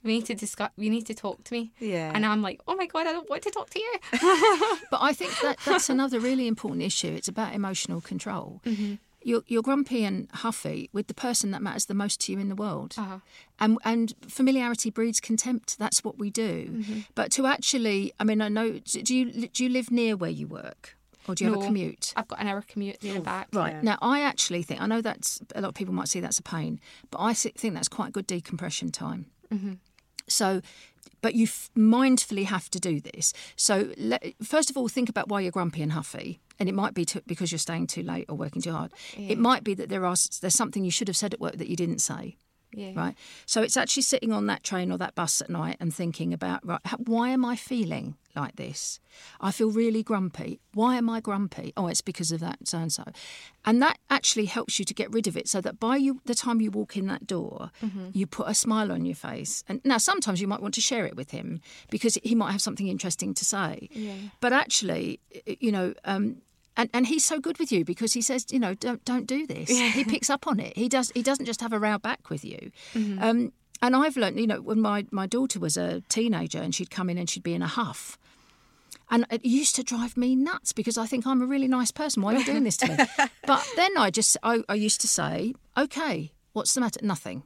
we 0.02 0.12
need 0.14 0.26
to 0.26 0.34
discuss 0.34 0.70
we 0.76 0.88
need 0.88 1.06
to 1.06 1.14
talk 1.14 1.44
to 1.44 1.52
me. 1.54 1.72
Yeah. 1.78 2.12
And 2.14 2.24
I'm 2.24 2.42
like, 2.42 2.60
Oh 2.66 2.74
my 2.74 2.86
god, 2.86 3.06
I 3.06 3.12
don't 3.12 3.28
want 3.28 3.42
to 3.42 3.50
talk 3.50 3.70
to 3.70 3.78
you. 3.78 3.92
But 4.90 5.02
I 5.02 5.12
think 5.12 5.38
that 5.40 5.58
that's 5.64 5.88
another 5.88 6.18
really 6.18 6.46
important 6.46 6.82
issue. 6.82 7.08
It's 7.08 7.28
about 7.28 7.54
emotional 7.54 8.00
control. 8.00 8.60
Mm-hmm. 8.64 8.94
You're, 9.22 9.42
you're 9.46 9.62
grumpy 9.62 10.04
and 10.04 10.28
huffy 10.32 10.88
with 10.94 11.06
the 11.06 11.14
person 11.14 11.50
that 11.50 11.60
matters 11.60 11.84
the 11.84 11.94
most 11.94 12.22
to 12.22 12.32
you 12.32 12.38
in 12.38 12.48
the 12.48 12.54
world. 12.54 12.94
Uh-huh. 12.96 13.18
And, 13.58 13.78
and 13.84 14.14
familiarity 14.26 14.88
breeds 14.90 15.20
contempt. 15.20 15.78
That's 15.78 16.02
what 16.02 16.18
we 16.18 16.30
do. 16.30 16.70
Mm-hmm. 16.70 17.00
But 17.14 17.30
to 17.32 17.46
actually, 17.46 18.12
I 18.18 18.24
mean, 18.24 18.40
I 18.40 18.48
know, 18.48 18.78
do 18.78 19.14
you, 19.14 19.48
do 19.48 19.62
you 19.62 19.68
live 19.68 19.90
near 19.90 20.16
where 20.16 20.30
you 20.30 20.46
work? 20.46 20.96
Or 21.28 21.34
do 21.34 21.44
you 21.44 21.52
have 21.52 21.62
a 21.62 21.64
commute? 21.66 22.14
I've 22.16 22.28
got 22.28 22.40
an 22.40 22.48
hour 22.48 22.64
commute 22.66 23.00
there 23.00 23.12
and 23.12 23.20
oh, 23.20 23.24
back. 23.24 23.48
Right. 23.52 23.82
Now, 23.82 23.98
I 24.00 24.22
actually 24.22 24.62
think, 24.62 24.80
I 24.80 24.86
know 24.86 25.02
that's, 25.02 25.40
a 25.54 25.60
lot 25.60 25.68
of 25.68 25.74
people 25.74 25.92
might 25.92 26.08
see 26.08 26.20
that's 26.20 26.38
a 26.38 26.42
pain, 26.42 26.80
but 27.10 27.18
I 27.20 27.34
think 27.34 27.74
that's 27.74 27.88
quite 27.88 28.12
good 28.12 28.26
decompression 28.26 28.90
time. 28.90 29.26
Mm-hmm. 29.52 29.74
So, 30.31 30.61
but 31.23 31.35
you 31.35 31.45
f- 31.45 31.71
mindfully 31.77 32.45
have 32.45 32.71
to 32.71 32.81
do 32.81 33.01
this. 33.01 33.33
So, 33.57 33.93
let, 33.97 34.35
first 34.43 34.71
of 34.71 34.77
all, 34.77 34.88
think 34.88 35.09
about 35.09 35.29
why 35.29 35.40
you're 35.40 35.53
grumpy 35.53 35.83
and 35.83 35.93
huffy. 35.93 36.40
And 36.59 36.69
it 36.69 36.75
might 36.75 36.93
be 36.95 37.05
to, 37.07 37.23
because 37.27 37.53
you're 37.53 37.59
staying 37.59 37.87
too 37.87 38.03
late 38.03 38.27
or 38.29 38.37
working 38.37 38.61
too 38.62 38.73
hard. 38.73 38.93
It 39.16 39.38
might 39.38 39.64
be 39.64 39.75
that 39.75 39.88
there 39.88 40.05
are 40.05 40.16
there's 40.40 40.55
something 40.55 40.85
you 40.85 40.90
should 40.90 41.09
have 41.09 41.16
said 41.16 41.33
at 41.33 41.40
work 41.40 41.57
that 41.57 41.69
you 41.69 41.77
didn't 41.77 42.01
say. 42.01 42.37
Yeah. 42.72 42.92
Right. 42.94 43.16
So 43.46 43.62
it's 43.62 43.76
actually 43.76 44.04
sitting 44.04 44.33
on 44.33 44.46
that 44.46 44.62
train 44.62 44.92
or 44.92 44.98
that 44.98 45.14
bus 45.14 45.40
at 45.40 45.50
night 45.50 45.76
and 45.80 45.92
thinking 45.92 46.33
about, 46.33 46.64
right, 46.66 46.80
why 46.98 47.30
am 47.30 47.44
I 47.44 47.56
feeling 47.56 48.16
like 48.37 48.54
this? 48.56 49.00
I 49.40 49.50
feel 49.50 49.70
really 49.72 50.04
grumpy. 50.04 50.61
Why 50.72 50.96
am 50.96 51.11
I 51.11 51.20
grumpy? 51.20 51.72
Oh, 51.76 51.88
it's 51.88 52.00
because 52.00 52.30
of 52.30 52.38
that 52.40 52.59
so 52.68 52.78
and 52.78 52.92
so. 52.92 53.02
And 53.64 53.83
that 53.83 53.98
actually 54.09 54.44
helps 54.44 54.78
you 54.78 54.85
to 54.85 54.94
get 54.94 55.12
rid 55.12 55.26
of 55.26 55.37
it 55.37 55.48
so 55.48 55.61
that 55.61 55.80
by 55.80 55.96
you, 55.96 56.20
the 56.26 56.35
time 56.35 56.61
you 56.61 56.70
walk 56.70 56.96
in 56.96 57.06
that 57.09 57.26
door, 57.26 57.72
you 58.12 58.26
put 58.28 58.48
a 58.48 58.54
smile 58.54 58.92
on 58.92 59.04
your 59.04 59.16
face. 59.16 59.64
And 59.68 59.80
now 59.85 59.98
sometimes 59.98 60.40
you 60.40 60.46
might 60.46 60.62
want 60.62 60.74
to 60.74 60.80
share 60.80 61.06
it 61.06 61.16
with 61.16 61.33
him 61.33 61.61
because 61.90 62.18
he 62.22 62.37
might 62.37 62.52
have 62.52 62.62
something 62.62 62.87
interesting 62.87 63.35
to 63.35 63.44
say. 63.44 63.88
But 64.40 64.52
actually, 64.52 65.18
you 65.59 65.72
know, 65.72 65.94
um, 66.04 66.37
and, 66.76 66.88
and 66.94 67.06
he's 67.06 67.24
so 67.24 67.40
good 67.40 67.59
with 67.59 67.72
you 67.72 67.85
because 67.85 68.12
he 68.12 68.22
says, 68.22 68.46
you 68.50 68.59
know, 68.59 68.74
don't 68.74 69.04
don't 69.04 69.26
do 69.26 69.46
this. 69.46 69.68
He 69.68 70.04
picks 70.04 70.30
up 70.30 70.46
on 70.46 70.61
it. 70.61 70.76
He 70.76 70.88
does. 70.88 71.11
He 71.14 71.22
doesn't 71.22 71.46
just 71.46 71.61
have 71.61 71.72
a 71.72 71.78
row 71.78 71.98
back 71.98 72.30
with 72.30 72.44
you. 72.44 72.70
Um, 73.20 73.52
and 73.83 73.96
I've 73.96 74.16
learned, 74.16 74.38
you 74.38 74.46
know, 74.46 74.61
when 74.61 74.80
my, 74.80 75.06
my 75.11 75.26
daughter 75.26 75.59
was 75.59 75.76
a 75.76 76.02
teenager 76.09 76.61
and 76.61 76.74
she'd 76.74 76.90
come 76.90 77.09
in 77.09 77.16
and 77.16 77.28
she'd 77.30 77.42
be 77.42 77.54
in 77.54 77.62
a 77.62 77.66
huff. 77.66 78.18
And 79.11 79.26
it 79.30 79.44
used 79.44 79.74
to 79.76 79.83
drive 79.83 80.16
me 80.16 80.37
nuts 80.37 80.72
because 80.72 80.96
I 80.98 81.06
think 81.06 81.26
I'm 81.26 81.42
a 81.42 81.46
really 81.46 81.66
nice 81.66 81.90
person. 81.90 82.22
Why 82.22 82.35
are 82.35 82.38
you 82.38 82.44
doing 82.44 82.64
this 82.64 82.76
to 82.78 82.88
me? 82.88 82.96
but 83.46 83.66
then 83.76 83.90
I 83.96 84.11
just, 84.11 84.37
I, 84.42 84.62
I 84.68 84.74
used 84.74 85.00
to 85.00 85.09
say, 85.09 85.54
okay, 85.76 86.33
what's 86.52 86.74
the 86.74 86.80
matter? 86.80 87.00
Nothing. 87.02 87.42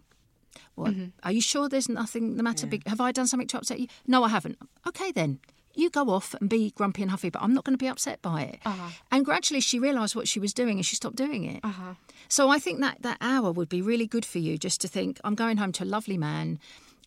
What? 0.75 0.93
Are 1.23 1.33
you 1.33 1.41
sure 1.41 1.69
there's 1.69 1.89
nothing 1.89 2.37
the 2.37 2.43
matter? 2.43 2.67
Big? 2.67 2.87
Have 2.89 3.01
I 3.01 3.13
done 3.13 3.29
something 3.29 3.47
to 3.49 3.59
upset 3.59 3.79
you? 3.79 3.87
No, 4.07 4.25
I 4.25 4.29
haven't. 4.29 4.59
Okay, 4.87 5.13
then. 5.13 5.39
You 5.75 5.91
go 5.91 6.11
off 6.11 6.35
and 6.41 6.49
be 6.49 6.71
grumpy 6.71 7.03
and 7.03 7.11
huffy, 7.11 7.31
but 7.31 7.43
I'm 7.43 7.53
not 7.55 7.65
going 7.65 7.75
to 7.75 7.83
be 7.83 7.89
upset 7.89 8.23
by 8.23 8.43
it. 8.43 8.61
Uh-huh. 8.65 8.91
And 9.11 9.25
gradually 9.25 9.61
she 9.61 9.79
realised 9.79 10.15
what 10.15 10.29
she 10.29 10.39
was 10.41 10.55
doing 10.55 10.79
and 10.79 10.87
she 10.87 10.97
stopped 10.97 11.17
doing 11.17 11.45
it. 11.45 11.61
Uh-huh. 11.65 11.95
So 12.29 12.49
I 12.49 12.59
think 12.59 12.81
that 12.81 13.03
that 13.03 13.19
hour 13.21 13.51
would 13.53 13.69
be 13.69 13.83
really 13.83 14.07
good 14.07 14.25
for 14.25 14.39
you 14.39 14.57
just 14.59 14.81
to 14.83 14.89
think, 14.89 15.21
I'm 15.25 15.35
going 15.35 15.57
home 15.57 15.73
to 15.73 15.85
a 15.85 15.87
lovely 15.87 16.17
man 16.19 16.59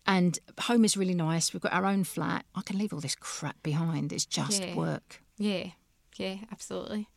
and 0.06 0.38
home 0.60 0.84
is 0.84 0.96
really 0.96 1.14
nice. 1.14 1.52
We've 1.52 1.62
got 1.62 1.72
our 1.72 1.84
own 1.86 2.04
flat. 2.04 2.44
I 2.54 2.62
can 2.62 2.78
leave 2.78 2.92
all 2.92 3.00
this 3.00 3.16
crap 3.16 3.62
behind. 3.62 4.12
It's 4.12 4.26
just 4.26 4.62
Yeah. 4.62 4.74
work. 4.74 5.22
Yeah. 5.38 5.68
Yeah, 6.16 6.36
absolutely. 6.50 7.08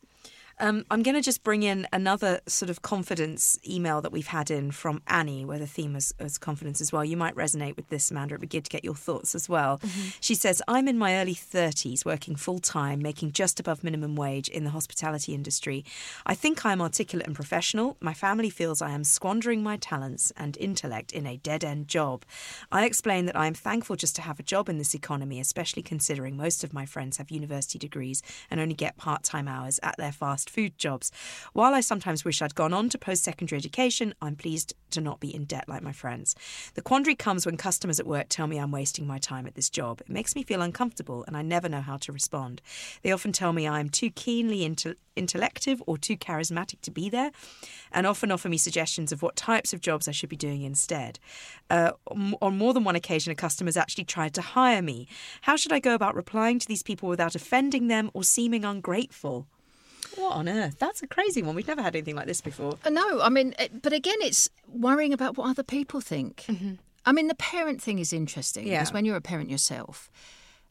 Um, 0.62 0.84
I'm 0.92 1.02
going 1.02 1.16
to 1.16 1.20
just 1.20 1.42
bring 1.42 1.64
in 1.64 1.88
another 1.92 2.40
sort 2.46 2.70
of 2.70 2.82
confidence 2.82 3.58
email 3.68 4.00
that 4.00 4.12
we've 4.12 4.28
had 4.28 4.48
in 4.48 4.70
from 4.70 5.02
Annie, 5.08 5.44
where 5.44 5.58
the 5.58 5.66
theme 5.66 5.96
is, 5.96 6.14
is 6.20 6.38
confidence 6.38 6.80
as 6.80 6.92
well. 6.92 7.04
You 7.04 7.16
might 7.16 7.34
resonate 7.34 7.74
with 7.74 7.88
this, 7.88 8.12
Amanda. 8.12 8.34
It'd 8.34 8.42
be 8.42 8.46
good 8.46 8.66
to 8.66 8.70
get 8.70 8.84
your 8.84 8.94
thoughts 8.94 9.34
as 9.34 9.48
well. 9.48 9.80
She 10.20 10.36
says, 10.36 10.62
I'm 10.68 10.86
in 10.86 10.98
my 10.98 11.16
early 11.16 11.34
30s, 11.34 12.04
working 12.04 12.36
full 12.36 12.60
time, 12.60 13.02
making 13.02 13.32
just 13.32 13.58
above 13.58 13.82
minimum 13.82 14.14
wage 14.14 14.48
in 14.48 14.62
the 14.62 14.70
hospitality 14.70 15.34
industry. 15.34 15.84
I 16.26 16.36
think 16.36 16.64
I 16.64 16.70
am 16.70 16.80
articulate 16.80 17.26
and 17.26 17.34
professional. 17.34 17.96
My 18.00 18.14
family 18.14 18.48
feels 18.48 18.80
I 18.80 18.90
am 18.90 19.02
squandering 19.02 19.64
my 19.64 19.78
talents 19.78 20.32
and 20.36 20.56
intellect 20.58 21.10
in 21.10 21.26
a 21.26 21.38
dead 21.38 21.64
end 21.64 21.88
job. 21.88 22.24
I 22.70 22.84
explain 22.84 23.26
that 23.26 23.36
I 23.36 23.48
am 23.48 23.54
thankful 23.54 23.96
just 23.96 24.14
to 24.14 24.22
have 24.22 24.38
a 24.38 24.44
job 24.44 24.68
in 24.68 24.78
this 24.78 24.94
economy, 24.94 25.40
especially 25.40 25.82
considering 25.82 26.36
most 26.36 26.62
of 26.62 26.72
my 26.72 26.86
friends 26.86 27.16
have 27.16 27.32
university 27.32 27.80
degrees 27.80 28.22
and 28.48 28.60
only 28.60 28.74
get 28.74 28.96
part 28.96 29.24
time 29.24 29.48
hours 29.48 29.80
at 29.82 29.96
their 29.96 30.12
fast 30.12 30.51
food 30.52 30.78
jobs. 30.78 31.10
While 31.52 31.74
I 31.74 31.80
sometimes 31.80 32.24
wish 32.24 32.42
I'd 32.42 32.54
gone 32.54 32.72
on 32.72 32.88
to 32.90 32.98
post 32.98 33.24
secondary 33.24 33.58
education, 33.58 34.14
I'm 34.20 34.36
pleased 34.36 34.74
to 34.90 35.00
not 35.00 35.20
be 35.20 35.34
in 35.34 35.44
debt 35.44 35.68
like 35.68 35.82
my 35.82 35.92
friends. 35.92 36.36
The 36.74 36.82
quandary 36.82 37.14
comes 37.14 37.46
when 37.46 37.56
customers 37.56 37.98
at 37.98 38.06
work 38.06 38.26
tell 38.28 38.46
me 38.46 38.58
I'm 38.58 38.70
wasting 38.70 39.06
my 39.06 39.18
time 39.18 39.46
at 39.46 39.54
this 39.54 39.70
job. 39.70 40.00
It 40.00 40.10
makes 40.10 40.34
me 40.36 40.42
feel 40.42 40.62
uncomfortable 40.62 41.24
and 41.26 41.36
I 41.36 41.42
never 41.42 41.68
know 41.68 41.80
how 41.80 41.96
to 41.98 42.12
respond. 42.12 42.60
They 43.02 43.12
often 43.12 43.32
tell 43.32 43.52
me 43.52 43.66
I 43.66 43.80
am 43.80 43.88
too 43.88 44.10
keenly 44.10 44.60
inte- 44.60 44.96
intellective 45.16 45.82
or 45.86 45.98
too 45.98 46.16
charismatic 46.16 46.80
to 46.82 46.90
be 46.90 47.08
there, 47.08 47.30
and 47.92 48.06
often 48.06 48.30
offer 48.30 48.48
me 48.48 48.56
suggestions 48.56 49.12
of 49.12 49.22
what 49.22 49.36
types 49.36 49.72
of 49.72 49.80
jobs 49.80 50.08
I 50.08 50.12
should 50.12 50.28
be 50.28 50.36
doing 50.36 50.62
instead. 50.62 51.18
Uh, 51.70 51.92
on 52.40 52.56
more 52.56 52.74
than 52.74 52.84
one 52.84 52.96
occasion, 52.96 53.32
a 53.32 53.34
customer 53.34 53.68
has 53.68 53.76
actually 53.76 54.04
tried 54.04 54.34
to 54.34 54.42
hire 54.42 54.82
me. 54.82 55.08
How 55.42 55.56
should 55.56 55.72
I 55.72 55.78
go 55.80 55.94
about 55.94 56.14
replying 56.14 56.58
to 56.58 56.68
these 56.68 56.82
people 56.82 57.08
without 57.08 57.34
offending 57.34 57.88
them 57.88 58.10
or 58.14 58.24
seeming 58.24 58.64
ungrateful? 58.64 59.46
What 60.16 60.32
on 60.36 60.48
earth? 60.48 60.76
That's 60.78 61.02
a 61.02 61.06
crazy 61.06 61.42
one. 61.42 61.54
We've 61.54 61.66
never 61.66 61.82
had 61.82 61.94
anything 61.96 62.16
like 62.16 62.26
this 62.26 62.40
before. 62.40 62.78
Uh, 62.84 62.90
No, 62.90 63.20
I 63.20 63.28
mean, 63.28 63.54
it- 63.58 63.82
but 63.82 63.92
again, 63.92 64.18
it's 64.20 64.48
worrying 64.68 65.12
about 65.12 65.36
what 65.36 65.48
other 65.48 65.62
people 65.62 66.00
think. 66.00 66.46
I 67.04 67.12
mean, 67.12 67.28
the 67.28 67.34
parent 67.34 67.82
thing 67.82 67.98
is 67.98 68.12
interesting 68.12 68.66
Yeah. 68.66 68.80
because 68.80 68.92
when 68.92 69.04
you're 69.04 69.16
a 69.16 69.20
parent 69.20 69.50
yourself, 69.50 70.10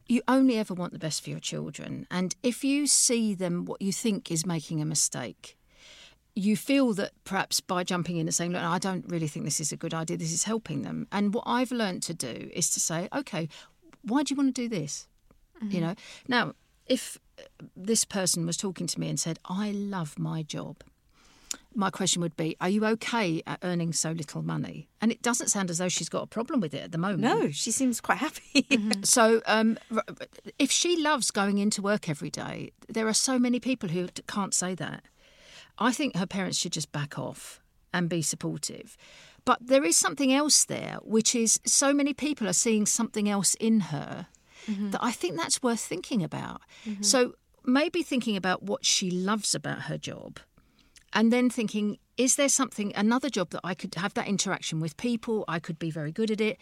you 0.06 0.22
only 0.26 0.56
ever 0.58 0.74
want 0.74 0.92
the 0.92 0.98
best 0.98 1.22
for 1.22 1.30
your 1.30 1.40
children. 1.40 2.06
And 2.10 2.34
if 2.42 2.64
you 2.64 2.86
see 2.86 3.34
them 3.34 3.64
what 3.64 3.80
you 3.82 3.92
think 3.92 4.30
is 4.30 4.46
making 4.46 4.80
a 4.80 4.84
mistake, 4.84 5.58
you 6.34 6.56
feel 6.56 6.94
that 6.94 7.12
perhaps 7.24 7.60
by 7.60 7.84
jumping 7.84 8.16
in 8.16 8.26
and 8.26 8.34
saying, 8.34 8.52
Look, 8.52 8.62
I 8.62 8.78
don't 8.78 9.06
really 9.08 9.28
think 9.28 9.44
this 9.44 9.60
is 9.60 9.72
a 9.72 9.76
good 9.76 9.92
idea, 9.92 10.16
this 10.16 10.32
is 10.32 10.44
helping 10.44 10.82
them. 10.82 11.06
And 11.12 11.34
what 11.34 11.44
I've 11.46 11.70
learned 11.70 12.02
to 12.04 12.14
do 12.14 12.50
is 12.54 12.70
to 12.70 12.80
say, 12.80 13.08
Okay, 13.14 13.48
why 14.02 14.22
do 14.22 14.32
you 14.32 14.36
want 14.36 14.54
to 14.54 14.62
do 14.62 14.68
this? 14.68 15.06
You 15.68 15.80
know, 15.80 15.94
now, 16.26 16.54
if 16.86 17.18
this 17.76 18.04
person 18.04 18.46
was 18.46 18.56
talking 18.56 18.86
to 18.86 19.00
me 19.00 19.08
and 19.08 19.18
said, 19.18 19.38
I 19.44 19.70
love 19.70 20.18
my 20.18 20.42
job, 20.42 20.82
my 21.74 21.90
question 21.90 22.22
would 22.22 22.36
be, 22.36 22.56
Are 22.60 22.68
you 22.68 22.84
okay 22.84 23.42
at 23.46 23.58
earning 23.62 23.92
so 23.92 24.12
little 24.12 24.42
money? 24.42 24.88
And 25.00 25.10
it 25.10 25.22
doesn't 25.22 25.48
sound 25.48 25.70
as 25.70 25.78
though 25.78 25.88
she's 25.88 26.08
got 26.08 26.22
a 26.22 26.26
problem 26.26 26.60
with 26.60 26.74
it 26.74 26.82
at 26.82 26.92
the 26.92 26.98
moment. 26.98 27.22
No, 27.22 27.50
she 27.50 27.70
seems 27.70 28.00
quite 28.00 28.18
happy. 28.18 28.66
So, 29.04 29.42
um, 29.46 29.78
if 30.58 30.70
she 30.70 30.96
loves 30.96 31.30
going 31.30 31.58
into 31.58 31.82
work 31.82 32.08
every 32.08 32.30
day, 32.30 32.72
there 32.88 33.08
are 33.08 33.14
so 33.14 33.38
many 33.38 33.58
people 33.58 33.88
who 33.88 34.08
can't 34.26 34.54
say 34.54 34.74
that. 34.74 35.04
I 35.78 35.92
think 35.92 36.16
her 36.16 36.26
parents 36.26 36.58
should 36.58 36.72
just 36.72 36.92
back 36.92 37.18
off 37.18 37.60
and 37.92 38.08
be 38.08 38.22
supportive. 38.22 38.96
But 39.44 39.66
there 39.66 39.84
is 39.84 39.96
something 39.96 40.32
else 40.32 40.64
there, 40.64 40.98
which 41.02 41.34
is 41.34 41.60
so 41.66 41.92
many 41.92 42.14
people 42.14 42.48
are 42.48 42.52
seeing 42.52 42.86
something 42.86 43.28
else 43.28 43.54
in 43.54 43.80
her 43.80 44.26
that 44.66 45.02
I 45.02 45.12
think 45.12 45.36
that's 45.36 45.62
worth 45.62 45.80
thinking 45.80 46.22
about. 46.22 46.60
So, 47.00 47.34
maybe 47.64 48.02
thinking 48.02 48.36
about 48.36 48.62
what 48.62 48.84
she 48.84 49.10
loves 49.10 49.54
about 49.54 49.82
her 49.82 49.98
job 49.98 50.40
and 51.12 51.32
then 51.32 51.50
thinking 51.50 51.98
is 52.16 52.36
there 52.36 52.48
something 52.48 52.92
another 52.96 53.28
job 53.28 53.50
that 53.50 53.60
i 53.62 53.72
could 53.72 53.94
have 53.94 54.14
that 54.14 54.26
interaction 54.26 54.80
with 54.80 54.96
people 54.96 55.44
i 55.46 55.60
could 55.60 55.78
be 55.78 55.90
very 55.90 56.10
good 56.10 56.30
at 56.30 56.40
it 56.40 56.58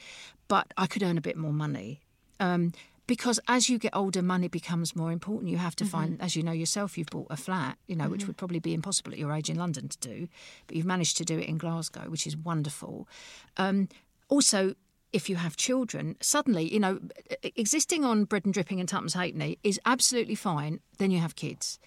but 0.47 0.73
i 0.77 0.87
could 0.87 1.03
earn 1.03 1.17
a 1.17 1.21
bit 1.21 1.37
more 1.37 1.53
money. 1.53 2.01
Um, 2.39 2.73
because 3.11 3.41
as 3.49 3.69
you 3.69 3.77
get 3.77 3.95
older 3.95 4.23
money 4.23 4.47
becomes 4.47 4.95
more 4.95 5.11
important. 5.11 5.51
You 5.51 5.59
have 5.59 5.75
to 5.77 5.85
find 5.85 6.23
as 6.23 6.37
you 6.37 6.45
know 6.45 6.53
yourself 6.53 6.97
you've 6.97 7.11
bought 7.11 7.27
a 7.29 7.37
flat 7.37 7.77
you 7.89 7.97
know 7.97 8.09
which 8.09 8.25
would 8.29 8.37
probably 8.37 8.61
be 8.61 8.73
impossible 8.73 9.11
at 9.13 9.19
your 9.19 9.33
age 9.33 9.51
in 9.51 9.57
london 9.57 9.89
to 9.89 9.99
do 9.99 10.29
but 10.69 10.77
you've 10.77 10.87
managed 10.87 11.17
to 11.17 11.25
do 11.25 11.37
it 11.37 11.49
in 11.49 11.59
glasgow 11.59 12.09
which 12.09 12.25
is 12.25 12.37
wonderful. 12.37 13.09
Um, 13.57 13.89
also 14.29 14.77
if 15.13 15.29
you 15.29 15.37
have 15.37 15.57
children, 15.57 16.17
suddenly, 16.21 16.73
you 16.73 16.81
know, 16.81 17.01
existing 17.43 18.05
on 18.05 18.25
bread 18.25 18.45
and 18.45 18.55
dripping 18.55 18.81
and 18.81 18.89
tuppence 18.89 19.15
halfpenny 19.15 19.59
is 19.63 19.81
absolutely 19.85 20.35
fine. 20.35 20.81
Then 20.99 21.11
you 21.11 21.19
have 21.19 21.37
kids. 21.37 21.79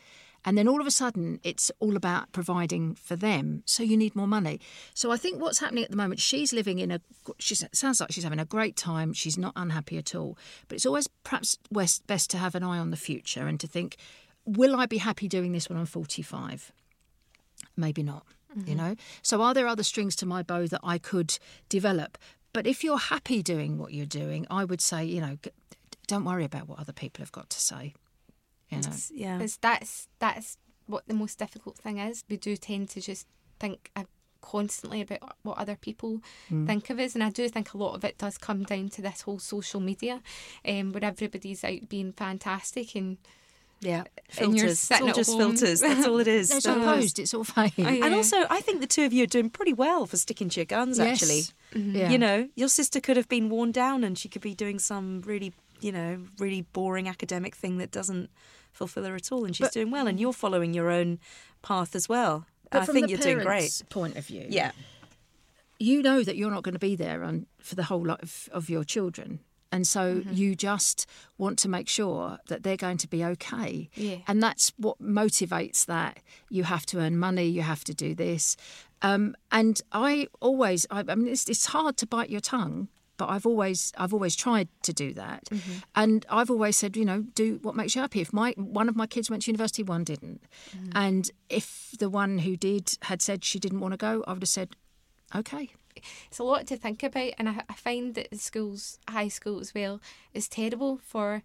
And 0.45 0.57
then 0.57 0.67
all 0.67 0.81
of 0.81 0.87
a 0.87 0.91
sudden, 0.91 1.39
it's 1.43 1.71
all 1.79 1.95
about 1.95 2.31
providing 2.33 2.95
for 2.95 3.15
them. 3.15 3.63
So 3.65 3.81
you 3.81 3.95
need 3.95 4.15
more 4.15 4.27
money. 4.27 4.59
So 4.93 5.11
I 5.11 5.17
think 5.17 5.41
what's 5.41 5.59
happening 5.59 5.83
at 5.83 5.89
the 5.89 5.95
moment, 5.95 6.19
she's 6.19 6.51
living 6.51 6.79
in 6.79 6.91
a, 6.91 6.99
she 7.39 7.55
sounds 7.55 8.01
like 8.01 8.11
she's 8.11 8.25
having 8.25 8.39
a 8.39 8.45
great 8.45 8.75
time. 8.75 9.13
She's 9.13 9.37
not 9.37 9.53
unhappy 9.55 9.97
at 9.97 10.13
all. 10.13 10.37
But 10.67 10.75
it's 10.75 10.85
always 10.85 11.07
perhaps 11.23 11.57
best 11.71 12.05
best 12.07 12.29
to 12.31 12.37
have 12.37 12.55
an 12.55 12.63
eye 12.63 12.77
on 12.77 12.91
the 12.91 12.97
future 12.97 13.47
and 13.47 13.59
to 13.59 13.67
think, 13.67 13.95
will 14.45 14.75
I 14.75 14.85
be 14.85 14.97
happy 14.97 15.29
doing 15.29 15.53
this 15.53 15.69
when 15.69 15.77
I'm 15.77 15.85
45? 15.85 16.73
Maybe 17.77 18.03
not, 18.03 18.25
you 18.55 18.63
mm-hmm. 18.63 18.75
know? 18.75 18.95
So 19.21 19.41
are 19.41 19.53
there 19.53 19.67
other 19.67 19.83
strings 19.83 20.15
to 20.17 20.25
my 20.25 20.43
bow 20.43 20.67
that 20.67 20.81
I 20.83 20.97
could 20.97 21.39
develop? 21.69 22.17
But 22.53 22.67
if 22.67 22.83
you're 22.83 22.99
happy 22.99 23.41
doing 23.41 23.77
what 23.77 23.93
you're 23.93 24.05
doing, 24.05 24.45
I 24.49 24.63
would 24.63 24.81
say, 24.81 25.03
you 25.03 25.21
know, 25.21 25.37
don't 26.07 26.23
worry 26.23 26.45
about 26.45 26.67
what 26.67 26.79
other 26.79 26.93
people 26.93 27.21
have 27.23 27.31
got 27.31 27.49
to 27.49 27.59
say. 27.59 27.93
You 28.69 28.77
know? 28.77 28.93
yeah. 29.11 29.37
Because 29.37 29.57
that's 29.57 30.07
that's 30.19 30.57
what 30.85 31.07
the 31.07 31.13
most 31.13 31.39
difficult 31.39 31.77
thing 31.77 31.97
is. 31.97 32.23
We 32.29 32.37
do 32.37 32.55
tend 32.55 32.89
to 32.89 33.01
just 33.01 33.27
think 33.59 33.91
uh, 33.95 34.03
constantly 34.41 35.01
about 35.01 35.35
what 35.41 35.57
other 35.57 35.75
people 35.75 36.21
think 36.67 36.89
of 36.89 36.99
us, 36.99 37.15
and 37.15 37.23
I 37.23 37.29
do 37.29 37.47
think 37.49 37.73
a 37.73 37.77
lot 37.77 37.95
of 37.95 38.03
it 38.03 38.17
does 38.17 38.37
come 38.37 38.63
down 38.63 38.89
to 38.89 39.01
this 39.01 39.21
whole 39.21 39.39
social 39.39 39.79
media, 39.79 40.21
um, 40.67 40.91
where 40.91 41.05
everybody's 41.05 41.63
out 41.63 41.89
being 41.89 42.11
fantastic 42.11 42.95
and 42.95 43.17
Yeah. 43.83 44.03
And 44.39 44.55
you're 44.57 44.67
Filters. 44.67 44.89
It's 44.91 45.01
all 45.01 45.13
just 45.13 45.29
home. 45.31 45.39
filters. 45.55 45.79
That's 45.81 46.07
all 46.07 46.19
it 46.19 46.27
is. 46.27 46.51
It's 46.55 46.63
That's 46.65 46.77
all 46.77 46.87
all 46.87 46.93
it 46.95 46.99
is. 46.99 47.03
posed, 47.05 47.19
it's 47.19 47.33
all 47.33 47.43
fake. 47.43 47.73
Oh, 47.77 47.83
and 47.83 48.13
also, 48.15 48.37
I 48.49 48.61
think 48.61 48.81
the 48.81 48.87
two 48.87 49.03
of 49.03 49.13
you 49.13 49.23
are 49.23 49.27
doing 49.27 49.49
pretty 49.49 49.73
well 49.73 50.05
for 50.05 50.17
sticking 50.17 50.49
to 50.49 50.59
your 50.59 50.65
guns, 50.65 50.97
Yes. 50.97 51.21
actually. 51.21 51.41
Mm-hmm. 51.79 51.95
Yeah. 51.95 52.09
You 52.09 52.17
know, 52.17 52.49
your 52.55 52.69
sister 52.69 52.99
could 52.99 53.17
have 53.17 53.27
been 53.29 53.49
worn 53.49 53.71
down 53.71 54.03
and 54.03 54.17
she 54.17 54.29
could 54.29 54.41
be 54.41 54.55
doing 54.55 54.79
some 54.79 55.21
really, 55.21 55.53
you 55.81 55.91
know, 55.91 56.19
really 56.39 56.61
boring 56.73 57.07
academic 57.07 57.55
thing 57.55 57.77
that 57.77 57.91
doesn't 57.91 58.29
fulfill 58.71 59.03
her 59.05 59.15
at 59.15 59.31
all. 59.31 59.45
And 59.45 59.55
she's 59.55 59.67
But- 59.67 59.73
doing 59.73 59.91
well. 59.91 60.07
And 60.07 60.19
you're 60.19 60.33
following 60.33 60.73
your 60.73 60.89
own 60.89 61.19
path 61.61 61.95
as 61.95 62.09
well. 62.09 62.45
But 62.71 62.81
I 62.81 62.85
from 62.85 62.93
think 62.95 63.05
the 63.07 63.11
you're 63.11 63.19
doing 63.21 63.35
great. 63.37 63.45
parents' 63.45 63.83
point 63.89 64.15
of 64.17 64.25
view, 64.25 64.47
Yeah. 64.49 64.71
you 65.79 66.01
know 66.01 66.23
that 66.23 66.37
you're 66.37 66.49
not 66.51 66.63
going 66.63 66.73
to 66.73 66.79
be 66.79 66.95
there 66.95 67.23
on, 67.23 67.45
for 67.59 67.75
the 67.75 67.83
whole 67.83 68.03
life 68.05 68.49
of 68.51 68.69
your 68.69 68.83
children. 68.83 69.41
And 69.73 69.85
so 69.95 70.03
Mm-hmm. 70.03 70.33
you 70.41 70.49
just 70.69 70.97
want 71.37 71.55
to 71.63 71.67
make 71.77 71.89
sure 71.89 72.23
that 72.49 72.59
they're 72.63 72.83
going 72.87 72.97
to 73.05 73.07
be 73.15 73.21
okay. 73.33 73.89
Yeah. 73.95 74.17
And 74.27 74.37
that's 74.45 74.65
what 74.77 74.97
motivates 75.01 75.85
that. 75.93 76.13
You 76.49 76.63
have 76.63 76.85
to 76.91 76.99
earn 77.03 77.15
money, 77.17 77.45
you 77.57 77.63
have 77.63 77.83
to 77.89 77.93
do 78.05 78.09
this. 78.25 78.55
Um, 79.01 79.35
and 79.51 79.75
I 79.91 80.27
always, 80.47 80.85
I, 80.91 80.99
I 81.13 81.15
mean, 81.15 81.27
it's, 81.35 81.49
it's 81.49 81.65
hard 81.75 81.97
to 81.97 82.05
bite 82.15 82.29
your 82.29 82.41
tongue. 82.55 82.87
But 83.17 83.29
I've 83.29 83.45
always, 83.45 83.79
I've 84.01 84.13
always 84.17 84.35
tried 84.35 84.67
to 84.87 84.91
do 85.03 85.13
that, 85.13 85.41
Mm-hmm. 85.51 85.71
and 86.01 86.25
I've 86.37 86.49
always 86.49 86.75
said, 86.77 86.97
you 86.97 87.05
know, 87.05 87.19
do 87.35 87.59
what 87.61 87.75
makes 87.75 87.93
you 87.95 88.01
happy. 88.01 88.21
If 88.21 88.33
my 88.33 88.49
one 88.57 88.89
of 88.89 88.95
my 88.95 89.05
kids 89.07 89.29
went 89.29 89.43
to 89.43 89.51
university, 89.51 89.83
one 89.83 90.03
didn't, 90.03 90.41
Mm-hmm. 90.75 90.97
and 91.05 91.23
if 91.47 91.67
the 91.99 92.09
one 92.09 92.39
who 92.45 92.53
did 92.57 92.97
had 93.09 93.21
said 93.21 93.37
she 93.45 93.59
didn't 93.59 93.81
want 93.83 93.93
to 93.93 93.97
go, 94.09 94.13
I 94.27 94.33
would 94.33 94.41
have 94.41 94.49
said, 94.59 94.69
okay, 95.41 95.65
it's 96.27 96.39
a 96.39 96.43
lot 96.43 96.67
to 96.67 96.77
think 96.77 97.03
about 97.03 97.33
and 97.37 97.49
I, 97.49 97.61
I 97.69 97.73
find 97.73 98.15
that 98.15 98.31
the 98.31 98.37
schools 98.37 98.99
high 99.09 99.27
school 99.27 99.59
as 99.59 99.73
well 99.73 100.01
is 100.33 100.47
terrible 100.47 100.99
for 101.03 101.43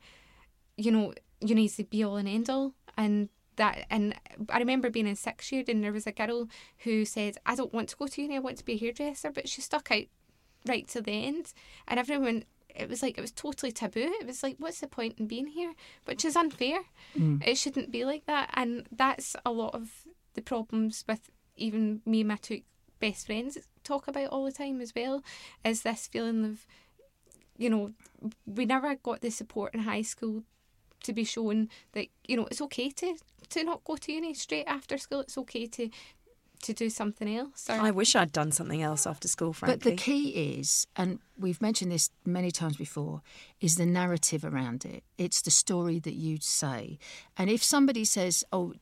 you 0.77 0.91
know 0.91 1.15
uni 1.41 1.67
is 1.67 1.77
to 1.77 1.85
be 1.85 2.05
all 2.05 2.17
and 2.17 2.29
end 2.29 2.51
all 2.51 2.75
and 2.97 3.29
that 3.57 3.87
and 3.91 4.15
I 4.49 4.59
remember 4.59 4.89
being 4.89 5.07
in 5.07 5.17
sixth 5.17 5.53
year 5.53 5.65
and 5.69 5.83
there 5.83 5.93
was 5.93 6.07
a 6.07 6.13
girl 6.13 6.49
who 6.79 7.05
said 7.05 7.37
I 7.45 7.55
don't 7.55 7.75
want 7.75 7.89
to 7.91 7.97
go 7.97 8.07
to 8.07 8.23
uni 8.23 8.37
I 8.37 8.41
want 8.41 8.59
to 8.59 8.65
be 8.65 8.75
a 8.75 8.79
hairdresser 8.79 9.31
but 9.31 9.49
she 9.49 9.61
stuck 9.61 9.91
out 9.91 10.05
right 10.67 10.87
to 10.89 11.01
the 11.01 11.27
end 11.27 11.53
and 11.87 11.99
everyone 11.99 12.45
it 12.75 12.89
was 12.89 13.03
like 13.03 13.19
it 13.19 13.21
was 13.21 13.33
totally 13.33 13.73
taboo. 13.73 14.13
It 14.21 14.27
was 14.27 14.43
like 14.43 14.57
what's 14.59 14.81
the 14.81 14.87
point 14.87 15.19
in 15.19 15.27
being 15.27 15.49
here? 15.49 15.75
Which 16.05 16.25
is 16.25 16.37
unfair. 16.37 16.81
Hmm. 17.15 17.39
It 17.45 17.57
shouldn't 17.57 17.91
be 17.91 18.05
like 18.05 18.27
that 18.27 18.51
and 18.55 18.87
that's 18.93 19.35
a 19.45 19.51
lot 19.51 19.75
of 19.75 19.91
the 20.35 20.43
problems 20.43 21.05
with 21.09 21.31
even 21.57 22.03
me 22.07 22.21
and 22.21 22.29
my 22.29 22.37
two 22.37 22.63
best 23.01 23.27
friends 23.27 23.59
talk 23.85 24.09
about 24.09 24.29
all 24.29 24.45
the 24.45 24.53
time 24.53 24.81
as 24.81 24.93
well 24.95 25.23
is 25.65 25.83
this 25.83 26.07
feeling 26.07 26.45
of 26.45 26.67
you 27.57 27.71
know 27.71 27.93
we 28.47 28.65
never 28.65 28.95
got 28.97 29.21
the 29.21 29.31
support 29.31 29.75
in 29.75 29.81
high 29.81 30.03
school 30.03 30.43
to 31.03 31.13
be 31.13 31.25
shown 31.25 31.69
that 31.93 32.07
you 32.27 32.37
know 32.37 32.47
it's 32.51 32.61
okay 32.61 32.91
to 32.91 33.17
to 33.49 33.65
not 33.65 33.85
go 33.85 33.97
to 33.97 34.13
uni 34.13 34.35
straight 34.35 34.67
after 34.67 34.99
school 34.99 35.21
it's 35.21 35.39
okay 35.39 35.67
to 35.67 35.89
to 36.63 36.73
do 36.73 36.91
something 36.91 37.35
else 37.35 37.69
or, 37.71 37.75
I 37.75 37.91
wish 37.91 38.17
I'd 38.17 38.33
done 38.33 38.53
something 38.53 38.83
else 38.83 39.07
after 39.07 39.29
school, 39.29 39.53
frankly. 39.53 39.77
But 39.77 39.85
the 39.85 39.97
key 39.97 40.59
is, 40.59 40.87
and 40.97 41.21
we've 41.39 41.63
mentioned 41.63 41.93
this 41.93 42.11
many 42.25 42.51
times 42.51 42.77
before, 42.77 43.23
is 43.61 43.77
the 43.77 43.87
narrative 43.87 44.45
around 44.45 44.85
it. 44.85 45.05
It's 45.17 45.41
the 45.41 45.51
story 45.51 45.99
that 46.01 46.15
you 46.15 46.39
say. 46.41 46.99
And 47.37 47.49
if 47.49 47.63
somebody 47.63 48.05
says, 48.05 48.45
oh, 48.53 48.75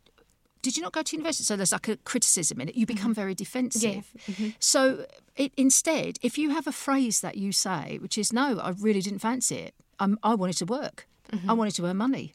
did 0.67 0.77
you 0.77 0.83
not 0.83 0.93
go 0.93 1.03
to 1.03 1.17
university? 1.17 1.45
So 1.45 1.55
there's 1.55 1.71
like 1.71 1.87
a 1.87 1.97
criticism 1.99 2.61
in 2.61 2.69
it. 2.69 2.75
You 2.75 2.87
become 2.87 3.15
very 3.15 3.37
defensive. 3.37 4.13
Mm-hmm. 4.27 4.49
So 4.59 5.07
it, 5.37 5.53
instead, 5.57 6.19
if 6.23 6.37
you 6.37 6.51
have 6.51 6.67
a 6.67 6.73
phrase 6.73 7.21
that 7.21 7.37
you 7.37 7.53
say, 7.53 7.99
which 8.03 8.19
is, 8.19 8.33
no, 8.33 8.59
I 8.59 8.71
really 8.71 9.01
didn't 9.01 9.21
fancy 9.21 9.57
it, 9.67 9.75
I'm, 10.01 10.19
I 10.25 10.35
wanted 10.35 10.57
to 10.59 10.67
work, 10.67 11.07
Mm-hmm. 11.33 11.51
I 11.51 11.55
wanted 11.55 11.75
to 11.77 11.87
earn 11.87 11.97
money. 11.97 12.35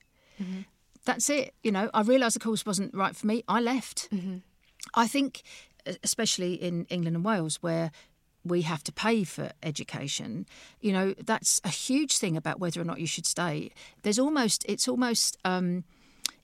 That's 1.06 1.30
it. 1.30 1.54
You 1.64 1.72
know, 1.72 1.90
I 1.94 2.02
realised 2.02 2.36
the 2.36 2.40
course 2.40 2.66
wasn't 2.66 2.94
right 2.94 3.16
for 3.16 3.28
me. 3.28 3.44
I 3.48 3.60
left. 3.60 4.10
Mm-hmm. 4.12 4.38
I 4.94 5.08
think, 5.08 5.44
especially 6.04 6.54
in 6.54 6.86
England 6.90 7.16
and 7.16 7.26
Wales, 7.26 7.58
where 7.62 7.92
we 8.44 8.64
have 8.64 8.84
to 8.84 8.92
pay 8.92 9.24
for 9.24 9.52
education, 9.64 10.46
you 10.80 10.92
know, 10.92 11.14
that's 11.32 11.62
a 11.64 11.70
huge 11.70 12.18
thing 12.18 12.36
about 12.36 12.60
whether 12.60 12.82
or 12.82 12.84
not 12.84 13.00
you 13.00 13.08
should 13.08 13.26
stay. 13.26 13.72
There's 14.04 14.20
almost, 14.20 14.66
it's 14.68 14.88
almost, 14.88 15.38
um, 15.46 15.84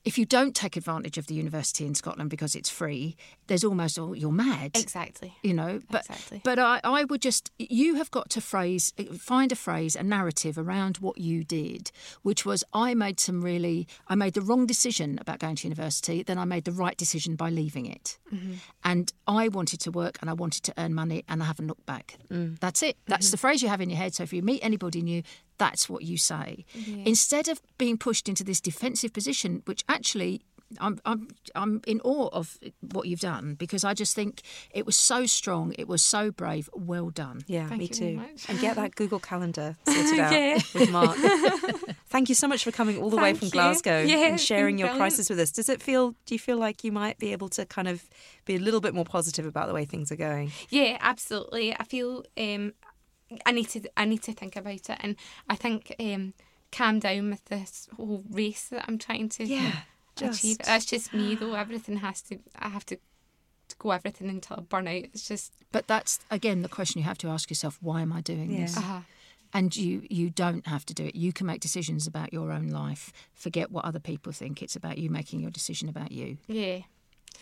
if 0.08 0.14
you 0.18 0.26
don't 0.38 0.54
take 0.62 0.74
advantage 0.82 1.16
of 1.18 1.26
the 1.26 1.34
university 1.44 1.84
in 1.90 1.94
Scotland 2.02 2.30
because 2.30 2.54
it's 2.58 2.70
free, 2.80 3.14
there's 3.48 3.64
almost, 3.68 3.98
oh, 3.98 4.12
you're 4.20 4.38
mad. 4.48 4.70
Exactly. 4.74 5.30
You 5.48 5.54
know, 5.60 5.72
but 5.94 6.04
Exactly. 6.06 6.40
but 6.48 6.58
I, 6.58 6.80
I 6.82 7.00
would 7.10 7.22
just 7.28 7.44
you 7.58 7.90
have 8.00 8.10
got 8.10 8.26
to 8.30 8.40
phrase 8.40 8.84
find 9.32 9.50
a 9.52 9.56
phrase 9.66 9.92
a 9.96 10.02
narrative 10.16 10.54
around 10.64 10.94
what 11.06 11.16
you 11.28 11.44
did, 11.44 11.82
which 12.28 12.42
was 12.48 12.60
I 12.86 12.88
made 12.94 13.18
some 13.26 13.38
really 13.50 13.86
I 14.12 14.14
made 14.24 14.34
the 14.38 14.40
wrong 14.48 14.64
decision 14.74 15.18
about 15.20 15.38
going 15.44 15.56
to 15.56 15.64
university, 15.70 16.22
then 16.22 16.38
I 16.38 16.46
made 16.54 16.64
the 16.64 16.72
right 16.84 16.96
decision 17.04 17.36
by 17.36 17.50
leaving 17.50 17.86
it, 17.86 18.06
Mm-hmm. 18.34 18.54
and 18.84 19.06
I 19.26 19.48
wanted 19.58 19.80
to 19.84 19.90
work 19.90 20.14
and 20.20 20.28
I 20.30 20.34
wanted 20.42 20.62
to 20.68 20.72
earn 20.82 20.92
money 21.02 21.24
and 21.28 21.42
I 21.42 21.46
haven't 21.46 21.66
looked 21.70 21.86
back. 21.86 22.06
Mm. 22.30 22.58
That's 22.60 22.82
it. 22.82 22.96
That's 23.06 23.26
Mm-hmm. 23.26 23.30
the 23.32 23.36
phrase 23.44 23.58
you 23.62 23.68
have 23.68 23.80
in 23.84 23.90
your 23.90 23.98
head. 23.98 24.14
So 24.14 24.22
if 24.22 24.32
you 24.32 24.42
meet 24.42 24.60
anybody 24.70 25.00
new, 25.02 25.22
that's 25.58 25.88
what 25.88 26.02
you 26.02 26.16
say. 26.16 26.64
Instead 27.04 27.48
of 27.48 27.60
being 27.78 27.98
pushed 27.98 28.28
into 28.28 28.44
this 28.44 28.60
defensive 28.60 29.12
position, 29.12 29.62
which 29.66 29.84
actually 29.88 30.42
I'm 30.80 31.00
I'm 31.06 31.28
I'm 31.54 31.80
in 31.86 31.98
awe 32.04 32.28
of 32.28 32.58
what 32.92 33.06
you've 33.06 33.20
done 33.20 33.54
because 33.54 33.84
I 33.84 33.94
just 33.94 34.14
think 34.14 34.42
it 34.70 34.84
was 34.84 34.96
so 34.96 35.24
strong, 35.24 35.74
it 35.78 35.88
was 35.88 36.02
so 36.04 36.30
brave. 36.30 36.68
Well 36.74 37.08
done. 37.08 37.40
Yeah, 37.46 37.66
Thank 37.68 37.78
me 37.78 37.84
you 37.86 37.94
too. 37.94 38.22
And 38.48 38.60
get 38.60 38.76
that 38.76 38.94
Google 38.94 39.18
Calendar 39.18 39.76
sorted 39.88 40.18
out 40.18 40.32
Yeah. 40.32 40.58
with 40.74 40.90
Mark. 40.90 41.16
Thank 42.10 42.28
you 42.28 42.34
so 42.34 42.48
much 42.48 42.64
for 42.64 42.70
coming 42.70 43.02
all 43.02 43.08
the 43.10 43.16
way 43.16 43.32
from 43.34 43.46
you. 43.46 43.52
Glasgow 43.52 44.02
Yeah, 44.02 44.28
and 44.28 44.40
sharing 44.40 44.78
your 44.78 44.88
brilliant. 44.88 45.00
crisis 45.14 45.30
with 45.30 45.38
us. 45.40 45.50
Does 45.52 45.68
it 45.70 45.82
feel? 45.82 46.10
Do 46.26 46.34
you 46.34 46.38
feel 46.38 46.58
like 46.58 46.84
you 46.84 46.92
might 46.92 47.18
be 47.18 47.32
able 47.32 47.48
to 47.50 47.64
kind 47.64 47.88
of 47.88 48.04
be 48.44 48.56
a 48.56 48.58
little 48.58 48.80
bit 48.82 48.94
more 48.94 49.04
positive 49.06 49.46
about 49.46 49.68
the 49.68 49.74
way 49.74 49.86
things 49.86 50.12
are 50.12 50.16
going? 50.16 50.52
Yeah, 50.68 50.98
absolutely. 51.00 51.74
I 51.74 51.84
feel 51.84 52.24
um, 52.36 52.74
I 53.46 53.52
need 53.52 53.68
to 53.70 53.80
I 53.96 54.04
need 54.04 54.22
to 54.24 54.32
think 54.32 54.56
about 54.56 54.74
it, 54.90 54.96
and 55.00 55.16
I 55.48 55.56
think 55.56 55.94
um, 56.00 56.34
calm 56.72 56.98
down 56.98 57.30
with 57.30 57.44
this 57.46 57.88
whole 57.96 58.24
race 58.30 58.68
that 58.68 58.84
I'm 58.88 58.98
trying 58.98 59.28
to 59.30 59.44
Yeah, 59.44 59.72
achieve. 60.16 60.58
just- 60.58 60.62
That's 60.64 60.84
just 60.86 61.12
me 61.14 61.34
though. 61.34 61.54
Everything 61.54 61.98
has 61.98 62.22
to. 62.22 62.38
I 62.58 62.68
have 62.68 62.86
to, 62.86 62.96
to 63.68 63.76
go 63.78 63.90
everything 63.90 64.28
until 64.30 64.56
I 64.58 64.60
burn 64.62 64.88
out. 64.88 64.94
It's 65.12 65.28
just. 65.28 65.52
But 65.72 65.86
that's 65.86 66.20
again 66.30 66.62
the 66.62 66.68
question 66.68 67.00
you 67.00 67.04
have 67.06 67.18
to 67.18 67.28
ask 67.28 67.50
yourself: 67.50 67.78
Why 67.82 68.00
am 68.02 68.12
I 68.12 68.20
doing 68.22 68.50
Yeah. 68.50 68.60
this? 68.66 68.76
Uh, 68.76 69.02
And 69.54 69.74
you 69.76 70.02
you 70.10 70.28
don't 70.30 70.66
have 70.66 70.84
to 70.86 70.94
do 70.94 71.04
it. 71.06 71.14
You 71.16 71.32
can 71.32 71.46
make 71.46 71.60
decisions 71.60 72.06
about 72.06 72.32
your 72.34 72.52
own 72.52 72.68
life. 72.68 73.12
Forget 73.34 73.70
what 73.70 73.84
other 73.86 74.00
people 74.00 74.32
think. 74.32 74.62
It's 74.62 74.76
about 74.76 74.98
you 74.98 75.08
making 75.10 75.40
your 75.40 75.50
decision 75.50 75.88
about 75.88 76.12
you. 76.12 76.36
yeah. 76.46 76.80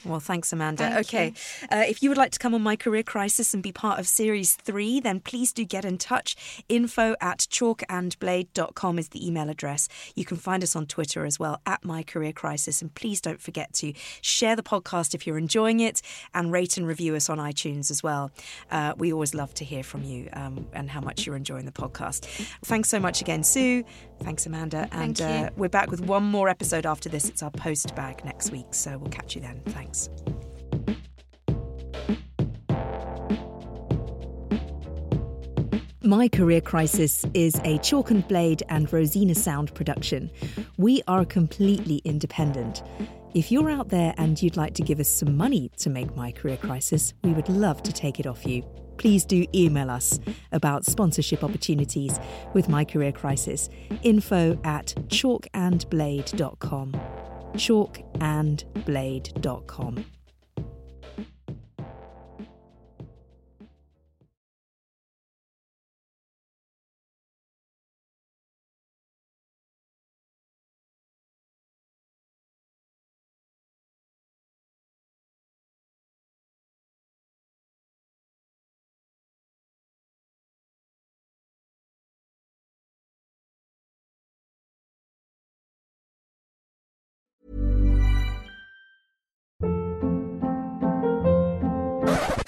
Well, 0.05 0.21
thanks, 0.21 0.53
Amanda. 0.53 0.85
Thank 0.85 1.07
okay. 1.07 1.33
Uh, 1.71 1.85
if 1.87 2.03
you 2.03 2.11
would 2.11 2.19
like 2.19 2.33
to 2.33 2.39
come 2.39 2.55
on 2.55 2.63
My 2.63 2.77
Career 2.77 3.03
Crisis 3.03 3.55
and 3.55 3.63
be 3.63 3.73
part 3.73 3.99
of 3.99 4.07
Series 4.07 4.55
3, 4.55 5.01
then 5.01 5.21
please 5.21 5.53
do 5.53 5.65
get 5.65 5.85
in 5.85 5.99
touch. 5.99 6.65
Info 6.69 7.17
at 7.21 7.41
chalkandblade.com 7.41 8.99
is 8.99 9.09
the 9.09 9.27
email 9.27 9.49
address. 9.49 9.89
You 10.15 10.25
can 10.25 10.37
find 10.37 10.63
us 10.63 10.77
on 10.77 10.87
Twitter 10.87 11.25
as 11.25 11.39
well, 11.39 11.61
at 11.67 11.85
My 11.85 12.03
Career 12.03 12.33
Crisis. 12.33 12.83
And 12.83 12.95
please 12.95 13.21
don't 13.21 13.41
forget 13.41 13.73
to 13.75 13.93
share 14.21 14.55
the 14.55 14.63
podcast 14.63 15.15
if 15.15 15.27
you're 15.27 15.39
enjoying 15.39 15.81
it 15.81 16.03
and 16.35 16.53
rate 16.53 16.77
and 16.77 16.87
review 16.87 17.15
us 17.15 17.29
on 17.29 17.39
iTunes 17.39 17.91
as 17.91 18.03
well. 18.03 18.31
Uh, 18.71 18.95
we 18.97 19.13
always 19.13 19.35
love 19.35 19.55
to 19.55 19.65
hear 19.65 19.83
from 19.83 20.03
you 20.05 20.29
um, 20.35 20.67
and 20.73 20.91
how 20.91 21.01
much 21.01 21.27
you're 21.27 21.37
enjoying 21.37 21.65
the 21.65 21.73
podcast. 21.73 22.27
Thanks 22.65 22.89
so 22.89 23.01
much 23.01 23.21
again, 23.21 23.43
Sue. 23.43 23.85
Thanks, 24.21 24.47
Amanda. 24.47 24.89
And 24.93 25.17
Thank 25.17 25.21
you. 25.21 25.47
Uh, 25.47 25.51
we're 25.57 25.69
back 25.69 25.91
with 25.91 26.01
one 26.01 26.25
more 26.25 26.49
episode 26.49 26.87
after 26.87 27.09
this. 27.09 27.29
It's 27.29 27.43
our 27.43 27.51
post 27.51 27.95
bag 27.95 28.25
next 28.25 28.51
week. 28.51 28.67
So 28.73 28.99
we'll 28.99 29.11
catch 29.11 29.35
you 29.35 29.41
then. 29.41 29.61
Thanks. 29.67 30.09
My 36.03 36.29
Career 36.29 36.61
Crisis 36.61 37.25
is 37.35 37.61
a 37.65 37.79
Chalk 37.79 38.13
and 38.13 38.27
Blade 38.29 38.63
and 38.69 38.93
Rosina 38.93 39.35
Sound 39.35 39.75
production. 39.75 40.31
We 40.77 41.03
are 41.09 41.25
completely 41.25 41.97
independent. 42.05 42.85
If 43.35 43.51
you're 43.51 43.71
out 43.71 43.89
there 43.89 44.15
and 44.17 44.41
you'd 44.41 44.57
like 44.57 44.75
to 44.75 44.83
give 44.83 45.01
us 45.01 45.09
some 45.09 45.37
money 45.37 45.69
to 45.79 45.91
make 45.91 46.15
My 46.15 46.31
Career 46.31 46.59
Crisis, 46.59 47.13
we 47.25 47.33
would 47.33 47.49
love 47.49 47.83
to 47.83 47.93
take 47.93 48.21
it 48.21 48.27
off 48.27 48.47
you. 48.47 48.63
Please 48.99 49.25
do 49.25 49.47
email 49.55 49.89
us 49.91 50.19
about 50.53 50.85
sponsorship 50.85 51.43
opportunities 51.45 52.19
with 52.55 52.69
My 52.69 52.85
Career 52.85 53.13
Crisis. 53.13 53.69
Info 54.03 54.59
at 54.65 54.95
chalkandblade.com. 55.09 56.93
Chalkandblade.com. 57.55 60.16